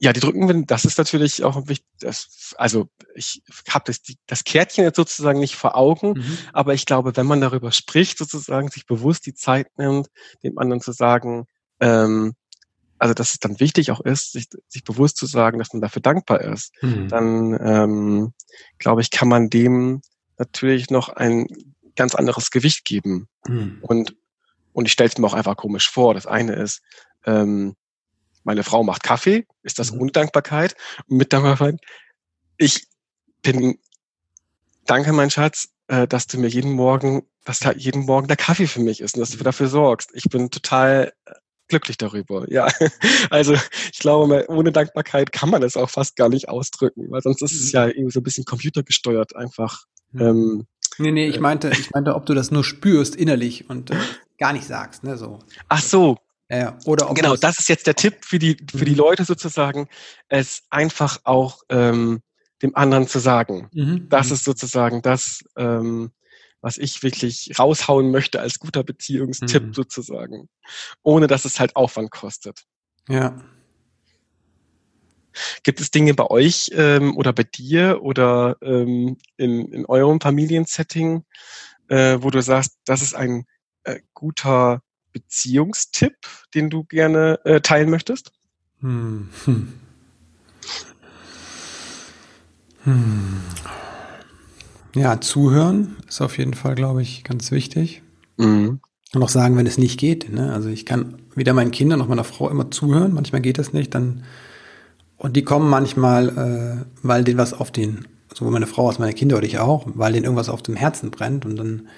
Ja, 0.00 0.12
die 0.12 0.20
drücken 0.20 0.48
wir, 0.48 0.66
das 0.66 0.84
ist 0.84 0.98
natürlich 0.98 1.44
auch 1.44 1.68
wichtig. 1.68 1.86
Das, 2.00 2.54
also 2.58 2.88
ich 3.14 3.42
habe 3.70 3.84
das, 3.86 4.02
das 4.26 4.44
Kärtchen 4.44 4.84
jetzt 4.84 4.96
sozusagen 4.96 5.38
nicht 5.38 5.54
vor 5.54 5.76
Augen, 5.76 6.14
Mhm. 6.18 6.38
aber 6.52 6.74
ich 6.74 6.84
glaube, 6.84 7.16
wenn 7.16 7.26
man 7.26 7.40
darüber 7.40 7.72
spricht, 7.72 8.18
sozusagen 8.18 8.68
sich 8.68 8.84
bewusst 8.86 9.24
die 9.24 9.34
Zeit 9.34 9.68
nimmt, 9.78 10.08
dem 10.42 10.58
anderen 10.58 10.80
zu 10.82 10.92
sagen, 10.92 11.46
ähm, 11.80 12.34
also 12.98 13.12
dass 13.14 13.34
es 13.34 13.38
dann 13.40 13.60
wichtig 13.60 13.90
auch 13.90 14.00
ist, 14.00 14.32
sich, 14.32 14.48
sich 14.68 14.84
bewusst 14.84 15.16
zu 15.16 15.26
sagen, 15.26 15.58
dass 15.58 15.72
man 15.72 15.82
dafür 15.82 16.00
dankbar 16.00 16.40
ist, 16.40 16.72
Mhm. 16.80 17.08
dann 17.08 17.58
ähm, 17.60 18.32
glaube 18.78 19.00
ich, 19.02 19.10
kann 19.10 19.28
man 19.28 19.50
dem 19.50 20.00
natürlich 20.38 20.90
noch 20.90 21.08
ein 21.10 21.46
ganz 21.96 22.14
anderes 22.14 22.50
Gewicht 22.50 22.84
geben. 22.84 23.28
Mhm. 23.46 23.78
Und, 23.82 24.16
und 24.72 24.86
ich 24.86 24.92
stelle 24.92 25.10
es 25.10 25.18
mir 25.18 25.26
auch 25.26 25.34
einfach 25.34 25.56
komisch 25.56 25.90
vor. 25.90 26.14
Das 26.14 26.26
eine 26.26 26.54
ist, 26.54 26.82
ähm, 27.26 27.76
meine 28.42 28.62
Frau 28.62 28.84
macht 28.84 29.02
Kaffee, 29.02 29.46
ist 29.62 29.78
das 29.78 29.92
Mhm. 29.92 30.00
ohne 30.00 30.12
Dankbarkeit? 30.12 30.74
Und 31.08 31.18
mit 31.18 31.32
Dankbarkeit, 31.32 31.80
ich 32.56 32.86
bin, 33.42 33.78
danke 34.86 35.12
mein 35.12 35.30
Schatz, 35.30 35.68
äh, 35.88 36.06
dass 36.06 36.26
du 36.26 36.38
mir 36.38 36.48
jeden 36.48 36.72
Morgen, 36.72 37.26
dass 37.44 37.60
da 37.60 37.72
jeden 37.72 38.06
Morgen 38.06 38.28
der 38.28 38.36
Kaffee 38.36 38.66
für 38.66 38.80
mich 38.80 39.00
ist 39.00 39.14
und 39.14 39.20
dass 39.20 39.30
du 39.30 39.42
dafür 39.44 39.68
sorgst. 39.68 40.10
Ich 40.14 40.24
bin 40.24 40.50
total 40.50 41.12
glücklich 41.68 41.96
darüber. 41.98 42.50
Ja, 42.50 42.68
also 43.30 43.54
ich 43.92 43.98
glaube, 43.98 44.44
ohne 44.48 44.72
Dankbarkeit 44.72 45.32
kann 45.32 45.50
man 45.50 45.62
es 45.62 45.76
auch 45.76 45.90
fast 45.90 46.16
gar 46.16 46.28
nicht 46.28 46.48
ausdrücken, 46.48 47.10
weil 47.10 47.22
sonst 47.22 47.42
ist 47.42 47.52
es 47.54 47.72
Mhm. 47.72 47.78
ja 47.78 47.86
irgendwie 47.86 48.10
so 48.12 48.20
ein 48.20 48.24
bisschen 48.24 48.44
computergesteuert 48.44 49.36
einfach. 49.36 49.84
Mhm. 50.12 50.20
Ähm, 50.20 50.66
Nee, 50.98 51.10
nee, 51.10 51.26
ich 51.26 51.36
äh, 51.38 51.40
meinte, 51.40 51.70
ich 51.70 51.90
meinte, 51.90 52.14
ob 52.14 52.24
du 52.26 52.34
das 52.34 52.52
nur 52.52 52.62
spürst 52.62 53.16
innerlich 53.16 53.68
und 53.68 53.90
äh, 53.90 53.94
gar 54.38 54.52
nicht 54.52 54.64
sagst, 54.66 55.02
ne, 55.02 55.16
so. 55.18 55.40
ach 55.68 55.82
so, 55.82 56.18
Ja. 56.48 56.78
Oder 56.84 57.10
ob 57.10 57.16
genau, 57.16 57.34
das 57.36 57.58
ist 57.58 57.68
jetzt 57.68 57.86
der 57.88 57.96
Tipp 57.96 58.18
für 58.24 58.38
die, 58.38 58.56
für 58.70 58.84
die 58.84 58.92
Mhm. 58.92 58.98
Leute 58.98 59.24
sozusagen, 59.24 59.88
es 60.28 60.62
einfach 60.70 61.18
auch 61.24 61.62
ähm, 61.68 62.20
dem 62.62 62.76
anderen 62.76 63.08
zu 63.08 63.18
sagen. 63.18 63.68
Mhm. 63.72 64.08
Das 64.08 64.30
ist 64.30 64.44
sozusagen 64.44 65.02
das, 65.02 65.42
ähm, 65.56 66.12
was 66.64 66.78
ich 66.78 67.02
wirklich 67.02 67.50
raushauen 67.58 68.10
möchte 68.10 68.40
als 68.40 68.58
guter 68.58 68.82
Beziehungstipp 68.82 69.62
Mhm. 69.64 69.74
sozusagen. 69.74 70.48
Ohne 71.02 71.26
dass 71.26 71.44
es 71.44 71.60
halt 71.60 71.76
Aufwand 71.76 72.10
kostet. 72.10 72.64
Ja. 73.06 73.38
Gibt 75.62 75.78
es 75.80 75.90
Dinge 75.90 76.14
bei 76.14 76.26
euch 76.30 76.70
ähm, 76.74 77.18
oder 77.18 77.34
bei 77.34 77.42
dir 77.42 78.02
oder 78.02 78.56
ähm, 78.62 79.18
in, 79.36 79.72
in 79.72 79.84
eurem 79.84 80.22
Familiensetting, 80.22 81.26
äh, 81.88 82.16
wo 82.22 82.30
du 82.30 82.40
sagst, 82.40 82.78
das 82.86 83.02
ist 83.02 83.14
ein 83.14 83.44
äh, 83.82 84.00
guter 84.14 84.80
Beziehungstipp, 85.12 86.16
den 86.54 86.70
du 86.70 86.84
gerne 86.84 87.40
äh, 87.44 87.60
teilen 87.60 87.90
möchtest? 87.90 88.32
Hm. 88.80 89.28
Hm. 89.44 89.80
Hm. 92.84 93.42
Ja, 94.94 95.20
zuhören 95.20 95.96
ist 96.08 96.20
auf 96.20 96.38
jeden 96.38 96.54
Fall, 96.54 96.74
glaube 96.74 97.02
ich, 97.02 97.24
ganz 97.24 97.50
wichtig. 97.50 98.02
Mhm. 98.36 98.80
Und 99.12 99.22
auch 99.22 99.28
sagen, 99.28 99.56
wenn 99.56 99.66
es 99.66 99.78
nicht 99.78 99.98
geht. 99.98 100.32
Ne? 100.32 100.52
Also 100.52 100.68
ich 100.68 100.86
kann 100.86 101.16
weder 101.34 101.52
meinen 101.52 101.70
Kindern 101.70 101.98
noch 101.98 102.08
meiner 102.08 102.24
Frau 102.24 102.48
immer 102.48 102.70
zuhören. 102.70 103.12
Manchmal 103.14 103.40
geht 103.40 103.58
das 103.58 103.72
nicht. 103.72 103.94
Dann 103.94 104.24
und 105.16 105.36
die 105.36 105.42
kommen 105.42 105.68
manchmal, 105.70 106.28
äh, 106.28 106.84
weil 107.02 107.24
denen 107.24 107.38
was 107.38 107.54
auf 107.54 107.70
den, 107.70 108.06
sowohl 108.32 108.52
meine 108.52 108.66
Frau 108.66 108.88
als 108.88 108.98
meine 108.98 109.12
Kinder 109.14 109.36
oder 109.36 109.46
ich 109.46 109.58
auch, 109.58 109.86
weil 109.94 110.12
denen 110.12 110.24
irgendwas 110.24 110.48
auf 110.48 110.62
dem 110.62 110.76
Herzen 110.76 111.10
brennt. 111.10 111.46
Und 111.46 111.56
dann 111.56 111.88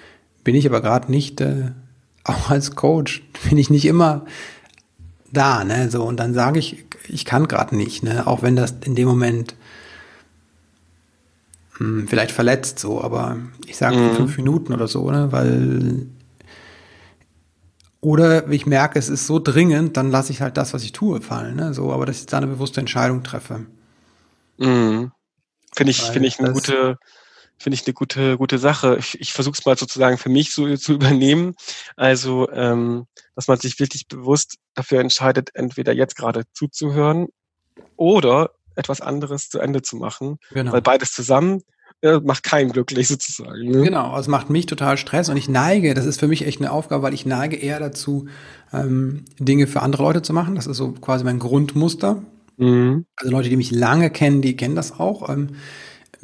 bin 0.44 0.54
ich 0.54 0.66
aber 0.66 0.80
gerade 0.80 1.10
nicht, 1.10 1.40
äh, 1.40 1.70
auch 2.24 2.50
als 2.50 2.74
Coach, 2.76 3.22
bin 3.48 3.58
ich 3.58 3.70
nicht 3.70 3.84
immer 3.84 4.26
da. 5.32 5.64
Ne? 5.64 5.90
So 5.90 6.04
und 6.04 6.18
dann 6.18 6.34
sage 6.34 6.58
ich, 6.58 6.84
ich 7.08 7.24
kann 7.24 7.48
gerade 7.48 7.76
nicht. 7.76 8.02
Ne? 8.02 8.26
Auch 8.26 8.42
wenn 8.42 8.56
das 8.56 8.74
in 8.84 8.94
dem 8.94 9.08
Moment 9.08 9.54
hm, 11.78 12.08
vielleicht 12.08 12.32
verletzt 12.32 12.78
so, 12.78 13.02
aber 13.02 13.36
ich 13.66 13.76
sage 13.76 13.96
mhm. 13.96 14.14
fünf 14.14 14.36
Minuten 14.36 14.72
oder 14.72 14.88
so, 14.88 15.10
ne? 15.10 15.30
weil 15.30 16.06
oder 18.00 18.48
ich 18.50 18.66
merke, 18.66 18.98
es 18.98 19.08
ist 19.08 19.26
so 19.26 19.40
dringend, 19.40 19.96
dann 19.96 20.10
lasse 20.10 20.30
ich 20.30 20.40
halt 20.40 20.56
das, 20.56 20.72
was 20.72 20.84
ich 20.84 20.92
tue, 20.92 21.20
fallen. 21.20 21.56
Ne? 21.56 21.74
So, 21.74 21.92
aber 21.92 22.06
dass 22.06 22.20
ich 22.20 22.26
da 22.26 22.36
eine 22.36 22.46
bewusste 22.46 22.78
Entscheidung 22.78 23.24
treffe. 23.24 23.66
Mhm. 24.58 25.10
Finde 25.74 25.90
ich, 25.90 26.02
finde 26.02 26.28
ich 26.28 26.38
eine 26.38 26.52
gute, 26.52 26.98
finde 27.58 27.74
ich 27.74 27.84
eine 27.84 27.94
gute, 27.94 28.36
gute 28.36 28.58
Sache. 28.58 28.96
Ich, 28.98 29.20
ich 29.20 29.32
versuche 29.32 29.56
es 29.58 29.66
mal 29.66 29.76
sozusagen 29.76 30.18
für 30.18 30.28
mich 30.28 30.52
so 30.52 30.76
zu 30.76 30.92
übernehmen. 30.92 31.56
Also, 31.96 32.48
ähm, 32.52 33.06
dass 33.34 33.48
man 33.48 33.58
sich 33.58 33.80
wirklich 33.80 34.06
bewusst 34.06 34.56
dafür 34.74 35.00
entscheidet, 35.00 35.50
entweder 35.54 35.92
jetzt 35.92 36.16
gerade 36.16 36.44
zuzuhören 36.52 37.26
oder 37.96 38.50
etwas 38.76 39.00
anderes 39.00 39.48
zu 39.48 39.58
Ende 39.58 39.82
zu 39.82 39.96
machen. 39.96 40.38
Genau. 40.52 40.72
Weil 40.72 40.82
beides 40.82 41.12
zusammen 41.12 41.62
äh, 42.02 42.20
macht 42.20 42.42
keinen 42.42 42.72
glücklich 42.72 43.08
sozusagen. 43.08 43.70
Ne? 43.70 43.82
Genau, 43.82 44.10
also 44.10 44.20
es 44.20 44.28
macht 44.28 44.50
mich 44.50 44.66
total 44.66 44.96
Stress 44.98 45.28
und 45.28 45.36
ich 45.36 45.48
neige, 45.48 45.94
das 45.94 46.06
ist 46.06 46.20
für 46.20 46.28
mich 46.28 46.46
echt 46.46 46.60
eine 46.60 46.70
Aufgabe, 46.70 47.02
weil 47.02 47.14
ich 47.14 47.26
neige 47.26 47.56
eher 47.56 47.80
dazu, 47.80 48.26
ähm, 48.72 49.24
Dinge 49.38 49.66
für 49.66 49.82
andere 49.82 50.02
Leute 50.02 50.22
zu 50.22 50.32
machen. 50.32 50.54
Das 50.54 50.66
ist 50.66 50.76
so 50.76 50.92
quasi 50.92 51.24
mein 51.24 51.38
Grundmuster. 51.38 52.22
Mhm. 52.56 53.06
Also 53.16 53.32
Leute, 53.32 53.48
die 53.48 53.56
mich 53.56 53.70
lange 53.70 54.10
kennen, 54.10 54.42
die 54.42 54.56
kennen 54.56 54.76
das 54.76 54.98
auch. 54.98 55.28
Ähm, 55.28 55.56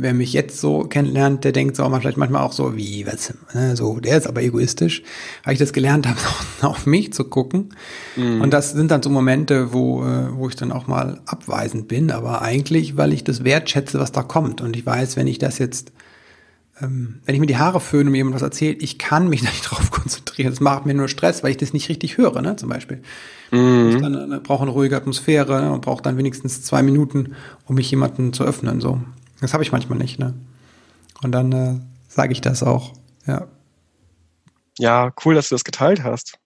wer 0.03 0.15
mich 0.15 0.33
jetzt 0.33 0.61
so 0.61 0.85
kennenlernt, 0.85 1.45
der 1.45 1.53
denkt 1.53 1.77
so 1.77 1.85
auch 1.85 2.01
vielleicht 2.01 2.17
manchmal 2.17 2.43
auch 2.43 2.53
so, 2.53 2.77
wie, 2.77 3.07
was, 3.07 3.33
ne, 3.55 3.77
so, 3.77 4.01
der 4.01 4.19
ist 4.19 4.27
aber 4.27 4.43
egoistisch, 4.43 5.03
weil 5.45 5.55
ich 5.55 5.59
das 5.59 5.73
gelernt 5.73 6.07
habe, 6.09 6.19
auf 6.63 6.87
mich 6.87 7.13
zu 7.13 7.25
gucken. 7.25 7.75
Mhm. 8.17 8.41
Und 8.41 8.53
das 8.53 8.73
sind 8.73 8.91
dann 8.91 9.03
so 9.03 9.11
Momente, 9.11 9.73
wo, 9.73 10.05
äh, 10.05 10.35
wo 10.35 10.49
ich 10.49 10.57
dann 10.57 10.73
auch 10.73 10.87
mal 10.87 11.21
abweisend 11.27 11.89
bin, 11.89 12.11
aber 12.11 12.43
eigentlich, 12.43 12.97
weil 12.97 13.13
ich 13.13 13.25
das 13.25 13.45
wertschätze, 13.45 13.99
was 13.99 14.13
da 14.13 14.23
kommt. 14.23 14.61
Und 14.61 14.77
ich 14.77 14.85
weiß, 14.85 15.17
wenn 15.17 15.27
ich 15.27 15.39
das 15.39 15.59
jetzt, 15.59 15.93
ähm, 16.81 17.21
wenn 17.25 17.35
ich 17.35 17.41
mir 17.41 17.47
die 17.47 17.59
Haare 17.59 17.81
föhne 17.81 18.07
und 18.07 18.13
mir 18.13 18.19
jemand 18.19 18.37
was 18.37 18.43
erzählt, 18.43 18.83
ich 18.83 18.99
kann 18.99 19.29
mich 19.29 19.43
nicht 19.43 19.63
drauf 19.63 19.91
konzentrieren. 19.91 20.51
Das 20.51 20.61
macht 20.61 20.87
mir 20.87 20.95
nur 20.95 21.09
Stress, 21.09 21.43
weil 21.43 21.53
ich 21.53 21.57
das 21.57 21.73
nicht 21.73 21.89
richtig 21.89 22.19
höre, 22.19 22.43
ne, 22.43 22.57
zum 22.57 22.69
Beispiel. 22.69 23.03
Mhm. 23.51 23.91
Ich 23.91 24.03
dann, 24.03 24.33
äh, 24.33 24.41
brauche 24.41 24.63
eine 24.63 24.73
ruhige 24.73 24.97
Atmosphäre 24.97 25.63
ne, 25.63 25.73
und 25.73 25.83
brauche 25.83 26.03
dann 26.03 26.17
wenigstens 26.19 26.63
zwei 26.63 26.83
Minuten, 26.83 27.35
um 27.67 27.77
mich 27.77 27.91
jemanden 27.91 28.33
zu 28.33 28.45
öffnen, 28.45 28.81
so. 28.81 29.01
Das 29.43 29.53
habe 29.53 29.63
ich 29.65 29.73
manchmal 29.73 29.99
nicht, 29.99 30.19
ne? 30.19 30.35
Und 31.23 31.33
dann 31.33 31.53
äh, 31.53 31.81
sage 32.09 32.33
ich 32.33 32.41
das 32.41 32.63
auch, 32.63 32.93
ja. 33.27 33.49
Ja, 34.79 35.13
cool, 35.25 35.35
dass 35.35 35.49
du 35.49 35.57
das 35.57 35.65
geteilt 35.65 36.03
hast. 36.05 36.39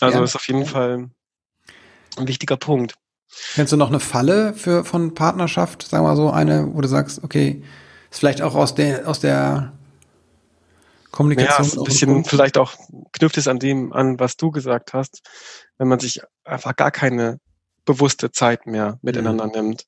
Also 0.00 0.18
ja. 0.18 0.24
ist 0.24 0.34
auf 0.34 0.48
jeden 0.48 0.64
Fall 0.64 1.10
ein 2.16 2.26
wichtiger 2.26 2.56
Punkt. 2.56 2.94
Kennst 3.54 3.72
du 3.72 3.76
noch 3.76 3.88
eine 3.88 4.00
Falle 4.00 4.54
für 4.54 4.84
von 4.84 5.14
Partnerschaft, 5.14 5.86
sagen 5.86 6.02
wir 6.02 6.08
mal 6.08 6.16
so, 6.16 6.30
eine, 6.30 6.74
wo 6.74 6.80
du 6.80 6.88
sagst, 6.88 7.22
okay, 7.22 7.62
ist 8.10 8.18
vielleicht 8.18 8.42
auch 8.42 8.54
aus 8.54 8.74
der 8.74 9.06
aus 9.06 9.20
der 9.20 9.72
Kommunikation. 11.10 11.66
Ja, 11.66 11.78
ein 11.78 11.84
bisschen 11.84 12.24
vielleicht 12.24 12.56
auch 12.56 12.74
knüpft 13.12 13.36
es 13.36 13.46
an 13.48 13.58
dem 13.58 13.92
an, 13.92 14.18
was 14.18 14.36
du 14.36 14.50
gesagt 14.50 14.94
hast, 14.94 15.20
wenn 15.78 15.88
man 15.88 16.00
sich 16.00 16.22
einfach 16.44 16.74
gar 16.74 16.90
keine 16.90 17.38
bewusste 17.84 18.32
Zeit 18.32 18.66
mehr 18.66 18.98
miteinander 19.02 19.46
mhm. 19.46 19.52
nimmt 19.52 19.84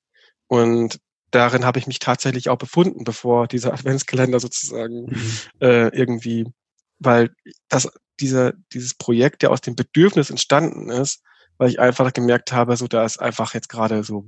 und 0.46 1.00
darin 1.32 1.64
habe 1.64 1.78
ich 1.78 1.86
mich 1.86 1.98
tatsächlich 1.98 2.48
auch 2.48 2.58
befunden, 2.58 3.04
bevor 3.04 3.48
dieser 3.48 3.72
Adventskalender 3.74 4.40
sozusagen 4.40 5.06
mhm. 5.06 5.38
äh, 5.60 5.88
irgendwie, 5.88 6.46
weil 6.98 7.30
das, 7.68 7.88
dieser, 8.20 8.52
dieses 8.72 8.94
Projekt 8.94 9.42
ja 9.42 9.48
aus 9.48 9.60
dem 9.60 9.74
Bedürfnis 9.74 10.30
entstanden 10.30 10.90
ist, 10.90 11.22
weil 11.58 11.68
ich 11.68 11.80
einfach 11.80 12.12
gemerkt 12.12 12.52
habe, 12.52 12.76
so 12.76 12.86
da 12.86 13.04
ist 13.04 13.18
einfach 13.18 13.54
jetzt 13.54 13.68
gerade 13.68 14.04
so 14.04 14.24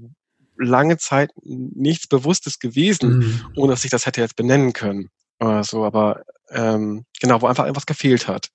lange 0.56 0.98
Zeit 0.98 1.30
nichts 1.42 2.06
Bewusstes 2.06 2.58
gewesen, 2.58 3.18
mhm. 3.18 3.46
ohne 3.56 3.72
dass 3.72 3.84
ich 3.84 3.90
das 3.90 4.06
hätte 4.06 4.20
jetzt 4.20 4.36
benennen 4.36 4.72
können. 4.72 5.10
Oder 5.40 5.64
so, 5.64 5.84
aber 5.84 6.22
ähm, 6.50 7.04
genau, 7.20 7.42
wo 7.42 7.46
einfach 7.46 7.66
etwas 7.66 7.86
gefehlt 7.86 8.28
hat. 8.28 8.50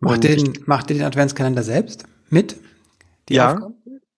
Macht 0.00 0.24
ihr, 0.24 0.36
den, 0.36 0.64
macht 0.66 0.90
ihr 0.90 0.96
den 0.96 1.04
Adventskalender 1.04 1.62
selbst 1.62 2.04
mit? 2.28 2.56
ja, 3.30 3.58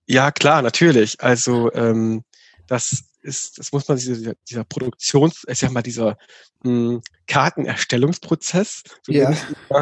ja, 0.07 0.31
klar, 0.31 0.63
natürlich. 0.63 1.21
Also 1.21 1.71
ähm, 1.75 2.25
das 2.67 3.05
ist, 3.23 3.59
das 3.59 3.73
muss 3.73 3.89
man 3.89 3.99
dieser, 3.99 4.35
dieser 4.49 4.65
Produktions, 4.65 5.45
ich 5.49 5.59
sag 5.59 5.73
mal, 5.73 5.83
dieser 5.83 6.17
mh, 6.63 6.71
hm, 6.71 7.03
Kartenerstellungsprozess. 7.27 8.83
So 9.03 9.13
ja. 9.13 9.35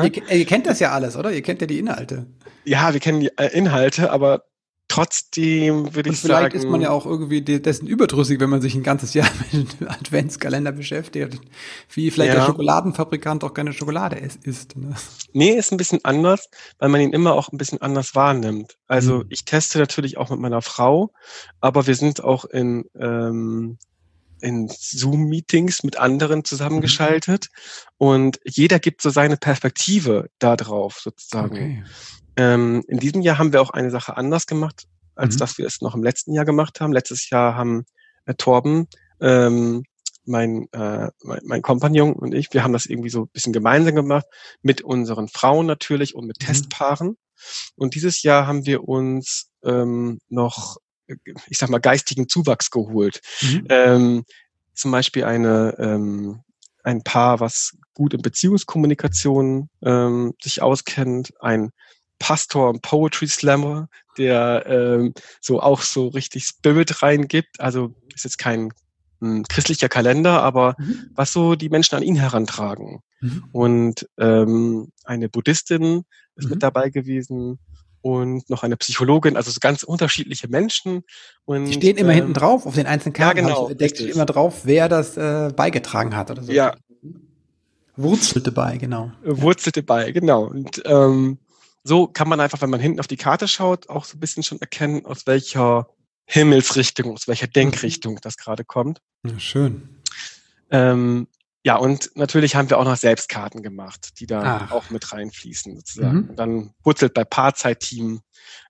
Ihr, 0.03 0.31
ihr, 0.31 0.47
kennt 0.47 0.67
das 0.67 0.81
ja 0.81 0.93
alles, 0.93 1.17
oder? 1.17 1.33
Ihr 1.33 1.43
kennt 1.43 1.61
ja 1.61 1.67
die 1.67 1.79
Inhalte. 1.79 2.27
Ja, 2.65 2.93
wir 2.93 3.01
kennen 3.01 3.21
die 3.21 3.31
äh, 3.37 3.57
Inhalte, 3.57 4.11
aber 4.11 4.45
Trotzdem 4.89 5.95
würde 5.95 6.11
ich 6.11 6.19
vielleicht 6.19 6.23
sagen. 6.23 6.51
Vielleicht 6.51 6.65
ist 6.65 6.71
man 6.71 6.81
ja 6.81 6.91
auch 6.91 7.07
irgendwie 7.07 7.43
dessen 7.43 7.87
überdrüssig, 7.87 8.39
wenn 8.39 8.51
man 8.51 8.63
sich 8.63 8.75
ein 8.75 8.85
ganzes 8.85 9.15
Jahr 9.15 9.29
mit 9.53 9.81
dem 9.81 9.89
Adventskalender 9.89 10.73
beschäftigt. 10.73 11.41
Wie 11.93 12.11
vielleicht 12.11 12.35
ja. 12.35 12.41
der 12.41 12.47
Schokoladenfabrikant 12.47 13.43
auch 13.43 13.53
keine 13.53 13.73
Schokolade 13.73 14.17
isst. 14.17 14.77
Ne? 14.77 14.95
Nee, 15.33 15.51
ist 15.51 15.73
ein 15.73 15.77
bisschen 15.77 16.05
anders, 16.05 16.49
weil 16.79 16.89
man 16.89 17.01
ihn 17.01 17.13
immer 17.13 17.35
auch 17.35 17.51
ein 17.53 17.59
bisschen 17.59 17.83
anders 17.83 18.15
wahrnimmt. 18.15 18.79
Also 18.87 19.19
mhm. 19.19 19.27
ich 19.29 19.45
teste 19.45 19.79
natürlich 19.79 20.19
auch 20.19 20.31
mit 20.31 20.39
meiner 20.39 20.63
Frau, 20.63 21.13
aber 21.61 21.87
wir 21.87 21.97
sind 21.97 22.23
auch 22.23 22.45
in, 22.45 22.85
ähm, 22.99 23.79
in 24.41 24.69
Zoom-Meetings 24.69 25.83
mit 25.83 25.99
anderen 25.99 26.45
zusammengeschaltet 26.45 27.49
mhm. 27.51 27.93
und 28.07 28.41
jeder 28.45 28.79
gibt 28.79 29.03
so 29.03 29.11
seine 29.11 29.37
Perspektive 29.37 30.29
da 30.39 30.57
drauf 30.57 30.99
sozusagen. 31.01 31.55
Okay. 31.55 31.85
Ähm, 32.37 32.85
in 32.89 32.99
diesem 32.99 33.23
Jahr 33.23 33.39
haben 33.39 33.53
wir 33.53 33.63
auch 33.63 33.71
eine 33.71 33.91
Sache 33.91 34.17
anders 34.17 34.47
gemacht, 34.47 34.85
als 35.15 35.35
mhm. 35.35 35.39
dass 35.39 35.59
wir 35.59 35.67
es 35.67 35.81
noch 35.81 35.95
im 35.95 36.03
letzten 36.03 36.33
Jahr 36.33 36.45
gemacht 36.45 36.81
haben. 36.81 36.93
Letztes 36.93 37.31
Jahr 37.31 37.55
haben 37.55 37.87
äh, 38.27 38.35
Torben, 38.35 38.89
ähm, 39.21 39.85
mein, 40.27 40.69
äh, 40.73 41.09
mein, 41.23 41.41
mein 41.45 41.63
Kompagnon 41.63 42.13
und 42.13 42.35
ich, 42.35 42.53
wir 42.53 42.63
haben 42.63 42.73
das 42.73 42.87
irgendwie 42.87 43.11
so 43.11 43.23
ein 43.23 43.29
bisschen 43.29 43.53
gemeinsam 43.53 43.95
gemacht, 43.95 44.27
mit 44.61 44.83
unseren 44.83 45.29
Frauen 45.29 45.67
natürlich 45.67 46.15
und 46.15 46.27
mit 46.27 46.41
mhm. 46.41 46.47
Testpaaren. 46.47 47.17
Und 47.77 47.95
dieses 47.95 48.23
Jahr 48.23 48.47
haben 48.47 48.67
wir 48.67 48.89
uns 48.89 49.51
ähm, 49.65 50.19
noch, 50.29 50.79
ich 51.49 51.59
sag 51.59 51.71
mal, 51.71 51.79
geistigen 51.79 52.29
Zuwachs 52.29 52.71
geholt. 52.71 53.21
Mhm. 53.43 53.67
Ähm, 53.69 54.25
zum 54.75 54.91
Beispiel 54.91 55.25
eine, 55.25 55.75
ähm, 55.79 56.41
ein 56.83 57.03
Paar, 57.03 57.41
was 57.41 57.77
gut 57.95 58.15
in 58.15 58.23
Beziehungskommunikation 58.23 59.69
ähm, 59.83 60.35
sich 60.41 60.63
auskennt, 60.63 61.33
ein 61.41 61.71
Pastor 62.19 62.71
und 62.71 62.83
Poetry 62.83 63.27
Slammer, 63.27 63.89
der 64.17 64.65
ähm, 64.67 65.15
so 65.41 65.61
auch 65.61 65.83
so 65.83 66.09
richtig 66.09 66.45
Spirit 66.45 67.03
reingibt. 67.03 67.61
Also 67.61 67.95
ist 68.15 68.25
jetzt 68.25 68.39
kein 68.39 68.71
hm, 69.21 69.45
christlicher 69.45 69.89
Kalender, 69.89 70.43
aber 70.43 70.77
mhm. 70.79 71.11
was 71.15 71.33
so 71.33 71.55
die 71.55 71.69
Menschen 71.69 71.97
an 71.97 72.03
ihn 72.03 72.17
herantragen. 72.17 73.01
Mhm. 73.21 73.45
Und 73.53 74.09
ähm, 74.19 74.93
eine 75.05 75.29
Buddhistin 75.29 76.05
ist 76.37 76.45
mhm. 76.45 76.51
mit 76.53 76.63
dabei 76.63 76.91
gewesen 76.91 77.59
und 78.07 78.49
noch 78.49 78.63
eine 78.63 78.77
Psychologin, 78.77 79.37
also 79.37 79.51
so 79.51 79.59
ganz 79.59 79.83
unterschiedliche 79.83 80.47
Menschen. 80.47 81.03
Und, 81.45 81.65
die 81.65 81.73
stehen 81.73 81.97
immer 81.97 82.11
ähm, 82.11 82.19
hinten 82.19 82.35
drauf 82.35 82.65
auf 82.65 82.77
den 82.77 82.87
einzelnen 82.87 83.15
Karten. 83.15 83.39
Ja, 83.39 83.45
genau. 83.45 83.75
Deckt 83.75 83.99
immer 83.99 84.25
drauf, 84.25 84.61
wer 84.63 84.89
das 84.89 85.17
äh, 85.17 85.53
beigetragen 85.55 86.15
hat 86.15 86.31
oder 86.31 86.45
so. 86.45 86.53
Ja. 86.53 86.77
Wurzelte 87.97 88.53
bei, 88.53 88.77
genau. 88.77 89.11
Wurzelte 89.25 89.83
bei, 89.83 90.13
genau. 90.13 90.45
Und 90.45 90.83
ähm, 90.85 91.39
so 91.83 92.07
kann 92.07 92.29
man 92.29 92.39
einfach, 92.39 92.63
wenn 92.63 92.71
man 92.71 92.79
hinten 92.79 93.01
auf 93.01 93.09
die 93.09 93.17
Karte 93.17 93.49
schaut, 93.49 93.89
auch 93.89 94.05
so 94.05 94.17
ein 94.17 94.21
bisschen 94.21 94.45
schon 94.45 94.61
erkennen, 94.61 95.05
aus 95.05 95.27
welcher 95.27 95.89
Himmelsrichtung, 96.27 97.13
aus 97.13 97.27
welcher 97.27 97.49
Denkrichtung 97.49 98.15
mhm. 98.15 98.21
das 98.23 98.37
gerade 98.37 98.65
kommt. 98.65 99.01
Ja, 99.27 99.37
schön. 99.41 99.89
Ähm, 100.71 101.27
ja, 101.67 101.75
und 101.75 102.13
natürlich 102.15 102.55
haben 102.55 102.71
wir 102.71 102.79
auch 102.79 102.85
noch 102.85 102.97
Selbstkarten 102.97 103.61
gemacht, 103.61 104.21
die 104.21 104.27
da 104.29 104.41
ah. 104.41 104.69
auch 104.71 104.89
mit 104.91 105.13
reinfließen 105.13 105.75
sozusagen. 105.75 106.19
Mhm. 106.19 106.31
Und 106.31 106.37
dann 106.37 106.75
wurzelt 106.85 107.13
bei 107.13 107.25
Paarzeitteam, 107.25 108.21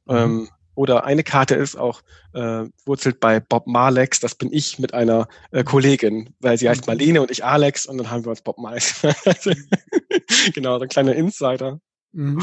mhm. 0.07 0.17
ähm, 0.17 0.49
oder 0.75 1.05
eine 1.05 1.23
Karte 1.23 1.57
ist 1.57 1.77
auch 1.77 2.01
äh, 2.33 2.65
wurzelt 2.87 3.21
bei 3.21 3.39
Bob 3.39 3.67
Marlex, 3.67 4.19
das 4.21 4.35
bin 4.35 4.51
ich 4.51 4.79
mit 4.79 4.95
einer 4.95 5.29
äh, 5.51 5.63
Kollegin, 5.63 6.35
weil 6.41 6.57
sie 6.57 6.71
heißt 6.71 6.87
mhm. 6.87 6.93
Marlene 6.93 7.21
und 7.21 7.31
ich 7.31 7.45
Alex 7.45 7.85
und 7.85 7.99
dann 7.99 8.09
haben 8.09 8.25
wir 8.25 8.31
uns 8.31 8.41
Bob 8.41 8.57
Marlex. 8.57 9.03
genau, 10.55 10.79
so 10.79 10.85
ein 10.85 10.89
kleiner 10.89 11.15
Insider. 11.15 11.79
Mhm. 12.13 12.43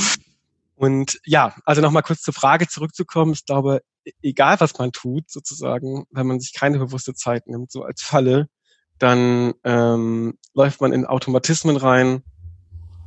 Und 0.75 1.19
ja, 1.25 1.55
also 1.65 1.81
nochmal 1.81 2.03
kurz 2.03 2.21
zur 2.21 2.35
Frage 2.35 2.67
zurückzukommen. 2.67 3.33
Ich 3.33 3.47
glaube, 3.47 3.81
e-, 4.05 4.11
egal 4.21 4.59
was 4.59 4.77
man 4.77 4.91
tut, 4.91 5.31
sozusagen, 5.31 6.05
wenn 6.11 6.27
man 6.27 6.39
sich 6.39 6.53
keine 6.53 6.77
bewusste 6.77 7.15
Zeit 7.15 7.47
nimmt, 7.47 7.71
so 7.71 7.81
als 7.81 8.03
Falle, 8.03 8.49
dann 8.99 9.53
ähm, 9.63 10.37
läuft 10.53 10.81
man 10.81 10.93
in 10.93 11.05
Automatismen 11.05 11.77
rein 11.77 12.23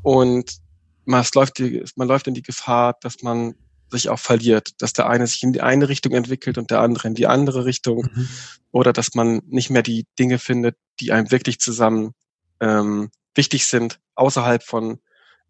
und 0.03 0.59
man 1.05 1.25
läuft, 1.35 1.59
die, 1.59 1.85
man 1.97 2.09
läuft 2.09 2.27
in 2.27 2.35
die 2.35 2.43
Gefahr, 2.43 2.97
dass 3.01 3.23
man 3.23 3.55
sich 3.91 4.09
auch 4.09 4.19
verliert, 4.19 4.83
dass 4.83 4.93
der 4.93 5.09
eine 5.09 5.27
sich 5.27 5.43
in 5.43 5.53
die 5.53 5.63
eine 5.63 5.89
Richtung 5.89 6.13
entwickelt 6.13 6.59
und 6.59 6.71
der 6.71 6.81
andere 6.81 7.07
in 7.09 7.15
die 7.15 7.27
andere 7.27 7.65
Richtung 7.65 8.09
mhm. 8.13 8.29
oder 8.73 8.93
dass 8.93 9.15
man 9.15 9.43
nicht 9.47 9.71
mehr 9.71 9.83
die 9.83 10.07
Dinge 10.19 10.39
findet, 10.39 10.77
die 11.01 11.13
einem 11.13 11.31
wirklich 11.31 11.61
zusammen 11.61 12.13
ähm, 12.61 13.11
wichtig 13.35 13.67
sind, 13.67 14.01
außerhalb 14.17 14.63
von 14.63 14.99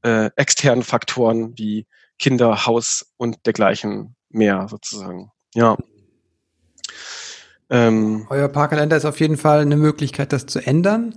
äh, 0.03 0.31
externen 0.37 0.83
Faktoren 0.83 1.57
wie 1.57 1.87
Kinder, 2.19 2.67
Haus 2.67 3.13
und 3.17 3.47
dergleichen 3.47 4.17
mehr 4.29 4.69
sozusagen. 4.69 5.31
Ja. 5.55 5.77
Ähm, 7.71 8.27
Euer 8.31 8.49
Parkkalender 8.49 8.97
ist 8.97 9.05
auf 9.05 9.21
jeden 9.21 9.37
Fall 9.37 9.61
eine 9.61 9.77
Möglichkeit, 9.77 10.33
das 10.33 10.47
zu 10.47 10.65
ändern. 10.65 11.15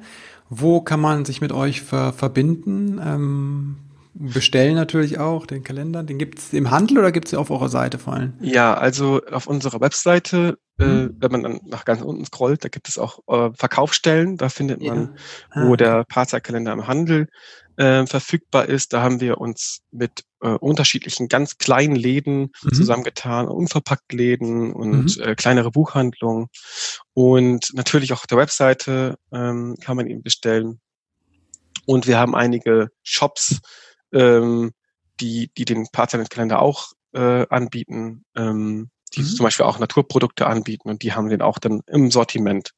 Wo 0.49 0.81
kann 0.81 0.99
man 0.99 1.25
sich 1.25 1.41
mit 1.41 1.51
euch 1.51 1.81
ver 1.81 2.11
verbinden? 2.13 2.99
Ähm, 3.03 3.75
bestellen 4.13 4.75
natürlich 4.75 5.19
auch 5.19 5.45
den 5.45 5.63
Kalender. 5.63 6.03
Den 6.03 6.17
gibt 6.17 6.39
es 6.39 6.53
im 6.53 6.71
Handel 6.71 6.97
oder 6.97 7.11
gibt 7.11 7.27
es 7.27 7.33
auf 7.33 7.51
eurer 7.51 7.69
Seite 7.69 7.99
vor 7.99 8.13
allem? 8.13 8.33
Ja, 8.41 8.73
also 8.73 9.21
auf 9.31 9.47
unserer 9.47 9.79
Webseite, 9.81 10.57
äh, 10.79 10.85
mhm. 10.85 11.05
äh, 11.05 11.09
wenn 11.21 11.31
man 11.31 11.43
dann 11.43 11.59
nach 11.65 11.85
ganz 11.85 12.01
unten 12.01 12.25
scrollt, 12.25 12.63
da 12.63 12.69
gibt 12.69 12.89
es 12.89 12.97
auch 12.97 13.19
äh, 13.27 13.51
Verkaufsstellen. 13.53 14.37
Da 14.37 14.49
findet 14.49 14.81
man, 14.81 14.97
ja. 14.97 15.61
ah. 15.61 15.67
wo 15.67 15.75
der 15.75 16.05
Paarzeitkalender 16.05 16.73
im 16.73 16.87
Handel 16.87 17.27
äh, 17.77 18.05
verfügbar 18.05 18.65
ist. 18.65 18.93
Da 18.93 19.01
haben 19.01 19.21
wir 19.21 19.39
uns 19.39 19.81
mit 19.91 20.23
äh, 20.41 20.49
unterschiedlichen 20.49 21.27
ganz 21.27 21.57
kleinen 21.57 21.95
Läden 21.95 22.51
mhm. 22.63 22.73
zusammengetan, 22.73 23.47
unverpackt 23.47 24.11
Läden 24.11 24.73
und 24.73 25.17
mhm. 25.17 25.23
äh, 25.23 25.35
kleinere 25.35 25.71
Buchhandlungen. 25.71 26.47
Und 27.13 27.69
natürlich 27.73 28.11
auch 28.11 28.19
auf 28.19 28.27
der 28.27 28.37
Webseite 28.37 29.17
ähm, 29.31 29.75
kann 29.81 29.95
man 29.95 30.07
ihn 30.07 30.23
bestellen. 30.23 30.81
Und 31.85 32.05
wir 32.05 32.19
haben 32.19 32.35
einige 32.35 32.89
Shops, 33.01 33.61
ähm, 34.13 34.71
die, 35.19 35.51
die 35.57 35.65
den 35.65 35.87
Partnerkalender 35.91 36.61
auch 36.61 36.93
äh, 37.13 37.45
anbieten, 37.49 38.25
ähm, 38.35 38.89
die 39.13 39.21
mhm. 39.21 39.25
zum 39.25 39.43
Beispiel 39.43 39.65
auch 39.65 39.79
Naturprodukte 39.79 40.47
anbieten 40.47 40.89
und 40.89 41.03
die 41.03 41.13
haben 41.13 41.29
den 41.29 41.41
auch 41.41 41.59
dann 41.59 41.81
im 41.87 42.11
Sortiment, 42.11 42.71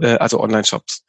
äh, 0.00 0.16
also 0.16 0.40
Online-Shops. 0.40 1.04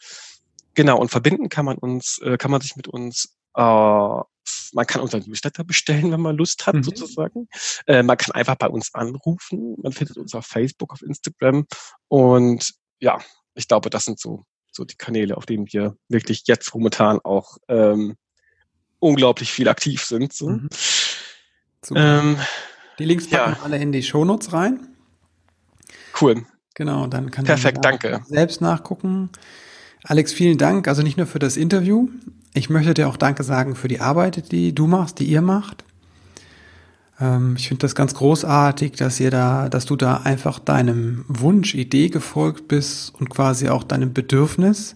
Genau, 0.75 0.99
und 0.99 1.09
verbinden 1.09 1.49
kann 1.49 1.65
man 1.65 1.77
uns, 1.77 2.19
äh, 2.23 2.37
kann 2.37 2.51
man 2.51 2.61
sich 2.61 2.75
mit 2.75 2.87
uns, 2.87 3.35
äh, 3.55 3.61
man 3.61 4.87
kann 4.87 5.01
unseren 5.01 5.23
Newsletter 5.23 5.63
bestellen, 5.63 6.11
wenn 6.11 6.21
man 6.21 6.37
Lust 6.37 6.65
hat, 6.65 6.75
mhm. 6.75 6.83
sozusagen. 6.83 7.47
Äh, 7.87 8.03
man 8.03 8.17
kann 8.17 8.33
einfach 8.33 8.55
bei 8.55 8.67
uns 8.67 8.93
anrufen. 8.93 9.75
Man 9.81 9.91
findet 9.91 10.17
uns 10.17 10.33
auf 10.33 10.45
Facebook, 10.45 10.93
auf 10.93 11.01
Instagram. 11.01 11.65
Und 12.07 12.73
ja, 12.99 13.19
ich 13.55 13.67
glaube, 13.67 13.89
das 13.89 14.05
sind 14.05 14.19
so, 14.19 14.45
so 14.71 14.85
die 14.85 14.95
Kanäle, 14.95 15.37
auf 15.37 15.45
denen 15.45 15.67
wir 15.71 15.95
wirklich 16.07 16.43
jetzt 16.45 16.73
momentan 16.73 17.19
auch 17.19 17.57
ähm, 17.67 18.15
unglaublich 18.99 19.51
viel 19.51 19.67
aktiv 19.67 20.03
sind. 20.03 20.33
So. 20.33 20.49
Mhm. 20.49 20.69
Ähm, 21.95 22.37
die 22.99 23.05
Links 23.05 23.29
packen 23.29 23.53
ja. 23.53 23.63
alle 23.63 23.77
in 23.77 23.91
die 23.91 24.03
Shownotes 24.03 24.53
rein. 24.53 24.87
Cool. 26.19 26.45
Genau, 26.75 27.07
dann 27.07 27.31
kann 27.31 27.45
Perfekt, 27.45 27.83
danke. 27.83 28.21
selbst 28.27 28.61
nachgucken. 28.61 29.29
Alex, 30.03 30.31
vielen 30.31 30.57
Dank. 30.57 30.87
Also 30.87 31.01
nicht 31.01 31.17
nur 31.17 31.27
für 31.27 31.39
das 31.39 31.57
Interview. 31.57 32.09
Ich 32.53 32.69
möchte 32.69 32.93
dir 32.93 33.09
auch 33.09 33.17
Danke 33.17 33.43
sagen 33.43 33.75
für 33.75 33.87
die 33.87 33.99
Arbeit, 33.99 34.51
die 34.51 34.73
du 34.73 34.87
machst, 34.87 35.19
die 35.19 35.25
ihr 35.25 35.41
macht. 35.41 35.83
Ähm, 37.19 37.55
ich 37.57 37.67
finde 37.67 37.81
das 37.81 37.95
ganz 37.95 38.13
großartig, 38.13 38.93
dass 38.93 39.19
ihr 39.19 39.31
da, 39.31 39.69
dass 39.69 39.85
du 39.85 39.95
da 39.95 40.17
einfach 40.17 40.59
deinem 40.59 41.25
Wunsch, 41.27 41.75
Idee 41.75 42.09
gefolgt 42.09 42.67
bist 42.67 43.13
und 43.15 43.29
quasi 43.29 43.69
auch 43.69 43.83
deinem 43.83 44.13
Bedürfnis. 44.13 44.95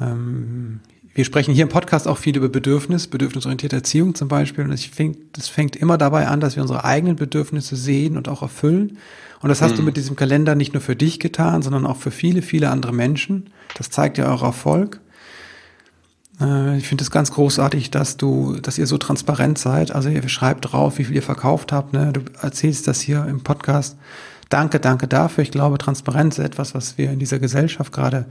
Ähm, 0.00 0.80
wir 1.14 1.24
sprechen 1.24 1.52
hier 1.52 1.64
im 1.64 1.68
Podcast 1.68 2.06
auch 2.06 2.18
viel 2.18 2.36
über 2.36 2.48
Bedürfnis, 2.48 3.06
bedürfnisorientierte 3.08 3.76
Erziehung 3.76 4.14
zum 4.14 4.28
Beispiel. 4.28 4.64
Und 4.64 4.72
ich 4.72 4.90
finde, 4.90 5.18
das 5.32 5.48
fängt 5.48 5.76
immer 5.76 5.98
dabei 5.98 6.28
an, 6.28 6.40
dass 6.40 6.56
wir 6.56 6.62
unsere 6.62 6.84
eigenen 6.84 7.16
Bedürfnisse 7.16 7.76
sehen 7.76 8.16
und 8.16 8.28
auch 8.28 8.42
erfüllen. 8.42 8.98
Und 9.40 9.48
das 9.48 9.62
hast 9.62 9.72
mhm. 9.72 9.76
du 9.76 9.82
mit 9.82 9.96
diesem 9.96 10.16
Kalender 10.16 10.54
nicht 10.54 10.74
nur 10.74 10.80
für 10.80 10.96
dich 10.96 11.20
getan, 11.20 11.62
sondern 11.62 11.86
auch 11.86 11.96
für 11.96 12.10
viele, 12.10 12.42
viele 12.42 12.70
andere 12.70 12.92
Menschen. 12.92 13.50
Das 13.76 13.90
zeigt 13.90 14.18
ja 14.18 14.26
euer 14.26 14.42
Erfolg. 14.42 15.00
Äh, 16.40 16.78
ich 16.78 16.88
finde 16.88 17.02
es 17.02 17.10
ganz 17.10 17.32
großartig, 17.32 17.90
dass 17.90 18.16
du, 18.16 18.56
dass 18.60 18.78
ihr 18.78 18.86
so 18.86 18.98
transparent 18.98 19.58
seid. 19.58 19.92
Also 19.92 20.08
ihr 20.08 20.28
schreibt 20.28 20.72
drauf, 20.72 20.98
wie 20.98 21.04
viel 21.04 21.16
ihr 21.16 21.22
verkauft 21.22 21.72
habt. 21.72 21.92
Ne? 21.92 22.12
Du 22.12 22.20
erzählst 22.40 22.86
das 22.86 23.00
hier 23.00 23.26
im 23.26 23.42
Podcast. 23.42 23.96
Danke, 24.48 24.80
danke 24.80 25.08
dafür. 25.08 25.42
Ich 25.42 25.50
glaube, 25.50 25.78
Transparenz 25.78 26.38
ist 26.38 26.44
etwas, 26.44 26.74
was 26.74 26.96
wir 26.96 27.10
in 27.10 27.18
dieser 27.18 27.38
Gesellschaft 27.38 27.92
gerade 27.92 28.26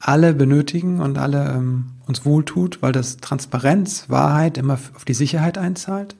alle 0.00 0.34
benötigen 0.34 1.00
und 1.00 1.18
alle 1.18 1.52
ähm, 1.52 1.92
uns 2.06 2.24
wohltut, 2.24 2.82
weil 2.82 2.92
das 2.92 3.16
Transparenz, 3.18 4.08
Wahrheit 4.08 4.58
immer 4.58 4.74
auf 4.74 5.04
die 5.04 5.14
Sicherheit 5.14 5.58
einzahlt. 5.58 6.14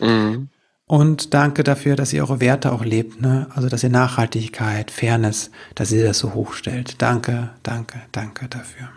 Mhm. 0.00 0.48
Und 0.86 1.34
danke 1.34 1.64
dafür, 1.64 1.96
dass 1.96 2.14
ihr 2.14 2.22
eure 2.22 2.40
Werte 2.40 2.72
auch 2.72 2.82
lebt, 2.82 3.20
ne? 3.20 3.46
Also 3.54 3.68
dass 3.68 3.82
ihr 3.82 3.90
Nachhaltigkeit, 3.90 4.90
Fairness, 4.90 5.50
dass 5.74 5.92
ihr 5.92 6.02
das 6.02 6.18
so 6.18 6.32
hochstellt. 6.32 7.02
Danke, 7.02 7.50
danke, 7.62 8.00
danke 8.10 8.48
dafür. 8.48 8.88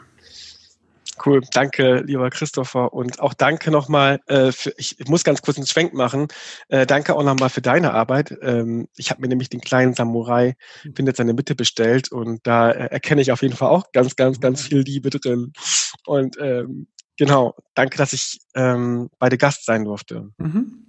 Cool, 1.24 1.42
danke, 1.52 2.02
lieber 2.06 2.30
Christopher. 2.30 2.94
Und 2.94 3.20
auch 3.20 3.34
danke 3.34 3.70
nochmal, 3.70 4.20
äh, 4.28 4.52
für, 4.52 4.74
ich, 4.78 5.00
ich 5.00 5.08
muss 5.08 5.24
ganz 5.24 5.42
kurz 5.42 5.58
einen 5.58 5.68
Schwenk 5.68 5.94
machen. 5.94 6.28
Äh, 6.70 6.86
danke 6.86 7.16
auch 7.16 7.24
nochmal 7.24 7.50
für 7.50 7.62
deine 7.62 7.94
Arbeit. 7.94 8.36
Ähm, 8.42 8.88
ich 8.96 9.12
habe 9.12 9.22
mir 9.22 9.28
nämlich 9.28 9.50
den 9.50 9.62
kleinen 9.62 9.94
Samurai, 9.94 10.56
hm. 10.82 10.96
findet 10.96 11.18
seine 11.18 11.34
Mitte 11.34 11.56
bestellt 11.56 12.12
und 12.12 12.40
da 12.44 12.72
äh, 12.72 12.88
erkenne 12.88 13.22
ich 13.22 13.32
auf 13.32 13.42
jeden 13.42 13.56
Fall 13.56 13.70
auch 13.70 13.92
ganz, 13.92 14.16
ganz, 14.16 14.40
ganz 14.40 14.62
viel 14.62 14.80
Liebe 14.80 15.10
drin. 15.10 15.54
Und 16.06 16.38
ähm, 16.40 16.88
genau, 17.18 17.56
danke, 17.76 17.98
dass 17.98 18.14
ich 18.14 18.40
ähm, 18.56 19.10
beide 19.20 19.38
Gast 19.38 19.66
sein 19.66 19.86
durfte. 19.86 20.30
Mhm. 20.38 20.88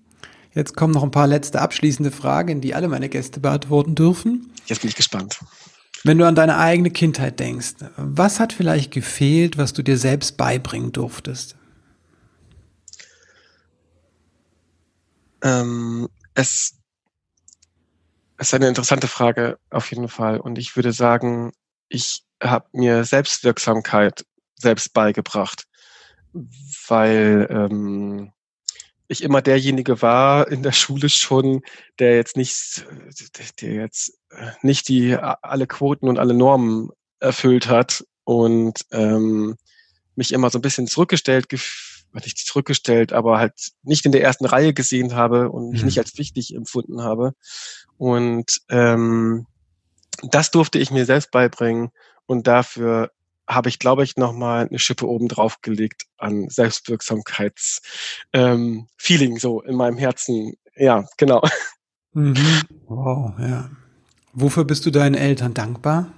Jetzt 0.55 0.77
kommen 0.77 0.93
noch 0.93 1.03
ein 1.03 1.11
paar 1.11 1.27
letzte 1.27 1.61
abschließende 1.61 2.11
Fragen, 2.11 2.61
die 2.61 2.75
alle 2.75 2.89
meine 2.89 3.09
Gäste 3.09 3.41
beantworten 3.41 3.95
dürfen. 3.95 4.53
Jetzt 4.67 4.83
bin 4.83 4.89
ich 4.89 4.97
gespannt. 4.97 5.41
Wenn 6.05 6.19
du 6.19 6.27
an 6.27 6.35
deine 6.35 6.59
eigene 6.59 6.91
Kindheit 6.91 7.39
denkst, 7.39 7.75
was 7.97 8.41
hat 8.41 8.53
vielleicht 8.53 8.93
gefehlt, 8.93 9.57
was 9.57 9.73
du 9.73 9.83
dir 9.83 9.97
selbst 9.97 10.37
beibringen 10.37 10.91
durftest? 10.91 11.57
Ähm, 15.43 16.09
es, 16.35 16.79
es 18.37 18.49
ist 18.49 18.55
eine 18.55 18.69
interessante 18.69 19.07
Frage 19.07 19.59
auf 19.71 19.91
jeden 19.91 20.09
Fall. 20.09 20.41
Und 20.41 20.59
ich 20.59 20.75
würde 20.75 20.93
sagen, 20.93 21.53
ich 21.89 22.25
habe 22.43 22.67
mir 22.73 23.05
Selbstwirksamkeit 23.05 24.25
selbst 24.57 24.93
beigebracht, 24.93 25.67
weil 26.89 27.47
ähm, 27.51 28.33
ich 29.13 29.23
immer 29.23 29.43
derjenige 29.43 30.03
war 30.03 30.49
in 30.49 30.63
der 30.63 30.73
Schule 30.73 31.09
schon, 31.09 31.63
der 31.99 32.17
jetzt 32.17 32.37
nicht, 32.37 32.87
der 33.61 33.75
jetzt 33.75 34.19
nicht 34.63 34.89
die 34.89 35.17
alle 35.17 35.67
Quoten 35.67 36.09
und 36.09 36.19
alle 36.19 36.35
Normen 36.35 36.91
erfüllt 37.21 37.69
hat 37.69 38.05
und 38.25 38.81
ähm, 38.91 39.57
mich 40.17 40.33
immer 40.33 40.51
so 40.51 40.59
ein 40.59 40.63
bisschen 40.63 40.87
zurückgestellt, 40.87 41.47
nicht 42.15 42.39
zurückgestellt, 42.39 43.13
aber 43.13 43.39
halt 43.39 43.55
nicht 43.83 44.05
in 44.05 44.13
der 44.13 44.23
ersten 44.23 44.45
Reihe 44.45 44.75
gesehen 44.75 45.15
habe 45.15 45.51
und 45.51 45.71
mich 45.71 45.81
mhm. 45.81 45.87
nicht 45.87 45.99
als 45.99 46.19
wichtig 46.19 46.55
empfunden 46.55 47.03
habe. 47.03 47.33
Und 47.97 48.61
ähm, 48.69 49.47
das 50.23 50.51
durfte 50.51 50.79
ich 50.79 50.91
mir 50.91 51.07
selbst 51.07 51.31
beibringen 51.31 51.91
und 52.27 52.47
dafür 52.47 53.11
habe 53.55 53.69
ich, 53.69 53.79
glaube 53.79 54.03
ich, 54.05 54.17
nochmal 54.17 54.69
eine 54.69 54.79
Schippe 54.79 55.07
oben 55.07 55.29
drauf 55.29 55.61
gelegt 55.63 56.07
an 56.19 56.49
Selbstwirksamkeits-Feeling 56.49 59.33
ähm, 59.33 59.39
so 59.39 59.61
in 59.63 59.77
meinem 59.77 59.99
Herzen. 59.99 60.55
Ja, 60.77 61.07
genau. 61.17 61.43
Mhm. 62.13 62.37
Wow, 62.89 63.33
ja. 63.39 63.71
Wofür 64.35 64.65
bist 64.65 64.85
du 64.85 64.91
deinen 64.91 65.15
Eltern 65.15 65.55
dankbar? 65.55 66.13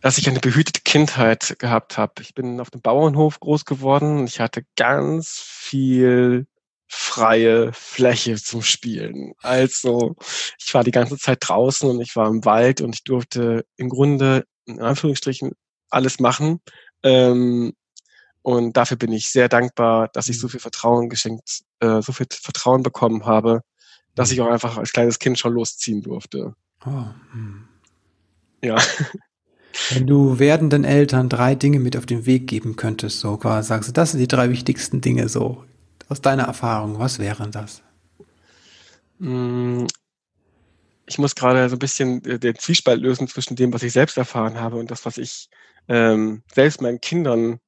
Dass 0.00 0.18
ich 0.18 0.28
eine 0.28 0.38
behütete 0.38 0.82
Kindheit 0.82 1.56
gehabt 1.58 1.98
habe. 1.98 2.22
Ich 2.22 2.32
bin 2.32 2.60
auf 2.60 2.70
dem 2.70 2.80
Bauernhof 2.80 3.40
groß 3.40 3.64
geworden. 3.64 4.24
Ich 4.26 4.38
hatte 4.38 4.62
ganz 4.76 5.42
viel 5.44 6.46
freie 6.86 7.72
Fläche 7.72 8.36
zum 8.36 8.62
Spielen. 8.62 9.32
Also 9.42 10.16
ich 10.58 10.74
war 10.74 10.82
die 10.82 10.90
ganze 10.90 11.18
Zeit 11.18 11.38
draußen 11.40 11.88
und 11.88 12.00
ich 12.00 12.16
war 12.16 12.28
im 12.28 12.44
Wald 12.44 12.80
und 12.80 12.96
ich 12.96 13.04
durfte 13.04 13.64
im 13.76 13.88
Grunde 13.88 14.44
in 14.66 14.80
Anführungsstrichen 14.80 15.52
alles 15.90 16.20
machen. 16.20 16.60
Ähm, 17.02 17.72
und 18.42 18.76
dafür 18.76 18.96
bin 18.96 19.12
ich 19.12 19.30
sehr 19.30 19.48
dankbar, 19.48 20.08
dass 20.08 20.28
ich 20.28 20.38
so 20.38 20.46
mhm. 20.46 20.52
viel 20.52 20.60
Vertrauen 20.60 21.08
geschenkt, 21.08 21.60
äh, 21.80 22.00
so 22.00 22.12
viel 22.12 22.26
Vertrauen 22.30 22.82
bekommen 22.82 23.26
habe, 23.26 23.62
dass 24.14 24.30
ich 24.30 24.40
auch 24.40 24.48
einfach 24.48 24.78
als 24.78 24.92
kleines 24.92 25.18
Kind 25.18 25.38
schon 25.38 25.54
losziehen 25.54 26.02
durfte. 26.02 26.54
Oh, 26.86 27.04
hm. 27.32 27.68
Ja. 28.62 28.76
Wenn 29.90 30.06
du 30.06 30.38
werdenden 30.38 30.84
Eltern 30.84 31.28
drei 31.28 31.54
Dinge 31.54 31.78
mit 31.78 31.96
auf 31.96 32.06
den 32.06 32.26
Weg 32.26 32.48
geben 32.48 32.76
könntest, 32.76 33.20
so 33.20 33.36
quasi 33.36 33.68
sagst 33.68 33.88
du, 33.88 33.92
das 33.92 34.10
sind 34.10 34.20
die 34.20 34.28
drei 34.28 34.50
wichtigsten 34.50 35.00
Dinge 35.00 35.28
so 35.28 35.64
aus 36.08 36.20
deiner 36.20 36.44
Erfahrung, 36.44 36.98
was 36.98 37.18
wären 37.18 37.52
das? 37.52 37.82
Ich 41.06 41.18
muss 41.18 41.34
gerade 41.34 41.68
so 41.68 41.76
ein 41.76 41.80
bisschen 41.80 42.24
äh, 42.24 42.38
den 42.38 42.56
Zwiespalt 42.56 43.00
lösen 43.00 43.28
zwischen 43.28 43.56
dem, 43.56 43.72
was 43.72 43.82
ich 43.82 43.92
selbst 43.92 44.16
erfahren 44.16 44.60
habe 44.60 44.76
und 44.76 44.90
das, 44.90 45.04
was 45.06 45.18
ich 45.18 45.48
ähm, 45.88 46.42
selbst 46.52 46.80
meinen 46.80 47.00
Kindern 47.00 47.58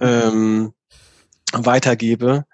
ähm, 0.00 0.72
weitergebe. 1.52 2.44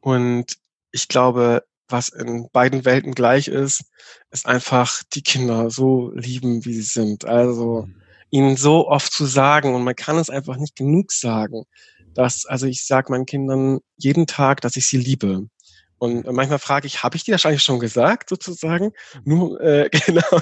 Und 0.00 0.56
ich 0.92 1.08
glaube, 1.08 1.64
was 1.88 2.08
in 2.08 2.48
beiden 2.52 2.84
Welten 2.84 3.14
gleich 3.14 3.48
ist, 3.48 3.84
ist 4.30 4.46
einfach 4.46 5.02
die 5.12 5.22
Kinder 5.22 5.70
so 5.70 6.12
lieben, 6.14 6.64
wie 6.64 6.74
sie 6.74 6.82
sind. 6.82 7.24
Also 7.24 7.86
mhm. 7.86 8.02
ihnen 8.30 8.56
so 8.56 8.88
oft 8.88 9.12
zu 9.12 9.26
sagen 9.26 9.74
und 9.74 9.84
man 9.84 9.96
kann 9.96 10.16
es 10.18 10.30
einfach 10.30 10.56
nicht 10.56 10.76
genug 10.76 11.12
sagen, 11.12 11.64
dass, 12.14 12.46
also 12.46 12.66
ich 12.66 12.86
sage 12.86 13.12
meinen 13.12 13.26
Kindern 13.26 13.80
jeden 13.96 14.26
Tag, 14.26 14.60
dass 14.60 14.76
ich 14.76 14.86
sie 14.86 14.98
liebe. 14.98 15.46
Und 16.00 16.24
manchmal 16.32 16.58
frage 16.58 16.86
ich, 16.86 17.02
habe 17.02 17.16
ich 17.16 17.24
dir 17.24 17.32
das 17.32 17.44
eigentlich 17.44 17.62
schon 17.62 17.78
gesagt, 17.78 18.30
sozusagen? 18.30 18.92
Nur, 19.24 19.60
äh, 19.60 19.90
genau. 20.06 20.40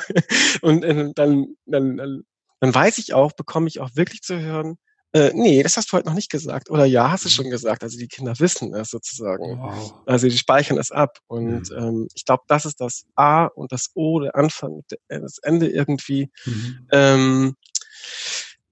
Und 0.63 0.85
äh, 0.85 1.13
dann, 1.15 1.57
dann, 1.67 1.97
dann, 1.97 2.23
dann 2.61 2.75
weiß 2.75 2.99
ich 2.99 3.13
auch, 3.13 3.33
bekomme 3.33 3.67
ich 3.67 3.81
auch 3.81 3.91
wirklich 3.95 4.23
zu 4.23 4.39
hören, 4.39 4.79
äh, 5.13 5.33
nee, 5.35 5.61
das 5.65 5.77
hast 5.77 5.91
du 5.91 5.97
heute 5.97 6.07
noch 6.07 6.15
nicht 6.15 6.31
gesagt. 6.31 6.71
Oder 6.71 6.85
ja, 6.85 7.11
hast 7.11 7.25
du 7.25 7.29
schon 7.29 7.47
mhm. 7.47 7.51
gesagt. 7.51 7.83
Also 7.83 7.99
die 7.99 8.07
Kinder 8.07 8.39
wissen 8.39 8.73
es 8.73 8.91
sozusagen. 8.91 9.59
Wow. 9.59 9.95
Also 10.07 10.29
die 10.29 10.39
speichern 10.39 10.79
es 10.79 10.93
ab. 10.93 11.19
Und 11.27 11.71
mhm. 11.71 11.77
ähm, 11.77 12.09
ich 12.15 12.25
glaube, 12.25 12.45
das 12.47 12.65
ist 12.65 12.81
das 12.81 13.05
A 13.17 13.47
und 13.47 13.73
das 13.73 13.91
O, 13.95 14.21
der 14.21 14.37
Anfang, 14.37 14.85
der, 15.09 15.21
das 15.21 15.39
Ende 15.39 15.69
irgendwie. 15.69 16.31
Mhm. 16.45 16.87
Ähm, 16.93 17.57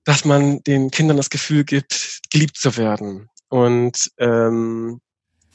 dass 0.04 0.24
man 0.24 0.62
den 0.62 0.92
Kindern 0.92 1.16
das 1.16 1.30
Gefühl 1.30 1.64
gibt, 1.64 2.20
geliebt 2.30 2.56
zu 2.56 2.76
werden. 2.76 3.28
Und 3.48 4.12
ähm, 4.18 5.00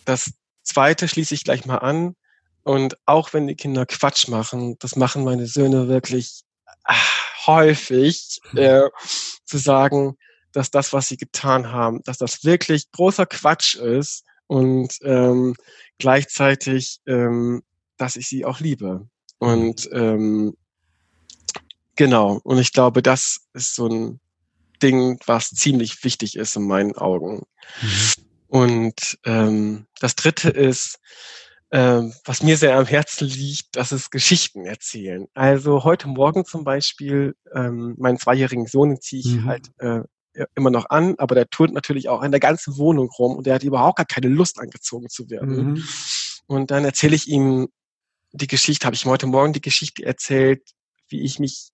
das 0.03 0.33
Zweite 0.71 1.07
schließe 1.07 1.33
ich 1.33 1.43
gleich 1.43 1.65
mal 1.65 1.77
an. 1.77 2.15
Und 2.63 2.97
auch 3.05 3.33
wenn 3.33 3.47
die 3.47 3.55
Kinder 3.55 3.85
Quatsch 3.85 4.27
machen, 4.27 4.77
das 4.79 4.95
machen 4.95 5.23
meine 5.23 5.47
Söhne 5.47 5.87
wirklich 5.87 6.43
ach, 6.83 7.47
häufig, 7.47 8.39
äh, 8.55 8.89
zu 9.45 9.57
sagen, 9.57 10.17
dass 10.51 10.69
das, 10.69 10.93
was 10.93 11.07
sie 11.07 11.17
getan 11.17 11.71
haben, 11.71 12.01
dass 12.03 12.17
das 12.17 12.43
wirklich 12.43 12.91
großer 12.91 13.25
Quatsch 13.25 13.75
ist 13.75 14.23
und 14.47 14.97
ähm, 15.03 15.55
gleichzeitig, 15.97 16.99
ähm, 17.07 17.63
dass 17.97 18.15
ich 18.15 18.27
sie 18.27 18.45
auch 18.45 18.59
liebe. 18.59 19.07
Und 19.39 19.89
ähm, 19.91 20.55
genau, 21.95 22.39
und 22.43 22.59
ich 22.59 22.73
glaube, 22.73 23.01
das 23.01 23.47
ist 23.53 23.75
so 23.75 23.87
ein 23.87 24.19
Ding, 24.83 25.19
was 25.25 25.49
ziemlich 25.49 26.03
wichtig 26.03 26.35
ist 26.35 26.55
in 26.55 26.67
meinen 26.67 26.95
Augen. 26.95 27.43
Mhm. 27.81 28.30
Und 28.51 29.17
ähm, 29.23 29.85
das 30.01 30.15
Dritte 30.15 30.49
ist, 30.49 30.99
ähm, 31.71 32.13
was 32.25 32.43
mir 32.43 32.57
sehr 32.57 32.77
am 32.77 32.85
Herzen 32.85 33.25
liegt, 33.25 33.77
das 33.77 33.93
ist 33.93 34.11
Geschichten 34.11 34.65
erzählen. 34.65 35.27
Also 35.33 35.85
heute 35.85 36.09
Morgen 36.09 36.43
zum 36.43 36.65
Beispiel, 36.65 37.33
ähm, 37.55 37.95
meinen 37.97 38.19
zweijährigen 38.19 38.65
Sohn 38.65 38.99
ziehe 38.99 39.21
ich 39.21 39.35
mhm. 39.35 39.45
halt 39.45 39.71
äh, 39.77 40.01
immer 40.53 40.69
noch 40.69 40.89
an, 40.89 41.15
aber 41.17 41.33
der 41.33 41.49
turnt 41.49 41.73
natürlich 41.73 42.09
auch 42.09 42.23
in 42.23 42.31
der 42.31 42.41
ganzen 42.41 42.75
Wohnung 42.75 43.07
rum 43.17 43.37
und 43.37 43.47
der 43.47 43.55
hat 43.55 43.63
überhaupt 43.63 43.95
gar 43.95 44.05
keine 44.05 44.27
Lust 44.27 44.59
angezogen 44.59 45.07
zu 45.07 45.29
werden. 45.29 45.55
Mhm. 45.55 45.83
Und 46.45 46.71
dann 46.71 46.83
erzähle 46.83 47.15
ich 47.15 47.29
ihm 47.29 47.69
die 48.33 48.47
Geschichte, 48.47 48.85
habe 48.85 48.97
ich 48.97 49.05
ihm 49.05 49.11
heute 49.11 49.27
Morgen 49.27 49.53
die 49.53 49.61
Geschichte 49.61 50.05
erzählt, 50.05 50.61
wie 51.07 51.21
ich 51.21 51.39
mich 51.39 51.69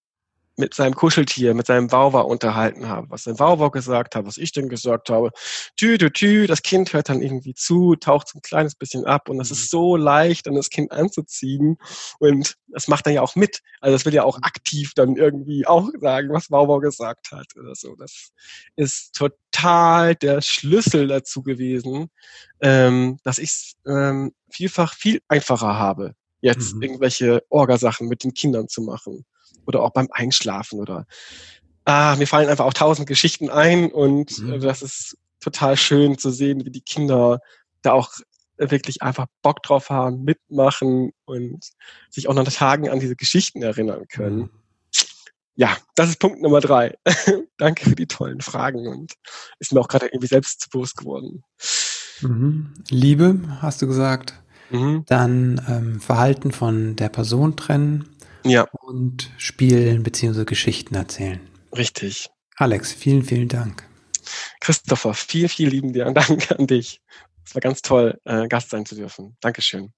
mit 0.58 0.74
seinem 0.74 0.95
Kuscheltier, 0.95 1.53
mit 1.53 1.68
seinem 1.68 1.91
Wauwau 1.91 2.26
unterhalten 2.26 2.89
habe, 2.89 3.10
was 3.12 3.24
sein 3.24 3.39
Wauwau 3.39 3.70
gesagt 3.70 4.16
hat, 4.16 4.26
was 4.26 4.38
ich 4.38 4.51
dann 4.51 4.70
gesagt 4.70 5.10
habe. 5.10 5.30
Tü, 5.78 5.97
tü, 5.97 6.10
tü, 6.10 6.47
das 6.47 6.64
Kind 6.64 6.93
hört 6.93 7.10
dann 7.10 7.22
irgendwie 7.22 7.53
zu, 7.53 7.95
taucht 7.95 8.30
so 8.30 8.39
ein 8.39 8.41
kleines 8.41 8.74
bisschen 8.74 9.05
ab 9.05 9.30
und 9.30 9.38
das 9.38 9.51
ist 9.51 9.66
mhm. 9.66 9.78
so 9.78 9.95
leicht, 9.95 10.47
dann 10.47 10.55
das 10.55 10.70
Kind 10.70 10.91
anzuziehen 10.91 11.78
und 12.20 12.55
das 12.70 12.88
macht 12.88 13.05
dann 13.05 13.14
ja 13.14 13.22
auch 13.22 13.36
mit. 13.36 13.62
Also 13.82 13.95
das 13.95 14.05
will 14.05 14.16
ja 14.16 14.24
auch 14.24 14.39
aktiv 14.41 14.93
dann 14.95 15.16
irgendwie 15.16 15.68
auch 15.68 15.89
sagen, 16.01 16.30
was 16.34 16.49
Wauwau 16.49 16.80
gesagt 16.80 17.32
hat 17.32 17.47
oder 17.55 17.76
so. 17.76 17.95
Das 17.95 18.32
ist 18.76 19.14
total 19.14 20.16
der 20.16 20.41
Schlüssel 20.41 21.08
dazu 21.08 21.43
gewesen, 21.43 22.10
ähm, 22.62 23.20
dass 23.24 23.38
ich 23.38 23.49
es 23.49 23.76
ähm, 23.86 24.34
vielfach 24.49 24.95
viel 24.95 25.22
einfacher 25.28 25.78
habe, 25.78 26.16
jetzt 26.41 26.76
mhm. 26.76 26.82
irgendwelche 26.82 27.43
Orgasachen 27.49 28.08
mit 28.08 28.24
den 28.24 28.34
Kindern 28.34 28.68
zu 28.68 28.82
machen 28.82 29.24
oder 29.66 29.82
auch 29.84 29.91
beim 29.91 30.08
Einschlafen 30.12 30.80
oder 30.80 31.05
ah, 31.86 32.16
mir 32.18 32.28
fallen 32.28 32.49
einfach 32.49 32.66
auch 32.66 32.74
tausend 32.74 33.08
Geschichten 33.08 33.49
ein 33.49 33.91
und 33.91 34.38
mhm. 34.39 34.60
das 34.62 34.82
ist 34.82 35.18
total 35.39 35.78
schön 35.78 36.18
zu 36.18 36.32
sehen, 36.32 36.66
wie 36.66 36.72
die 36.72 36.82
Kinder 36.82 37.39
da 37.82 37.93
auch 37.93 38.12
wirklich 38.58 39.01
einfach 39.01 39.28
Bock 39.41 39.62
drauf 39.64 39.89
haben, 39.89 40.24
mitmachen 40.24 41.12
und 41.26 41.66
sich 42.10 42.28
auch 42.28 42.34
nach 42.34 42.51
Tagen 42.51 42.89
an 42.89 42.99
diese 42.99 43.16
Geschichten 43.16 43.62
erinnern 43.62 44.05
können. 44.10 44.38
Mhm. 44.38 44.49
Ja, 45.55 45.76
das 45.95 46.10
ist 46.10 46.20
Punkt 46.20 46.41
Nummer 46.41 46.60
drei. 46.60 46.95
Danke 47.58 47.89
für 47.89 47.95
die 47.95 48.05
tollen 48.05 48.41
Fragen 48.41 48.88
und 48.88 49.14
ist 49.60 49.74
mir 49.74 49.80
auch 49.80 49.88
gerade 49.88 50.05
irgendwie 50.08 50.28
selbst 50.28 50.70
bewusst 50.72 50.97
geworden. 50.97 51.43
Mhm. 52.22 52.74
Liebe, 52.89 53.39
hast 53.62 53.82
du 53.82 53.88
gesagt. 53.88 54.36
Mhm. 54.70 55.03
Dann 55.08 55.62
ähm, 55.68 55.99
Verhalten 55.99 56.51
von 56.51 56.95
der 56.95 57.10
Person 57.10 57.55
trennen 57.55 58.16
ja. 58.49 58.67
und 58.81 59.31
spielen 59.37 60.03
bzw. 60.03 60.45
Geschichten 60.45 60.95
erzählen. 60.95 61.39
Richtig. 61.75 62.29
Alex, 62.55 62.93
vielen, 62.93 63.23
vielen 63.23 63.47
Dank. 63.47 63.87
Christopher, 64.59 65.13
vielen, 65.13 65.49
vielen 65.49 65.71
lieben 65.71 65.93
dir 65.93 66.07
und 66.07 66.15
Dank 66.15 66.51
an 66.57 66.67
dich. 66.67 67.01
Es 67.45 67.55
war 67.55 67.61
ganz 67.61 67.81
toll, 67.81 68.19
äh, 68.25 68.47
Gast 68.47 68.71
sein 68.71 68.85
zu 68.85 68.95
dürfen. 68.95 69.37
Dankeschön. 69.39 69.91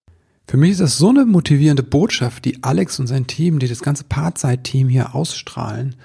Für 0.47 0.57
mich 0.57 0.71
ist 0.71 0.81
das 0.81 0.97
so 0.97 1.09
eine 1.09 1.25
motivierende 1.25 1.83
Botschaft, 1.83 2.45
die 2.45 2.63
Alex 2.63 2.99
und 2.99 3.07
sein 3.07 3.27
Team, 3.27 3.59
die 3.59 3.67
das 3.67 3.81
ganze 3.81 4.03
Paarzeit-Team 4.03 4.89
hier 4.89 5.13
ausstrahlen, 5.15 5.95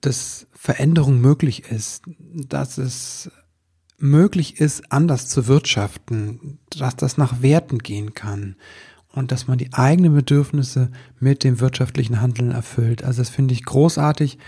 dass 0.00 0.46
Veränderung 0.52 1.20
möglich 1.20 1.70
ist, 1.70 2.02
dass 2.08 2.78
es 2.78 3.30
möglich 3.96 4.60
ist, 4.60 4.90
anders 4.90 5.28
zu 5.28 5.46
wirtschaften, 5.46 6.58
dass 6.70 6.96
das 6.96 7.16
nach 7.16 7.42
Werten 7.42 7.78
gehen 7.78 8.14
kann, 8.14 8.56
und 9.12 9.32
dass 9.32 9.46
man 9.46 9.58
die 9.58 9.72
eigenen 9.72 10.14
Bedürfnisse 10.14 10.90
mit 11.20 11.44
dem 11.44 11.60
wirtschaftlichen 11.60 12.20
Handeln 12.20 12.50
erfüllt. 12.50 13.04
Also 13.04 13.20
das 13.20 13.30
finde 13.30 13.54
ich 13.54 13.64
großartig, 13.64 14.38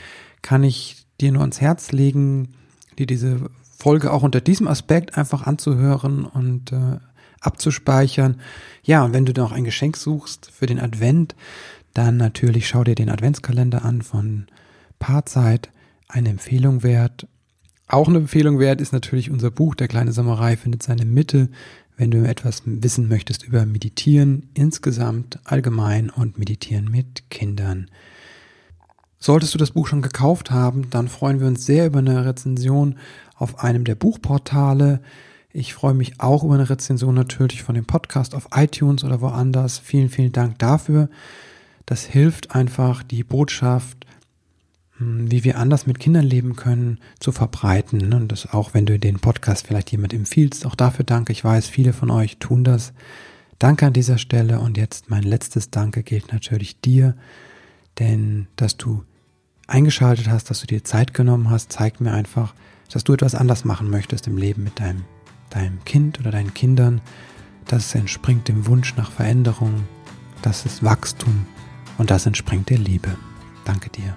kann 0.42 0.64
ich 0.64 1.06
dir 1.20 1.32
nur 1.32 1.42
ans 1.42 1.60
Herz 1.60 1.92
legen, 1.92 2.54
dir 2.98 3.06
diese 3.06 3.50
Folge 3.78 4.12
auch 4.12 4.22
unter 4.22 4.40
diesem 4.40 4.68
Aspekt 4.68 5.16
einfach 5.18 5.46
anzuhören 5.46 6.24
und 6.24 6.72
äh, 6.72 6.98
abzuspeichern. 7.40 8.40
Ja, 8.82 9.04
und 9.04 9.12
wenn 9.12 9.26
du 9.26 9.32
noch 9.32 9.52
ein 9.52 9.64
Geschenk 9.64 9.96
suchst 9.96 10.50
für 10.50 10.66
den 10.66 10.80
Advent, 10.80 11.34
dann 11.92 12.16
natürlich 12.16 12.68
schau 12.68 12.84
dir 12.84 12.94
den 12.94 13.10
Adventskalender 13.10 13.84
an 13.84 14.02
von 14.02 14.46
Paarzeit, 14.98 15.70
eine 16.08 16.30
Empfehlung 16.30 16.82
wert. 16.82 17.26
Auch 17.86 18.08
eine 18.08 18.18
Empfehlung 18.18 18.58
wert 18.58 18.80
ist 18.80 18.92
natürlich 18.92 19.30
unser 19.30 19.50
Buch 19.50 19.74
Der 19.74 19.88
kleine 19.88 20.12
Samurai 20.12 20.56
findet 20.56 20.82
seine 20.82 21.04
Mitte 21.04 21.50
wenn 21.96 22.10
du 22.10 22.26
etwas 22.26 22.62
wissen 22.64 23.08
möchtest 23.08 23.44
über 23.44 23.66
Meditieren 23.66 24.48
insgesamt, 24.54 25.38
allgemein 25.44 26.10
und 26.10 26.38
Meditieren 26.38 26.90
mit 26.90 27.30
Kindern. 27.30 27.90
Solltest 29.18 29.54
du 29.54 29.58
das 29.58 29.70
Buch 29.70 29.86
schon 29.86 30.02
gekauft 30.02 30.50
haben, 30.50 30.90
dann 30.90 31.08
freuen 31.08 31.40
wir 31.40 31.46
uns 31.46 31.64
sehr 31.64 31.86
über 31.86 32.00
eine 32.00 32.26
Rezension 32.26 32.98
auf 33.36 33.60
einem 33.62 33.84
der 33.84 33.94
Buchportale. 33.94 35.00
Ich 35.50 35.72
freue 35.72 35.94
mich 35.94 36.20
auch 36.20 36.44
über 36.44 36.54
eine 36.54 36.68
Rezension 36.68 37.14
natürlich 37.14 37.62
von 37.62 37.74
dem 37.74 37.86
Podcast 37.86 38.34
auf 38.34 38.48
iTunes 38.54 39.04
oder 39.04 39.20
woanders. 39.20 39.78
Vielen, 39.78 40.10
vielen 40.10 40.32
Dank 40.32 40.58
dafür. 40.58 41.08
Das 41.86 42.04
hilft 42.04 42.54
einfach, 42.54 43.02
die 43.02 43.24
Botschaft 43.24 44.04
wie 44.98 45.42
wir 45.42 45.58
anders 45.58 45.86
mit 45.86 45.98
Kindern 45.98 46.24
leben 46.24 46.54
können, 46.56 46.98
zu 47.18 47.32
verbreiten. 47.32 48.12
Und 48.12 48.30
das 48.30 48.52
auch, 48.52 48.74
wenn 48.74 48.86
du 48.86 48.98
den 48.98 49.18
Podcast 49.18 49.66
vielleicht 49.66 49.90
jemand 49.90 50.12
empfiehlst, 50.14 50.66
auch 50.66 50.74
dafür 50.74 51.04
danke. 51.04 51.32
Ich 51.32 51.42
weiß, 51.42 51.66
viele 51.68 51.92
von 51.92 52.10
euch 52.10 52.38
tun 52.38 52.64
das. 52.64 52.92
Danke 53.58 53.86
an 53.86 53.92
dieser 53.92 54.18
Stelle. 54.18 54.60
Und 54.60 54.76
jetzt 54.76 55.10
mein 55.10 55.22
letztes 55.22 55.70
Danke 55.70 56.02
gilt 56.02 56.32
natürlich 56.32 56.80
dir, 56.80 57.16
denn 57.98 58.46
dass 58.56 58.76
du 58.76 59.02
eingeschaltet 59.66 60.28
hast, 60.28 60.50
dass 60.50 60.60
du 60.60 60.66
dir 60.66 60.84
Zeit 60.84 61.14
genommen 61.14 61.50
hast, 61.50 61.72
zeigt 61.72 62.00
mir 62.00 62.12
einfach, 62.12 62.54
dass 62.92 63.04
du 63.04 63.14
etwas 63.14 63.34
anders 63.34 63.64
machen 63.64 63.90
möchtest 63.90 64.26
im 64.26 64.36
Leben 64.36 64.62
mit 64.62 64.78
deinem, 64.78 65.04
deinem 65.50 65.84
Kind 65.84 66.20
oder 66.20 66.30
deinen 66.30 66.54
Kindern. 66.54 67.00
Das 67.66 67.94
entspringt 67.94 68.46
dem 68.48 68.66
Wunsch 68.66 68.94
nach 68.96 69.10
Veränderung, 69.10 69.84
das 70.42 70.66
ist 70.66 70.84
Wachstum 70.84 71.46
und 71.96 72.10
das 72.10 72.26
entspringt 72.26 72.68
der 72.68 72.78
Liebe. 72.78 73.16
Danke 73.64 73.90
dir. 73.90 74.14